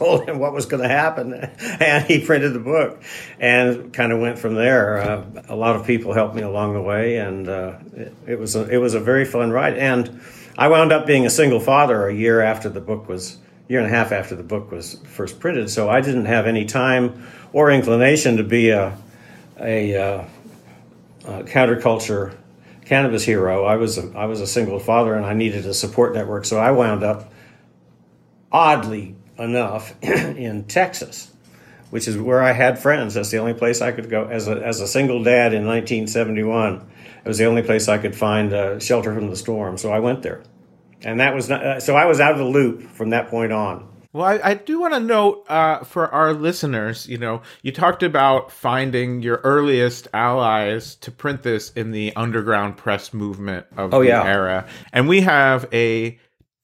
told 0.00 0.26
him 0.26 0.38
what 0.38 0.52
was 0.54 0.64
going 0.66 0.82
to 0.82 0.88
happen, 0.88 1.34
and 1.34 2.04
he 2.06 2.24
printed 2.24 2.54
the 2.54 2.58
book, 2.58 3.02
and 3.38 3.92
kind 3.92 4.12
of 4.12 4.18
went 4.18 4.38
from 4.38 4.54
there. 4.54 4.98
Uh, 4.98 5.24
a 5.48 5.56
lot 5.56 5.76
of 5.76 5.86
people 5.86 6.14
helped 6.14 6.34
me 6.34 6.42
along 6.42 6.72
the 6.72 6.80
way, 6.80 7.18
and 7.18 7.48
uh, 7.48 7.76
it, 7.94 8.14
it, 8.26 8.38
was 8.38 8.56
a, 8.56 8.66
it 8.68 8.78
was 8.78 8.94
a 8.94 9.00
very 9.00 9.26
fun 9.26 9.50
ride. 9.50 9.76
And 9.76 10.20
I 10.56 10.68
wound 10.68 10.90
up 10.90 11.06
being 11.06 11.26
a 11.26 11.30
single 11.30 11.60
father 11.60 12.08
a 12.08 12.14
year 12.14 12.40
after 12.40 12.70
the 12.70 12.80
book 12.80 13.08
was 13.08 13.36
year 13.68 13.78
and 13.78 13.86
a 13.86 13.94
half 13.94 14.10
after 14.10 14.34
the 14.34 14.42
book 14.42 14.72
was 14.72 14.94
first 15.04 15.38
printed. 15.38 15.70
So 15.70 15.88
I 15.88 16.00
didn't 16.00 16.24
have 16.24 16.46
any 16.46 16.64
time 16.64 17.26
or 17.52 17.70
inclination 17.70 18.38
to 18.38 18.42
be 18.42 18.70
a 18.70 18.96
a, 19.58 19.94
uh, 19.94 20.24
a 21.26 21.42
counterculture 21.44 22.34
cannabis 22.86 23.22
hero. 23.22 23.66
I 23.66 23.76
was 23.76 23.98
a, 23.98 24.10
I 24.16 24.24
was 24.24 24.40
a 24.40 24.46
single 24.46 24.80
father, 24.80 25.14
and 25.14 25.26
I 25.26 25.34
needed 25.34 25.66
a 25.66 25.74
support 25.74 26.14
network. 26.14 26.46
So 26.46 26.58
I 26.58 26.70
wound 26.70 27.04
up 27.04 27.30
oddly 28.50 29.14
enough 29.40 29.94
in 30.02 30.64
Texas, 30.64 31.32
which 31.90 32.06
is 32.06 32.16
where 32.16 32.42
I 32.42 32.52
had 32.52 32.78
friends. 32.78 33.14
That's 33.14 33.30
the 33.30 33.38
only 33.38 33.54
place 33.54 33.80
I 33.80 33.92
could 33.92 34.08
go 34.10 34.24
as 34.26 34.46
a, 34.48 34.52
as 34.64 34.80
a 34.80 34.86
single 34.86 35.22
dad 35.22 35.52
in 35.54 35.66
1971. 35.66 36.86
It 37.24 37.28
was 37.28 37.38
the 37.38 37.46
only 37.46 37.62
place 37.62 37.88
I 37.88 37.98
could 37.98 38.14
find 38.14 38.52
uh, 38.52 38.78
shelter 38.78 39.14
from 39.14 39.28
the 39.28 39.36
storm. 39.36 39.76
So 39.78 39.92
I 39.92 39.98
went 39.98 40.22
there. 40.22 40.42
And 41.02 41.20
that 41.20 41.34
was 41.34 41.48
not, 41.48 41.64
uh, 41.64 41.80
so 41.80 41.96
I 41.96 42.04
was 42.06 42.20
out 42.20 42.32
of 42.32 42.38
the 42.38 42.44
loop 42.44 42.82
from 42.90 43.10
that 43.10 43.28
point 43.28 43.52
on. 43.52 43.88
Well, 44.12 44.26
I, 44.26 44.40
I 44.42 44.54
do 44.54 44.80
want 44.80 44.92
to 44.94 45.00
note 45.00 45.44
uh, 45.48 45.84
for 45.84 46.08
our 46.08 46.32
listeners, 46.32 47.08
you 47.08 47.16
know, 47.16 47.42
you 47.62 47.70
talked 47.70 48.02
about 48.02 48.50
finding 48.50 49.22
your 49.22 49.36
earliest 49.44 50.08
allies 50.12 50.96
to 50.96 51.12
print 51.12 51.42
this 51.44 51.70
in 51.72 51.92
the 51.92 52.14
underground 52.16 52.76
press 52.76 53.14
movement 53.14 53.66
of 53.76 53.94
Oh, 53.94 54.00
the 54.00 54.08
yeah. 54.08 54.24
era. 54.24 54.66
And 54.92 55.08
we 55.08 55.20
have 55.20 55.68
a 55.72 56.18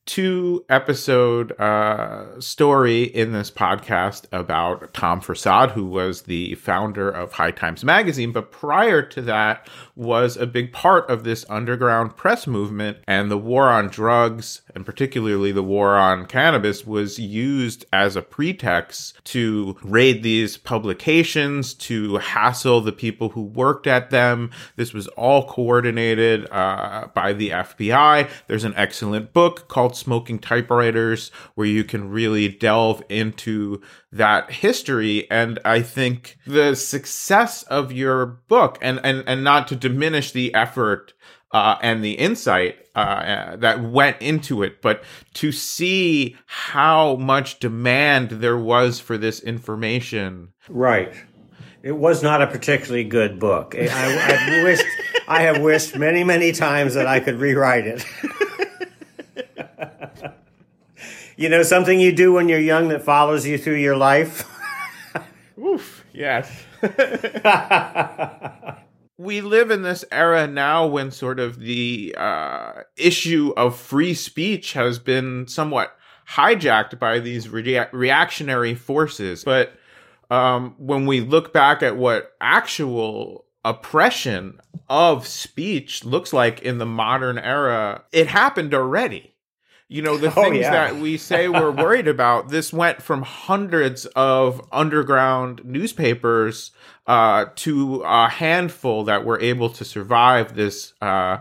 two 0.06 0.64
episode 0.68 1.52
uh, 1.60 2.40
story 2.40 3.02
in 3.02 3.32
this 3.32 3.50
podcast 3.50 4.24
about 4.32 4.94
Tom 4.94 5.20
Forcade, 5.20 5.72
who 5.72 5.84
was 5.84 6.22
the 6.22 6.54
founder 6.54 7.10
of 7.10 7.32
High 7.32 7.50
Times 7.50 7.84
Magazine. 7.84 8.32
But 8.32 8.52
prior 8.52 9.02
to 9.02 9.22
that, 9.22 9.68
was 9.96 10.36
a 10.36 10.46
big 10.46 10.72
part 10.72 11.08
of 11.08 11.24
this 11.24 11.44
underground 11.48 12.16
press 12.16 12.46
movement. 12.46 12.98
And 13.08 13.30
the 13.30 13.38
war 13.38 13.68
on 13.70 13.88
drugs, 13.88 14.60
and 14.74 14.84
particularly 14.84 15.52
the 15.52 15.62
war 15.62 15.96
on 15.96 16.26
cannabis, 16.26 16.86
was 16.86 17.18
used 17.18 17.86
as 17.92 18.14
a 18.14 18.22
pretext 18.22 19.18
to 19.24 19.76
raid 19.82 20.22
these 20.22 20.58
publications, 20.58 21.72
to 21.74 22.18
hassle 22.18 22.82
the 22.82 22.92
people 22.92 23.30
who 23.30 23.42
worked 23.42 23.86
at 23.86 24.10
them. 24.10 24.50
This 24.76 24.92
was 24.92 25.08
all 25.08 25.48
coordinated 25.48 26.46
uh, 26.50 27.08
by 27.14 27.32
the 27.32 27.50
FBI. 27.50 28.28
There's 28.46 28.64
an 28.64 28.74
excellent 28.76 29.32
book 29.32 29.66
called 29.68 29.95
Smoking 29.96 30.38
Typewriters 30.38 31.30
where 31.54 31.66
you 31.66 31.84
can 31.84 32.10
really 32.10 32.48
delve 32.48 33.02
into 33.08 33.80
that 34.12 34.50
history. 34.50 35.30
And 35.30 35.58
I 35.64 35.82
think 35.82 36.38
the 36.46 36.74
success 36.74 37.62
of 37.64 37.92
your 37.92 38.26
book, 38.26 38.78
and, 38.80 39.00
and, 39.02 39.24
and 39.26 39.42
not 39.42 39.68
to 39.68 39.76
diminish 39.76 40.32
the 40.32 40.54
effort 40.54 41.14
uh, 41.52 41.78
and 41.80 42.04
the 42.04 42.12
insight 42.12 42.76
uh, 42.94 43.56
that 43.56 43.82
went 43.82 44.20
into 44.20 44.62
it, 44.62 44.82
but 44.82 45.02
to 45.34 45.52
see 45.52 46.36
how 46.46 47.16
much 47.16 47.58
demand 47.58 48.30
there 48.30 48.58
was 48.58 49.00
for 49.00 49.16
this 49.16 49.40
information. 49.40 50.52
Right. 50.68 51.14
It 51.82 51.96
was 51.96 52.22
not 52.22 52.42
a 52.42 52.46
particularly 52.46 53.04
good 53.04 53.38
book. 53.38 53.74
I, 53.78 53.86
I 53.88 54.62
wished, 54.64 54.84
I 55.28 55.42
have 55.42 55.62
wished 55.62 55.96
many, 55.96 56.24
many 56.24 56.52
times 56.52 56.94
that 56.94 57.06
I 57.06 57.20
could 57.20 57.36
rewrite 57.36 57.86
it. 57.86 58.04
you 61.36 61.48
know, 61.48 61.62
something 61.62 62.00
you 62.00 62.12
do 62.12 62.32
when 62.32 62.48
you're 62.48 62.58
young 62.58 62.88
that 62.88 63.02
follows 63.02 63.46
you 63.46 63.58
through 63.58 63.76
your 63.76 63.96
life. 63.96 64.48
Oof, 65.58 66.04
yes. 66.12 66.64
we 69.18 69.40
live 69.40 69.70
in 69.70 69.82
this 69.82 70.04
era 70.10 70.46
now 70.46 70.86
when 70.86 71.10
sort 71.10 71.38
of 71.38 71.60
the 71.60 72.14
uh, 72.18 72.82
issue 72.96 73.52
of 73.56 73.78
free 73.78 74.14
speech 74.14 74.72
has 74.72 74.98
been 74.98 75.46
somewhat 75.46 75.96
hijacked 76.28 76.98
by 76.98 77.18
these 77.18 77.48
rea- 77.48 77.88
reactionary 77.92 78.74
forces. 78.74 79.44
But 79.44 79.72
um, 80.30 80.74
when 80.78 81.06
we 81.06 81.20
look 81.20 81.52
back 81.52 81.82
at 81.82 81.96
what 81.96 82.32
actual 82.40 83.44
oppression 83.64 84.60
of 84.88 85.26
speech 85.26 86.04
looks 86.04 86.32
like 86.32 86.62
in 86.62 86.78
the 86.78 86.86
modern 86.86 87.38
era, 87.38 88.04
it 88.12 88.26
happened 88.26 88.74
already. 88.74 89.35
You 89.88 90.02
know, 90.02 90.16
the 90.16 90.28
Oh, 90.36 90.42
things 90.42 90.58
yeah. 90.58 90.70
that 90.70 90.96
we 90.96 91.16
say 91.16 91.48
we're 91.48 91.70
worried 91.70 92.08
about, 92.08 92.48
this 92.48 92.72
went 92.72 93.02
from 93.02 93.22
hundreds 93.22 94.06
of 94.16 94.60
underground 94.72 95.62
newspapers 95.64 96.72
uh, 97.06 97.46
to 97.56 98.02
a 98.04 98.28
handful 98.28 99.04
that 99.04 99.24
were 99.24 99.40
able 99.40 99.70
to 99.70 99.84
survive 99.84 100.56
this 100.56 100.92
uh, 101.00 101.38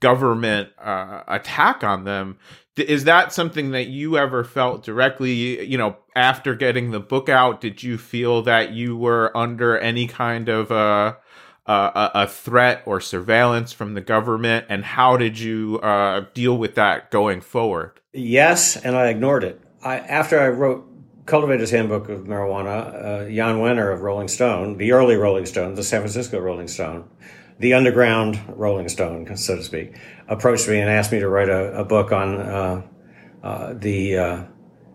government 0.00 0.70
uh, 0.82 1.22
attack 1.26 1.82
on 1.82 2.04
them. 2.04 2.38
Is 2.76 3.04
that 3.04 3.32
something 3.32 3.70
that 3.70 3.86
you 3.86 4.18
ever 4.18 4.44
felt 4.44 4.84
directly? 4.84 5.64
You 5.66 5.78
know, 5.78 5.96
after 6.14 6.54
getting 6.54 6.90
the 6.90 7.00
book 7.00 7.30
out, 7.30 7.62
did 7.62 7.82
you 7.82 7.96
feel 7.96 8.42
that 8.42 8.72
you 8.72 8.94
were 8.98 9.34
under 9.34 9.78
any 9.78 10.06
kind 10.06 10.50
of 10.50 10.70
uh, 11.66 12.10
a 12.14 12.22
a 12.22 12.26
threat 12.26 12.82
or 12.86 13.00
surveillance 13.00 13.72
from 13.72 13.94
the 13.94 14.00
government, 14.00 14.66
and 14.68 14.84
how 14.84 15.16
did 15.16 15.38
you 15.38 15.80
uh, 15.80 16.26
deal 16.34 16.56
with 16.56 16.74
that 16.76 17.10
going 17.10 17.40
forward? 17.40 18.00
Yes, 18.12 18.76
and 18.76 18.96
I 18.96 19.08
ignored 19.08 19.44
it. 19.44 19.60
I, 19.82 19.98
after 19.98 20.38
I 20.40 20.48
wrote 20.48 20.86
Cultivator's 21.26 21.70
Handbook 21.70 22.08
of 22.08 22.20
Marijuana, 22.20 22.94
uh, 22.94 23.24
Jann 23.28 23.56
Wenner 23.56 23.92
of 23.92 24.00
Rolling 24.00 24.28
Stone, 24.28 24.78
the 24.78 24.92
early 24.92 25.16
Rolling 25.16 25.46
Stone, 25.46 25.74
the 25.74 25.82
San 25.82 26.00
Francisco 26.00 26.38
Rolling 26.38 26.68
Stone, 26.68 27.08
the 27.58 27.74
underground 27.74 28.40
Rolling 28.48 28.88
Stone, 28.88 29.36
so 29.36 29.56
to 29.56 29.62
speak, 29.62 29.96
approached 30.28 30.68
me 30.68 30.80
and 30.80 30.88
asked 30.88 31.12
me 31.12 31.18
to 31.18 31.28
write 31.28 31.48
a, 31.48 31.80
a 31.80 31.84
book 31.84 32.12
on 32.12 32.40
uh, 32.40 32.82
uh, 33.42 33.74
the 33.74 34.16
uh, 34.16 34.44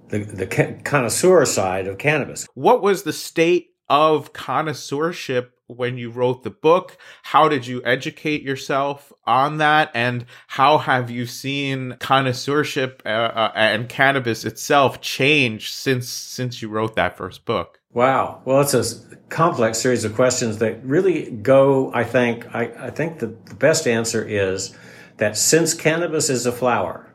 the, 0.10 0.20
the 0.20 0.48
connoisseur 0.84 1.46
side 1.46 1.88
of 1.88 1.98
cannabis. 1.98 2.48
What 2.54 2.82
was 2.82 3.04
the 3.04 3.14
state 3.14 3.70
of 3.90 4.34
connoisseurship 4.34 5.54
when 5.76 5.98
you 5.98 6.10
wrote 6.10 6.44
the 6.44 6.50
book? 6.50 6.98
How 7.24 7.48
did 7.48 7.68
you 7.68 7.82
educate 7.86 8.44
yourself 8.44 9.12
on 9.26 9.58
that? 9.58 9.92
And 9.94 10.26
how 10.48 10.78
have 10.80 11.10
you 11.10 11.26
seen 11.26 11.98
connoisseurship 12.00 13.02
uh, 13.06 13.10
uh, 13.10 13.52
and 13.56 13.90
cannabis 13.90 14.46
itself 14.46 15.02
change 15.02 15.72
since 15.72 16.10
since 16.10 16.62
you 16.62 16.70
wrote 16.70 16.96
that 16.96 17.18
first 17.18 17.46
book? 17.46 17.80
Wow. 17.94 18.42
Well, 18.46 18.62
it's 18.62 18.74
a 18.74 19.18
complex 19.28 19.80
series 19.80 20.06
of 20.06 20.16
questions 20.16 20.60
that 20.60 20.84
really 20.84 21.30
go, 21.30 21.94
I 21.94 22.06
think, 22.06 22.46
I, 22.56 22.72
I 22.80 22.90
think 22.90 23.20
the, 23.20 23.28
the 23.28 23.56
best 23.56 23.86
answer 23.86 24.26
is 24.26 24.74
that 25.18 25.36
since 25.36 25.74
cannabis 25.74 26.30
is 26.30 26.46
a 26.46 26.54
flower, 26.54 27.14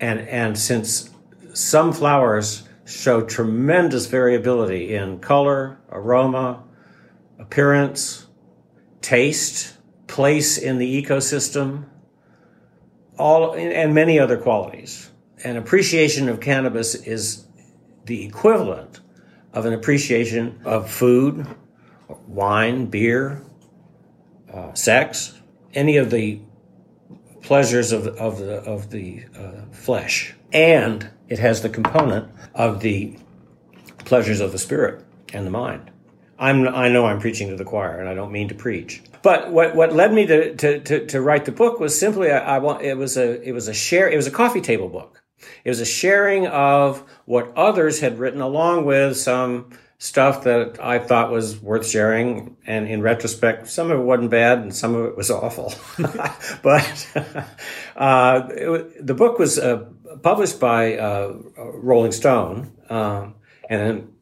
and, 0.00 0.20
and 0.20 0.58
since 0.58 1.10
some 1.54 1.92
flowers 1.92 2.68
show 2.86 3.20
tremendous 3.22 4.06
variability 4.06 4.94
in 4.94 5.20
color, 5.20 5.78
aroma, 5.90 6.64
appearance, 7.38 8.26
taste, 9.00 9.76
place 10.06 10.58
in 10.58 10.78
the 10.78 11.02
ecosystem, 11.02 11.84
all, 13.18 13.54
and 13.54 13.94
many 13.94 14.18
other 14.18 14.36
qualities. 14.36 15.10
An 15.44 15.56
appreciation 15.56 16.28
of 16.28 16.40
cannabis 16.40 16.94
is 16.94 17.46
the 18.06 18.24
equivalent 18.24 19.00
of 19.52 19.66
an 19.66 19.72
appreciation 19.72 20.60
of 20.64 20.90
food, 20.90 21.46
wine, 22.26 22.86
beer, 22.86 23.42
uh, 24.52 24.72
sex, 24.74 25.38
any 25.74 25.96
of 25.96 26.10
the 26.10 26.40
pleasures 27.42 27.92
of 27.92 28.06
of 28.06 28.38
the, 28.38 28.54
of 28.62 28.90
the 28.90 29.24
uh, 29.38 29.62
flesh. 29.72 30.34
And 30.52 31.10
it 31.28 31.38
has 31.38 31.62
the 31.62 31.68
component 31.68 32.32
of 32.54 32.80
the 32.80 33.18
pleasures 33.98 34.40
of 34.40 34.52
the 34.52 34.58
spirit 34.58 35.04
and 35.32 35.46
the 35.46 35.50
mind. 35.50 35.90
I'm, 36.38 36.68
I 36.68 36.88
know 36.88 37.06
I'm 37.06 37.20
preaching 37.20 37.48
to 37.48 37.56
the 37.56 37.64
choir, 37.64 37.98
and 37.98 38.08
I 38.08 38.14
don't 38.14 38.30
mean 38.30 38.48
to 38.48 38.54
preach. 38.54 39.02
But 39.22 39.50
what, 39.50 39.74
what 39.74 39.92
led 39.92 40.12
me 40.12 40.26
to, 40.26 40.54
to, 40.54 40.80
to, 40.80 41.06
to 41.06 41.20
write 41.20 41.44
the 41.44 41.52
book 41.52 41.80
was 41.80 41.98
simply 41.98 42.30
I, 42.30 42.56
I 42.56 42.58
want 42.58 42.82
it 42.82 42.96
was 42.96 43.16
a 43.16 43.42
it 43.42 43.52
was 43.52 43.66
a 43.68 43.74
share 43.74 44.08
it 44.08 44.16
was 44.16 44.26
a 44.26 44.30
coffee 44.30 44.60
table 44.60 44.88
book. 44.88 45.22
It 45.64 45.68
was 45.68 45.80
a 45.80 45.84
sharing 45.84 46.46
of 46.46 47.04
what 47.24 47.52
others 47.56 48.00
had 48.00 48.18
written, 48.18 48.40
along 48.40 48.84
with 48.84 49.16
some 49.16 49.70
stuff 49.98 50.44
that 50.44 50.78
I 50.80 50.98
thought 50.98 51.30
was 51.30 51.60
worth 51.60 51.86
sharing. 51.88 52.56
And 52.66 52.88
in 52.88 53.02
retrospect, 53.02 53.68
some 53.68 53.90
of 53.90 53.98
it 53.98 54.02
wasn't 54.02 54.30
bad, 54.30 54.58
and 54.58 54.74
some 54.74 54.94
of 54.94 55.06
it 55.06 55.16
was 55.16 55.30
awful. 55.30 55.74
but 56.62 57.08
uh, 57.96 58.48
it, 58.50 59.06
the 59.06 59.14
book 59.14 59.38
was 59.38 59.58
uh, 59.58 59.86
published 60.22 60.60
by 60.60 60.96
uh, 60.96 61.34
Rolling 61.56 62.12
Stone, 62.12 62.72
um, 62.88 63.34
and 63.68 64.12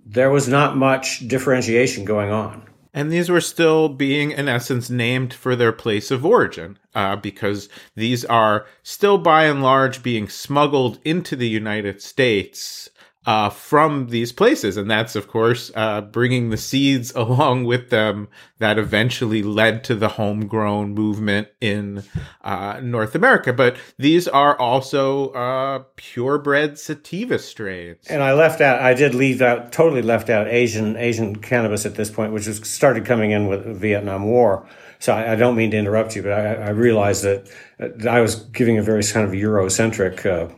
there 0.04 0.30
was 0.30 0.46
not 0.46 0.76
much 0.76 1.26
differentiation 1.26 2.04
going 2.04 2.30
on. 2.30 2.64
And 2.96 3.12
these 3.12 3.28
were 3.28 3.42
still 3.42 3.90
being, 3.90 4.30
in 4.30 4.48
essence, 4.48 4.88
named 4.88 5.34
for 5.34 5.54
their 5.54 5.70
place 5.70 6.10
of 6.10 6.24
origin, 6.24 6.78
uh, 6.94 7.16
because 7.16 7.68
these 7.94 8.24
are 8.24 8.64
still 8.82 9.18
by 9.18 9.44
and 9.44 9.62
large 9.62 10.02
being 10.02 10.30
smuggled 10.30 10.98
into 11.04 11.36
the 11.36 11.46
United 11.46 12.00
States 12.00 12.88
uh, 13.26 13.50
from 13.50 14.06
these 14.08 14.32
places. 14.32 14.76
And 14.76 14.88
that's, 14.88 15.16
of 15.16 15.26
course, 15.26 15.72
uh, 15.74 16.00
bringing 16.00 16.50
the 16.50 16.56
seeds 16.56 17.12
along 17.16 17.64
with 17.64 17.90
them 17.90 18.28
that 18.58 18.78
eventually 18.78 19.42
led 19.42 19.82
to 19.84 19.94
the 19.94 20.08
homegrown 20.08 20.94
movement 20.94 21.48
in 21.60 22.04
uh, 22.42 22.80
North 22.82 23.14
America. 23.14 23.52
But 23.52 23.76
these 23.98 24.28
are 24.28 24.56
also 24.58 25.30
uh, 25.30 25.80
purebred 25.96 26.78
sativa 26.78 27.38
strains. 27.38 28.06
And 28.08 28.22
I 28.22 28.32
left 28.32 28.60
out, 28.60 28.80
I 28.80 28.94
did 28.94 29.14
leave 29.14 29.42
out, 29.42 29.72
totally 29.72 30.02
left 30.02 30.30
out 30.30 30.46
Asian 30.46 30.96
Asian 30.96 31.36
cannabis 31.36 31.84
at 31.84 31.96
this 31.96 32.10
point, 32.10 32.32
which 32.32 32.46
was 32.46 32.68
started 32.68 33.04
coming 33.04 33.32
in 33.32 33.48
with 33.48 33.64
the 33.64 33.74
Vietnam 33.74 34.24
War. 34.24 34.66
So 34.98 35.12
I, 35.12 35.32
I 35.32 35.36
don't 35.36 35.56
mean 35.56 35.72
to 35.72 35.76
interrupt 35.76 36.16
you, 36.16 36.22
but 36.22 36.32
I, 36.32 36.54
I 36.54 36.68
realized 36.70 37.24
that, 37.24 37.50
that, 37.78 38.06
I 38.06 38.20
was 38.20 38.36
giving 38.36 38.78
a 38.78 38.82
very 38.82 39.02
kind 39.04 39.26
of 39.26 39.32
Eurocentric 39.32 40.24
uh, 40.24 40.48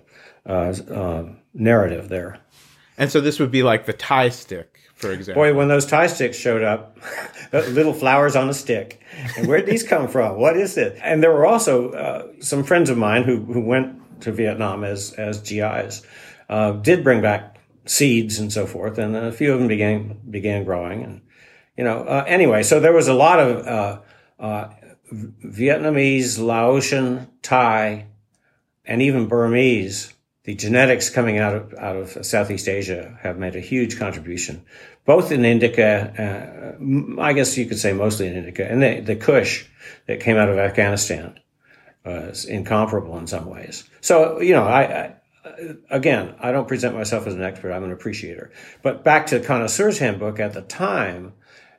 uh, 0.48 1.24
narrative 1.54 2.08
there. 2.08 2.38
And 2.98 3.12
so 3.12 3.20
this 3.20 3.38
would 3.38 3.52
be 3.52 3.62
like 3.62 3.86
the 3.86 3.92
Thai 3.92 4.28
stick, 4.28 4.80
for 4.96 5.12
example. 5.12 5.40
Boy, 5.40 5.54
when 5.54 5.68
those 5.68 5.86
Thai 5.86 6.08
sticks 6.08 6.36
showed 6.36 6.64
up, 6.64 6.98
little 7.52 7.94
flowers 7.94 8.34
on 8.34 8.50
a 8.50 8.54
stick. 8.54 9.00
And 9.36 9.46
where 9.46 9.58
did 9.58 9.68
these 9.68 9.84
come 9.84 10.08
from? 10.08 10.36
What 10.36 10.56
is 10.56 10.76
it? 10.76 10.98
And 11.02 11.22
there 11.22 11.32
were 11.32 11.46
also 11.46 11.92
uh, 11.92 12.26
some 12.40 12.64
friends 12.64 12.90
of 12.90 12.98
mine 12.98 13.22
who, 13.22 13.44
who 13.44 13.60
went 13.60 14.20
to 14.22 14.32
Vietnam 14.32 14.82
as, 14.82 15.12
as 15.12 15.40
GIs, 15.40 16.04
uh, 16.48 16.72
did 16.72 17.04
bring 17.04 17.22
back 17.22 17.58
seeds 17.86 18.40
and 18.40 18.52
so 18.52 18.66
forth. 18.66 18.98
And 18.98 19.14
a 19.16 19.30
few 19.30 19.52
of 19.52 19.60
them 19.60 19.68
began, 19.68 20.18
began 20.28 20.64
growing. 20.64 21.04
And, 21.04 21.20
you 21.76 21.84
know, 21.84 22.00
uh, 22.02 22.24
anyway, 22.26 22.64
so 22.64 22.80
there 22.80 22.92
was 22.92 23.06
a 23.06 23.14
lot 23.14 23.38
of 23.38 23.64
uh, 23.64 24.00
uh, 24.40 24.70
Vietnamese, 25.12 26.40
Laotian, 26.40 27.28
Thai, 27.42 28.06
and 28.84 29.02
even 29.02 29.28
Burmese 29.28 30.14
the 30.48 30.54
genetics 30.54 31.10
coming 31.10 31.36
out 31.36 31.54
of 31.54 31.74
out 31.74 31.96
of 31.96 32.24
Southeast 32.24 32.68
Asia 32.68 33.18
have 33.20 33.36
made 33.36 33.54
a 33.54 33.60
huge 33.60 33.98
contribution, 33.98 34.64
both 35.04 35.30
in 35.30 35.44
indica, 35.44 36.74
uh, 36.78 37.20
I 37.20 37.34
guess 37.34 37.58
you 37.58 37.66
could 37.66 37.78
say 37.78 37.92
mostly 37.92 38.28
in 38.28 38.34
indica, 38.34 38.66
and 38.66 38.82
the, 38.82 39.00
the 39.00 39.14
Kush 39.14 39.66
that 40.06 40.20
came 40.20 40.38
out 40.38 40.48
of 40.48 40.56
Afghanistan 40.56 41.38
was 42.02 42.46
incomparable 42.46 43.18
in 43.18 43.26
some 43.26 43.44
ways. 43.44 43.84
So 44.00 44.40
you 44.40 44.54
know, 44.54 44.64
I, 44.64 44.80
I 44.80 45.14
again, 45.90 46.34
I 46.40 46.50
don't 46.50 46.66
present 46.66 46.94
myself 46.94 47.26
as 47.26 47.34
an 47.34 47.42
expert; 47.42 47.70
I'm 47.70 47.84
an 47.84 47.92
appreciator. 47.92 48.50
But 48.82 49.04
back 49.04 49.26
to 49.26 49.40
the 49.40 49.44
Connoisseur's 49.44 49.98
Handbook, 49.98 50.40
at 50.40 50.54
the 50.54 50.62
time, 50.62 51.34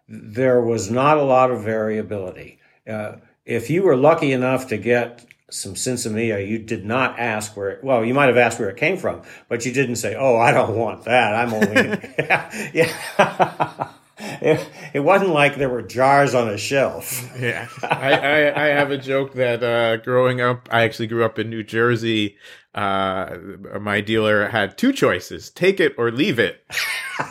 there 0.07 0.61
was 0.61 0.91
not 0.91 1.17
a 1.17 1.23
lot 1.23 1.49
of 1.49 1.63
variability. 1.63 2.59
Uh, 2.87 3.13
if 3.45 3.71
you 3.71 3.81
were 3.81 3.97
lucky 3.97 4.31
enough 4.31 4.67
to 4.67 4.77
get 4.77 5.25
some 5.49 5.73
sinsemilla, 5.73 6.45
you 6.47 6.59
did 6.59 6.85
not 6.85 7.19
ask 7.19 7.55
where 7.55 7.69
it, 7.69 7.83
well, 7.83 8.03
you 8.05 8.13
might 8.13 8.27
have 8.27 8.37
asked 8.37 8.59
where 8.59 8.69
it 8.69 8.77
came 8.77 8.97
from, 8.97 9.21
but 9.47 9.65
you 9.65 9.71
didn't 9.71 9.97
say, 9.97 10.15
oh, 10.15 10.37
I 10.37 10.51
don't 10.51 10.75
want 10.75 11.05
that. 11.05 11.35
I'm 11.35 11.53
only, 11.53 11.99
yeah. 12.19 12.69
yeah. 12.73 13.89
It, 14.21 14.69
it, 14.93 14.99
wasn't 14.99 15.31
like 15.31 15.55
there 15.55 15.69
were 15.69 15.81
jars 15.81 16.35
on 16.35 16.49
a 16.49 16.57
shelf. 16.57 17.25
Yeah. 17.39 17.69
I, 17.83 18.13
I, 18.13 18.63
I 18.63 18.67
have 18.67 18.91
a 18.91 18.97
joke 18.97 19.33
that 19.35 19.63
uh, 19.63 19.97
growing 19.97 20.41
up, 20.41 20.67
I 20.71 20.83
actually 20.83 21.07
grew 21.07 21.23
up 21.23 21.39
in 21.39 21.49
New 21.49 21.63
Jersey. 21.63 22.37
Uh, 22.75 23.37
my 23.79 24.01
dealer 24.01 24.49
had 24.49 24.77
two 24.77 24.91
choices 24.91 25.49
take 25.49 25.79
it 25.79 25.95
or 25.97 26.11
leave 26.11 26.37
it. 26.37 26.63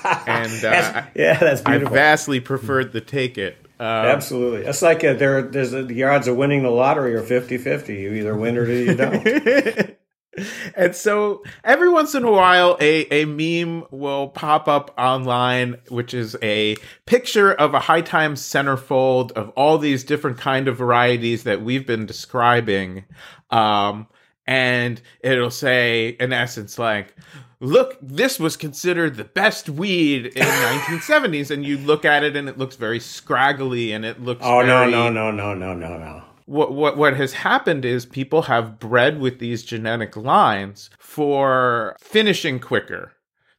And 0.04 0.52
uh, 0.52 0.60
that's, 0.60 1.08
yeah, 1.14 1.38
that's 1.38 1.60
beautiful. 1.60 1.88
I 1.88 1.98
vastly 1.98 2.40
preferred 2.40 2.92
the 2.92 3.02
take 3.02 3.36
it. 3.36 3.67
Um, 3.81 3.87
Absolutely. 3.87 4.66
It's 4.66 4.83
like 4.83 5.05
a, 5.05 5.14
there, 5.14 5.43
there's 5.43 5.72
a, 5.72 5.85
the 5.85 6.05
odds 6.05 6.26
of 6.26 6.37
winning 6.37 6.62
the 6.62 6.70
lottery 6.70 7.14
are 7.14 7.22
50 7.22 7.59
50. 7.59 7.95
You 7.95 8.12
either 8.14 8.37
win 8.37 8.57
or 8.57 8.70
you 8.70 8.95
don't. 8.95 9.26
and 10.74 10.95
so 10.97 11.45
every 11.62 11.89
once 11.89 12.14
in 12.14 12.24
a 12.24 12.31
while, 12.31 12.76
a, 12.81 13.07
a 13.12 13.24
meme 13.24 13.85
will 13.91 14.29
pop 14.29 14.66
up 14.66 14.93
online, 14.99 15.76
which 15.89 16.12
is 16.12 16.37
a 16.43 16.76
picture 17.07 17.53
of 17.53 17.74
a 17.74 17.81
high 17.81 18.01
times 18.01 18.43
centerfold 18.43 19.33
of 19.33 19.51
all 19.51 19.79
these 19.79 20.03
different 20.03 20.39
kind 20.39 20.66
of 20.66 20.76
varieties 20.76 21.45
that 21.45 21.62
we've 21.62 21.87
been 21.87 22.07
describing. 22.07 23.05
Um, 23.51 24.09
and 24.47 25.01
it'll 25.20 25.51
say, 25.51 26.09
in 26.09 26.33
essence, 26.33 26.79
like, 26.79 27.14
look, 27.61 27.96
this 28.00 28.38
was 28.38 28.56
considered 28.56 29.16
the 29.16 29.24
best 29.24 29.68
weed 29.68 30.26
in 30.26 30.32
the 30.44 30.50
1970s, 30.50 31.50
and 31.50 31.64
you 31.64 31.78
look 31.78 32.04
at 32.04 32.24
it 32.24 32.36
and 32.36 32.48
it 32.48 32.59
looks 32.59 32.76
very 32.76 33.00
scraggly 33.00 33.92
and 33.92 34.04
it 34.04 34.20
looks. 34.20 34.42
Oh 34.44 34.64
very, 34.64 34.90
no 34.90 35.11
no 35.11 35.30
no 35.30 35.30
no 35.30 35.54
no 35.54 35.74
no 35.74 35.98
no. 35.98 36.22
What 36.46 36.72
what 36.72 36.96
what 36.96 37.16
has 37.16 37.32
happened 37.34 37.84
is 37.84 38.06
people 38.06 38.42
have 38.42 38.78
bred 38.78 39.20
with 39.20 39.38
these 39.38 39.62
genetic 39.62 40.16
lines 40.16 40.90
for 40.98 41.96
finishing 42.00 42.59
quicker. 42.59 43.12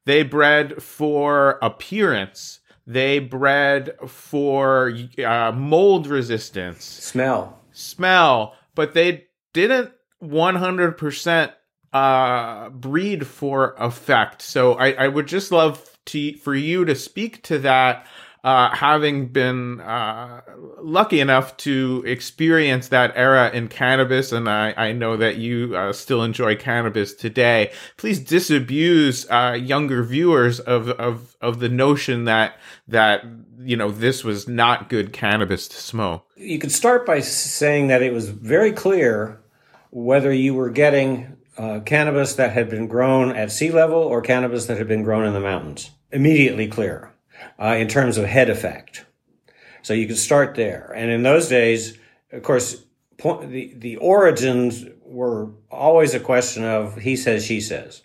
They 0.06 0.24
bred 0.24 0.82
for 0.82 1.60
appearance. 1.62 2.62
They 2.88 3.20
bred 3.20 3.92
for 4.08 4.98
uh, 5.24 5.52
mold 5.52 6.08
resistance, 6.08 6.84
smell, 6.84 7.60
smell, 7.72 8.56
but 8.74 8.96
they 8.96 9.28
didn't 9.54 9.92
100% 10.24 11.54
uh, 11.94 12.70
breed 12.70 13.26
for 13.26 13.76
effect. 13.78 14.42
So 14.42 14.74
I, 14.74 14.92
I 14.92 15.08
would 15.08 15.28
just 15.28 15.52
love 15.52 15.98
to 16.06 16.34
for 16.38 16.56
you 16.56 16.86
to 16.86 16.96
speak 16.96 17.44
to 17.44 17.60
that. 17.60 18.06
Uh, 18.42 18.74
having 18.74 19.28
been 19.28 19.82
uh, 19.82 20.40
lucky 20.82 21.20
enough 21.20 21.58
to 21.58 22.02
experience 22.08 22.88
that 22.88 23.12
era 23.14 23.52
in 23.52 23.68
cannabis, 23.68 24.32
and 24.32 24.48
I, 24.50 24.74
I 24.78 24.94
know 24.94 25.18
that 25.18 25.36
you 25.36 25.76
uh, 25.76 25.92
still 25.92 26.24
enjoy 26.24 26.56
cannabis 26.56 27.14
today. 27.14 27.74
Please 27.98 28.18
disabuse 28.18 29.30
uh, 29.30 29.58
younger 29.62 30.04
viewers 30.04 30.62
of, 30.62 30.88
of 30.92 31.36
of 31.42 31.60
the 31.60 31.68
notion 31.68 32.24
that 32.26 32.58
that 32.88 33.26
you 33.60 33.76
know 33.76 33.92
this 33.92 34.24
was 34.24 34.48
not 34.48 34.88
good 34.88 35.12
cannabis 35.12 35.68
to 35.68 35.76
smoke. 35.76 36.26
You 36.38 36.60
could 36.60 36.72
start 36.72 37.06
by 37.06 37.20
saying 37.20 37.88
that 37.88 38.02
it 38.02 38.14
was 38.14 38.30
very 38.30 38.72
clear 38.72 39.42
whether 39.90 40.32
you 40.32 40.54
were 40.54 40.70
getting 40.70 41.36
uh, 41.60 41.82
cannabis 41.82 42.36
that 42.36 42.54
had 42.54 42.70
been 42.70 42.88
grown 42.88 43.36
at 43.36 43.52
sea 43.52 43.70
level 43.70 43.98
or 43.98 44.22
cannabis 44.22 44.68
that 44.68 44.78
had 44.78 44.88
been 44.88 45.04
grown 45.04 45.26
in 45.26 45.34
the 45.34 45.42
mountains. 45.42 45.92
Immediately 46.12 46.70
clear 46.70 47.12
uh, 47.62 47.76
in 47.78 47.90
terms 47.90 48.18
of 48.18 48.26
head 48.26 48.50
effect. 48.50 49.06
So 49.82 49.94
you 49.94 50.08
could 50.08 50.18
start 50.18 50.56
there. 50.56 50.94
And 50.96 51.12
in 51.12 51.24
those 51.24 51.50
days, 51.50 51.98
of 52.32 52.44
course, 52.44 52.82
point, 53.18 53.50
the, 53.50 53.74
the 53.76 53.98
origins 53.98 54.86
were 55.04 55.52
always 55.70 56.14
a 56.14 56.20
question 56.20 56.64
of 56.64 56.96
he 56.96 57.18
says, 57.18 57.46
she 57.46 57.60
says. 57.60 58.04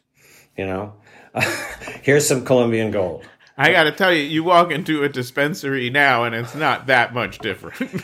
You 0.57 0.67
know, 0.67 0.95
here's 2.03 2.27
some 2.27 2.45
Colombian 2.45 2.91
gold. 2.91 3.25
I 3.57 3.71
got 3.71 3.85
to 3.85 3.93
tell 3.93 4.13
you, 4.13 4.23
you 4.23 4.43
walk 4.43 4.73
into 4.73 5.05
a 5.05 5.09
dispensary 5.09 5.89
now, 5.89 6.25
and 6.25 6.35
it's 6.35 6.57
not 6.57 6.89
that 6.89 7.15
much 7.15 7.39
different. 7.39 8.03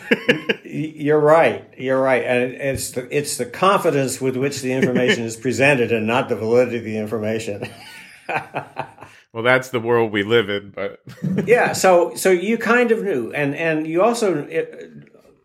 You're 0.65 1.19
right. 1.19 1.69
You're 1.77 2.01
right, 2.01 2.23
and 2.23 2.55
it's 2.55 2.93
the 2.93 3.17
it's 3.17 3.37
the 3.37 3.47
confidence 3.47 4.21
with 4.21 4.37
which 4.37 4.63
the 4.63 4.73
information 4.73 5.25
is 5.25 5.37
presented, 5.37 5.91
and 5.91 6.07
not 6.07 6.29
the 6.29 6.37
validity 6.37 6.79
of 6.79 6.85
the 6.85 6.97
information. 6.99 7.69
well, 8.29 9.43
that's 9.43 9.71
the 9.71 9.81
world 9.81 10.13
we 10.13 10.23
live 10.23 10.49
in, 10.49 10.71
but 10.71 11.01
yeah. 11.47 11.73
So 11.73 12.15
so 12.15 12.31
you 12.31 12.57
kind 12.57 12.93
of 12.93 13.03
knew, 13.03 13.33
and 13.33 13.57
and 13.57 13.89
you 13.89 14.03
also 14.03 14.47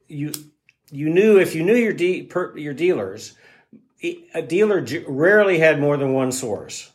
you 0.07 0.31
you 0.91 1.09
knew 1.09 1.39
if 1.39 1.55
you 1.55 1.63
knew 1.63 1.75
your 1.75 1.93
de- 1.93 2.27
per, 2.27 2.55
your 2.55 2.75
dealers, 2.75 3.33
a 4.03 4.43
dealer 4.43 4.85
rarely 5.07 5.57
had 5.57 5.79
more 5.79 5.97
than 5.97 6.13
one 6.13 6.31
source 6.31 6.91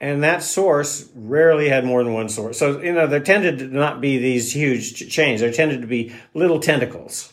and 0.00 0.22
that 0.22 0.42
source 0.42 1.08
rarely 1.14 1.68
had 1.68 1.84
more 1.84 2.04
than 2.04 2.12
one 2.12 2.28
source. 2.28 2.58
So, 2.58 2.80
you 2.80 2.92
know, 2.92 3.06
there 3.06 3.20
tended 3.20 3.58
to 3.60 3.66
not 3.66 4.00
be 4.00 4.18
these 4.18 4.52
huge 4.52 5.10
chains. 5.10 5.40
There 5.40 5.52
tended 5.52 5.80
to 5.80 5.86
be 5.86 6.14
little 6.34 6.60
tentacles, 6.60 7.32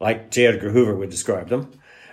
like 0.00 0.30
J. 0.30 0.46
Edgar 0.46 0.70
Hoover 0.70 0.96
would 0.96 1.10
describe 1.10 1.48
them, 1.48 1.70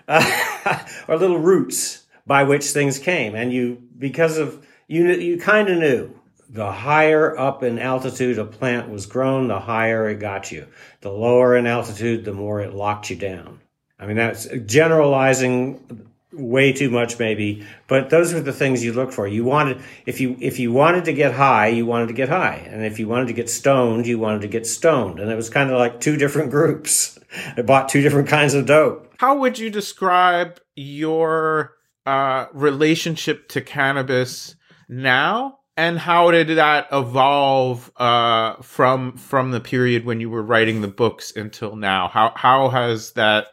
uh, 0.08 0.86
or 1.08 1.18
little 1.18 1.40
roots 1.40 2.06
by 2.28 2.44
which 2.44 2.66
things 2.66 3.00
came. 3.00 3.34
And 3.34 3.52
you, 3.52 3.82
because 3.98 4.38
of, 4.38 4.66
you, 4.88 5.08
you 5.08 5.40
kind 5.40 5.70
of 5.70 5.80
knew 5.80 6.14
the 6.50 6.72
higher 6.72 7.38
up 7.38 7.64
in 7.64 7.80
altitude 7.80 8.38
a 8.38 8.46
plant 8.46 8.90
was 8.90 9.06
grown, 9.06 9.48
the 9.48 9.60
higher 9.60 10.10
it 10.10 10.20
got 10.20 10.52
you. 10.52 10.68
The 11.02 11.12
lower 11.12 11.58
in 11.58 11.66
altitude, 11.66 12.24
the 12.24 12.34
more 12.34 12.62
it 12.62 12.74
locked 12.74 13.10
you 13.10 13.16
down. 13.16 13.62
I 14.00 14.06
mean, 14.06 14.16
that's 14.16 14.48
generalizing 14.66 16.08
way 16.34 16.74
too 16.74 16.90
much 16.90 17.20
maybe. 17.20 17.66
But 17.88 18.10
those 18.10 18.34
are 18.34 18.42
the 18.42 18.54
things 18.54 18.84
you 18.84 18.94
look 18.94 19.12
for. 19.12 19.28
You 19.28 19.44
wanted 19.44 19.82
if 20.06 20.20
you 20.20 20.38
if 20.40 20.60
you 20.60 20.72
wanted 20.72 21.06
to 21.06 21.14
get 21.14 21.34
high 21.34 21.68
you 21.68 21.86
wanted 21.86 22.08
to 22.08 22.14
get 22.14 22.30
high. 22.30 22.68
And 22.70 22.86
if 22.86 23.00
you 23.00 23.08
wanted 23.08 23.28
to 23.28 23.34
get 23.34 23.50
stoned 23.50 24.08
you 24.08 24.20
wanted 24.20 24.42
to 24.42 24.48
get 24.48 24.68
stoned. 24.68 25.20
And 25.20 25.32
it 25.32 25.36
was 25.36 25.50
kind 25.50 25.70
of 25.70 25.78
like 25.78 26.00
two 26.00 26.18
different 26.18 26.52
groups. 26.58 27.18
That 27.56 27.66
bought 27.66 27.90
two 27.90 28.02
different 28.02 28.30
kinds 28.30 28.54
of 28.54 28.66
dope. 28.66 29.14
How 29.18 29.38
would 29.38 29.60
you 29.60 29.70
describe 29.70 30.60
your 30.76 31.74
uh, 32.06 32.46
relationship 32.54 33.50
to 33.50 33.62
cannabis 33.62 34.56
now? 34.88 35.60
And 35.76 36.00
how 36.00 36.32
did 36.32 36.48
that 36.58 36.88
evolve 36.92 37.92
uh, 37.98 38.56
from 38.64 39.16
from 39.18 39.52
the 39.52 39.60
period 39.60 40.06
when 40.06 40.20
you 40.20 40.30
were 40.30 40.42
writing 40.42 40.82
the 40.82 40.88
books 40.88 41.36
until 41.36 41.76
now? 41.76 42.08
How 42.08 42.32
how 42.36 42.70
has 42.70 43.12
that 43.12 43.48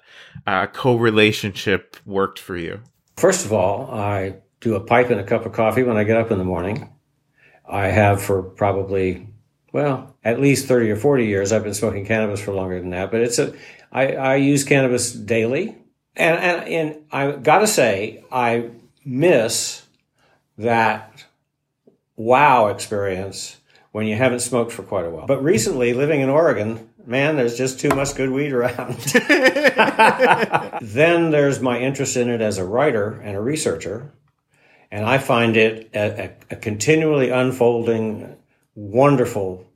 uh, 0.47 0.67
co-relationship 0.67 1.97
worked 2.05 2.39
for 2.39 2.57
you? 2.57 2.81
First 3.17 3.45
of 3.45 3.53
all, 3.53 3.91
I 3.91 4.37
do 4.61 4.75
a 4.75 4.81
pipe 4.81 5.11
and 5.11 5.21
a 5.21 5.25
cup 5.25 5.47
of 5.47 5.53
coffee 5.53 5.83
when 5.83 5.97
I 5.97 6.05
get 6.05 6.17
up 6.17 6.31
in 6.31 6.39
the 6.39 6.45
morning. 6.45 6.91
I 7.69 7.89
have 7.89 8.23
for 8.23 8.43
probably, 8.43 9.29
well, 9.73 10.17
at 10.25 10.41
least 10.41 10.67
30 10.67 10.91
or 10.91 10.97
40 10.97 11.27
years. 11.27 11.53
I've 11.53 11.65
been 11.65 11.75
smoking 11.75 12.05
cannabis 12.05 12.41
for 12.41 12.53
longer 12.53 12.81
than 12.81 12.91
that, 12.91 13.11
but 13.11 13.21
it's 13.21 13.39
a, 13.39 13.55
I, 13.93 14.15
I 14.15 14.37
use 14.37 14.65
cannabis 14.65 15.13
daily. 15.13 15.77
And, 16.17 16.39
and, 16.39 16.69
and 16.69 17.05
I 17.11 17.33
gotta 17.33 17.67
say, 17.67 18.25
I 18.31 18.71
miss 19.05 19.83
that 20.59 21.25
wow 22.17 22.69
experience 22.69 23.61
when 23.93 24.07
you 24.07 24.17
haven't 24.17 24.41
smoked 24.41 24.73
for 24.73 24.83
quite 24.83 25.07
a 25.07 25.11
while. 25.11 25.27
But 25.27 25.43
recently, 25.43 25.93
living 25.93 26.21
in 26.21 26.29
Oregon, 26.29 26.89
man, 27.07 27.37
there's 27.37 27.57
just 27.57 27.81
too 27.81 27.91
much 27.91 28.15
good 28.15 28.31
weed 28.31 28.53
around. 28.53 28.97
then 30.83 31.31
there's 31.31 31.61
my 31.61 31.79
interest 31.79 32.17
in 32.17 32.29
it 32.29 32.41
as 32.41 32.59
a 32.59 32.65
writer 32.65 33.21
and 33.23 33.37
a 33.37 33.41
researcher. 33.41 34.13
And 34.91 35.05
I 35.05 35.19
find 35.19 35.57
it 35.57 35.91
a, 35.95 36.25
a, 36.25 36.31
a 36.53 36.57
continually 36.57 37.31
unfolding, 37.31 38.37
wonderful 38.75 39.67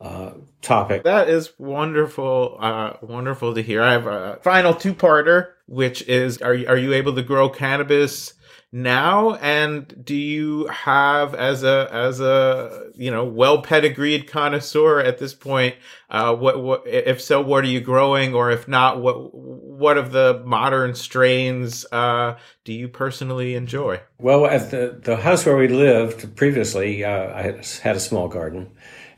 uh, 0.00 0.32
topic. 0.62 1.04
That 1.04 1.28
is 1.28 1.52
wonderful, 1.58 2.56
uh, 2.58 2.94
wonderful 3.02 3.54
to 3.54 3.62
hear. 3.62 3.82
I 3.82 3.92
have 3.92 4.06
a 4.06 4.38
final 4.42 4.74
two-parter, 4.74 5.48
which 5.66 6.02
is: 6.08 6.40
Are 6.40 6.54
are 6.54 6.76
you 6.76 6.94
able 6.94 7.14
to 7.14 7.22
grow 7.22 7.48
cannabis 7.48 8.34
now? 8.72 9.34
And 9.34 10.04
do 10.04 10.14
you 10.14 10.66
have 10.66 11.34
as 11.34 11.62
a 11.62 11.88
as 11.92 12.20
a 12.20 12.90
you 12.94 13.10
know 13.10 13.24
well 13.24 13.62
pedigreed 13.62 14.26
connoisseur 14.26 15.00
at 15.00 15.18
this 15.18 15.34
point 15.34 15.76
uh 16.10 16.34
what 16.34 16.62
what 16.62 16.82
if 16.86 17.20
so 17.20 17.40
what 17.40 17.64
are 17.64 17.68
you 17.68 17.80
growing? 17.80 18.34
Or 18.34 18.50
if 18.50 18.66
not 18.66 19.00
what 19.00 19.34
what 19.34 19.98
of 19.98 20.12
the 20.12 20.42
modern 20.44 20.94
strains 20.94 21.84
uh 21.92 22.36
do 22.64 22.72
you 22.72 22.88
personally 22.88 23.54
enjoy? 23.54 24.00
Well 24.18 24.46
at 24.46 24.70
the 24.70 24.98
the 25.02 25.16
house 25.16 25.44
where 25.44 25.56
we 25.56 25.68
lived 25.68 26.34
previously 26.34 27.04
uh, 27.04 27.34
i 27.34 27.42
had 27.82 27.96
a 27.96 28.00
small 28.00 28.28
garden. 28.28 28.70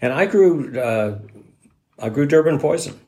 And 0.03 0.13
i 0.13 0.27
grew 0.27 0.79
uh 0.79 1.19
i 1.99 2.09
grew 2.09 2.27
durban 2.27 2.59
poison. 2.59 3.01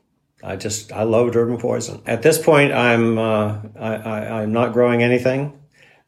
I 0.43 0.55
just 0.55 0.91
I 0.91 1.03
love 1.03 1.31
Durban 1.31 1.57
poison. 1.57 2.01
At 2.05 2.21
this 2.21 2.37
point, 2.37 2.71
I'm 2.71 3.17
uh, 3.17 3.59
I, 3.75 3.95
I, 3.95 4.41
I'm 4.41 4.51
not 4.53 4.71
growing 4.71 5.01
anything. 5.01 5.53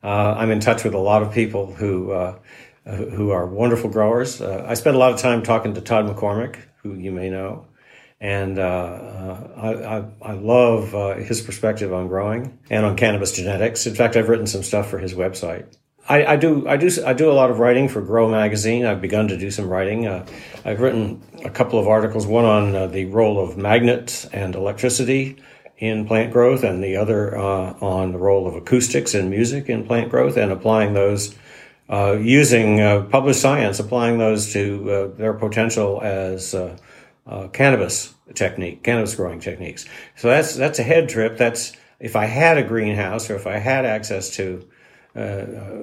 Uh, 0.04 0.36
I'm 0.38 0.52
in 0.52 0.60
touch 0.60 0.84
with 0.84 0.94
a 0.94 1.00
lot 1.00 1.22
of 1.24 1.34
people 1.34 1.74
who 1.74 2.12
uh, 2.12 2.40
who 2.86 3.32
are 3.32 3.46
wonderful 3.46 3.90
growers. 3.90 4.42
Uh, 4.42 4.66
I 4.68 4.74
spend 4.74 4.96
a 4.96 5.00
lot 5.00 5.14
of 5.14 5.20
time 5.20 5.44
talking 5.44 5.74
to 5.74 5.82
Todd 5.82 6.06
McCormick, 6.06 6.58
who 6.82 6.96
you 6.96 7.12
may 7.12 7.30
know, 7.30 7.68
and 8.20 8.58
uh, 8.58 8.62
uh, 8.62 9.52
I, 9.58 9.98
I, 9.98 10.32
I, 10.32 10.34
love 10.34 10.96
uh, 10.96 11.16
his 11.16 11.42
perspective 11.42 11.94
on 11.94 12.08
growing 12.08 12.58
and 12.70 12.86
on 12.86 12.96
cannabis 12.96 13.34
genetics. 13.34 13.86
In 13.86 13.96
fact, 13.96 14.16
I've 14.16 14.30
written 14.30 14.48
some 14.48 14.64
stuff 14.64 14.90
for 14.90 14.98
his 14.98 15.14
website. 15.14 15.66
I, 16.08 16.26
I, 16.26 16.36
do 16.38 16.68
I 16.68 16.78
do 16.78 16.90
I 17.06 17.14
do 17.14 17.30
a 17.30 17.34
lot 17.34 17.52
of 17.52 17.60
writing 17.60 17.88
for 17.88 18.02
Grow 18.02 18.30
magazine. 18.30 18.86
I've 18.86 19.02
begun 19.02 19.28
to 19.28 19.38
do 19.38 19.52
some 19.52 19.70
writing. 19.70 20.08
I've 20.08 20.80
written 20.80 21.22
a 21.46 21.50
couple 21.50 21.78
of 21.78 21.88
articles, 21.88 22.26
one 22.26 22.46
on 22.46 22.92
the 22.92 23.06
role 23.06 23.40
of 23.40 23.58
magnets 23.58 24.26
and 24.26 24.56
electricity 24.56 25.38
in 25.80 26.06
plant 26.06 26.32
growth, 26.32 26.64
and 26.64 26.84
the 26.84 26.98
other 26.98 27.38
uh, 27.38 27.74
on 27.82 28.12
the 28.12 28.18
role 28.18 28.48
of 28.48 28.56
acoustics 28.56 29.14
and 29.14 29.30
music 29.30 29.70
in 29.70 29.86
plant 29.86 30.10
growth, 30.10 30.38
and 30.38 30.52
applying 30.52 30.94
those 30.94 31.36
uh, 31.90 32.18
using 32.22 32.80
uh, 32.80 33.02
published 33.04 33.42
science, 33.42 33.80
applying 33.80 34.20
those 34.20 34.54
to 34.54 34.92
uh, 34.92 35.08
their 35.18 35.34
potential 35.34 36.00
as 36.04 36.54
uh, 36.54 36.78
uh, 37.26 37.48
cannabis 37.48 38.14
technique, 38.36 38.84
cannabis 38.84 39.16
growing 39.16 39.40
techniques. 39.40 39.86
So 40.16 40.28
that's 40.28 40.56
that's 40.56 40.80
a 40.80 40.84
head 40.84 41.10
trip. 41.10 41.38
That's 41.38 41.74
if 42.00 42.16
I 42.16 42.26
had 42.26 42.58
a 42.58 42.64
greenhouse 42.64 43.30
or 43.30 43.36
if 43.36 43.48
I 43.48 43.58
had 43.58 43.86
access 43.86 44.36
to 44.36 44.66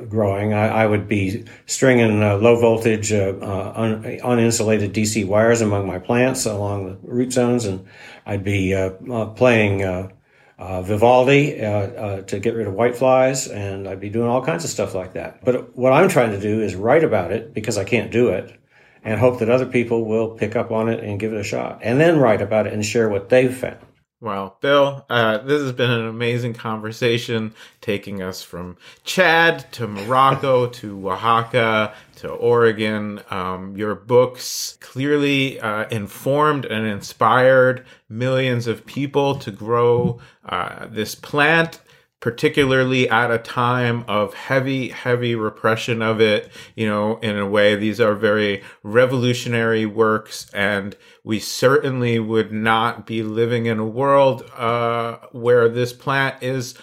growing, 0.08 0.54
I, 0.54 0.68
I, 0.68 0.86
would 0.86 1.08
be 1.08 1.44
stringing 1.66 2.20
low 2.20 2.58
voltage, 2.58 3.12
un, 3.12 4.02
uninsulated 4.02 4.92
DC 4.92 5.26
wires 5.26 5.60
among 5.60 5.86
my 5.86 5.98
plants 5.98 6.46
along 6.46 6.86
the 6.86 6.96
root 7.02 7.32
zones, 7.32 7.66
and 7.66 7.86
I'd 8.26 8.42
be 8.42 8.74
uh, 8.74 8.90
uh, 9.10 9.26
playing 9.26 9.84
uh, 9.84 10.10
Vivaldi 10.58 11.52
to 11.52 12.38
get 12.40 12.54
rid 12.54 12.66
of 12.66 12.74
whiteflies, 12.74 13.54
and 13.54 13.86
I'd 13.88 14.00
be 14.00 14.10
doing 14.10 14.28
all 14.28 14.44
kinds 14.44 14.64
of 14.64 14.70
stuff 14.70 14.94
like 14.94 15.12
that. 15.12 15.44
But 15.44 15.76
what 15.76 15.92
I'm 15.92 16.08
trying 16.08 16.32
to 16.32 16.40
do 16.40 16.60
is 16.60 16.74
write 16.74 17.04
about 17.04 17.30
it 17.30 17.54
because 17.54 17.78
I 17.78 17.84
can't 17.84 18.10
do 18.10 18.30
it, 18.30 18.58
and 19.04 19.20
hope 19.20 19.38
that 19.38 19.48
other 19.48 19.66
people 19.66 20.04
will 20.04 20.30
pick 20.30 20.56
up 20.56 20.72
on 20.72 20.88
it 20.88 21.04
and 21.04 21.20
give 21.20 21.32
it 21.32 21.38
a 21.38 21.44
shot, 21.44 21.78
and 21.82 22.00
then 22.00 22.18
write 22.18 22.42
about 22.42 22.66
it 22.66 22.72
and 22.72 22.84
share 22.84 23.08
what 23.08 23.28
they've 23.28 23.56
found. 23.56 23.85
Well, 24.18 24.56
Bill, 24.62 25.04
uh, 25.10 25.38
this 25.38 25.60
has 25.60 25.72
been 25.72 25.90
an 25.90 26.06
amazing 26.06 26.54
conversation, 26.54 27.52
taking 27.82 28.22
us 28.22 28.42
from 28.42 28.78
Chad 29.04 29.70
to 29.72 29.86
Morocco 29.86 30.66
to 30.80 31.10
Oaxaca 31.10 31.92
to 32.16 32.30
Oregon. 32.30 33.20
Um, 33.30 33.76
your 33.76 33.94
books 33.94 34.78
clearly 34.80 35.60
uh, 35.60 35.86
informed 35.90 36.64
and 36.64 36.86
inspired 36.86 37.84
millions 38.08 38.66
of 38.66 38.86
people 38.86 39.34
to 39.34 39.50
grow 39.50 40.18
uh, 40.46 40.86
this 40.86 41.14
plant 41.14 41.80
particularly 42.26 43.08
at 43.08 43.30
a 43.30 43.38
time 43.38 44.04
of 44.08 44.34
heavy, 44.34 44.88
heavy 44.88 45.36
repression 45.36 46.02
of 46.02 46.20
it. 46.20 46.50
You 46.74 46.88
know, 46.88 47.18
in 47.18 47.38
a 47.38 47.46
way, 47.46 47.76
these 47.76 48.00
are 48.00 48.16
very 48.16 48.64
revolutionary 48.82 49.86
works, 49.86 50.50
and 50.52 50.96
we 51.22 51.38
certainly 51.38 52.18
would 52.18 52.50
not 52.50 53.06
be 53.06 53.22
living 53.22 53.66
in 53.66 53.78
a 53.78 53.86
world 53.86 54.42
uh, 54.56 55.18
where 55.30 55.68
this 55.68 55.92
plant 55.92 56.42
is 56.42 56.74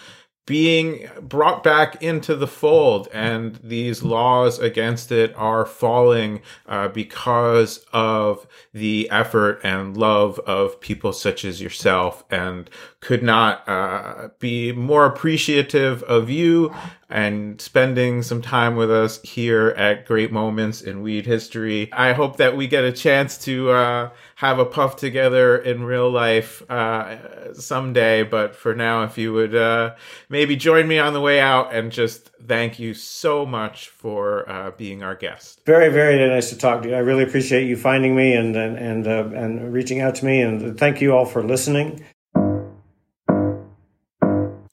being 0.46 1.08
brought 1.22 1.62
back 1.62 2.02
into 2.02 2.36
the 2.36 2.46
fold 2.46 3.08
and 3.14 3.56
these 3.62 4.02
laws 4.02 4.58
against 4.58 5.10
it 5.10 5.34
are 5.36 5.64
falling 5.64 6.42
uh, 6.66 6.88
because 6.88 7.84
of 7.94 8.46
the 8.74 9.08
effort 9.10 9.58
and 9.64 9.96
love 9.96 10.38
of 10.40 10.78
people 10.80 11.14
such 11.14 11.46
as 11.46 11.62
yourself 11.62 12.24
and 12.30 12.68
could 13.00 13.22
not 13.22 13.66
uh, 13.66 14.28
be 14.38 14.70
more 14.72 15.06
appreciative 15.06 16.02
of 16.02 16.28
you 16.28 16.74
and 17.08 17.60
spending 17.60 18.22
some 18.22 18.42
time 18.42 18.76
with 18.76 18.90
us 18.90 19.22
here 19.22 19.68
at 19.78 20.04
Great 20.04 20.32
Moments 20.32 20.82
in 20.82 21.00
Weed 21.02 21.24
History. 21.26 21.88
I 21.92 22.12
hope 22.12 22.38
that 22.38 22.56
we 22.56 22.66
get 22.66 22.84
a 22.84 22.92
chance 22.92 23.38
to 23.44 23.70
uh, 23.70 24.10
have 24.44 24.58
a 24.58 24.64
puff 24.64 24.96
together 24.96 25.56
in 25.56 25.84
real 25.84 26.10
life 26.10 26.62
uh, 26.70 27.54
someday. 27.54 28.22
But 28.22 28.54
for 28.54 28.74
now, 28.74 29.04
if 29.04 29.16
you 29.16 29.32
would 29.32 29.54
uh, 29.54 29.94
maybe 30.28 30.54
join 30.54 30.86
me 30.86 30.98
on 30.98 31.14
the 31.14 31.20
way 31.20 31.40
out 31.40 31.74
and 31.74 31.90
just 31.90 32.30
thank 32.46 32.78
you 32.78 32.92
so 32.92 33.46
much 33.46 33.88
for 33.88 34.48
uh, 34.48 34.70
being 34.72 35.02
our 35.02 35.14
guest. 35.14 35.64
Very, 35.64 35.90
very 35.90 36.28
nice 36.28 36.50
to 36.50 36.58
talk 36.58 36.82
to 36.82 36.90
you. 36.90 36.94
I 36.94 36.98
really 36.98 37.22
appreciate 37.22 37.66
you 37.66 37.76
finding 37.76 38.14
me 38.14 38.34
and 38.34 38.54
and 38.54 38.76
and, 38.76 39.06
uh, 39.06 39.30
and 39.34 39.72
reaching 39.72 40.00
out 40.00 40.14
to 40.16 40.24
me. 40.24 40.42
And 40.42 40.78
thank 40.78 41.00
you 41.00 41.14
all 41.14 41.24
for 41.24 41.42
listening. 41.42 42.04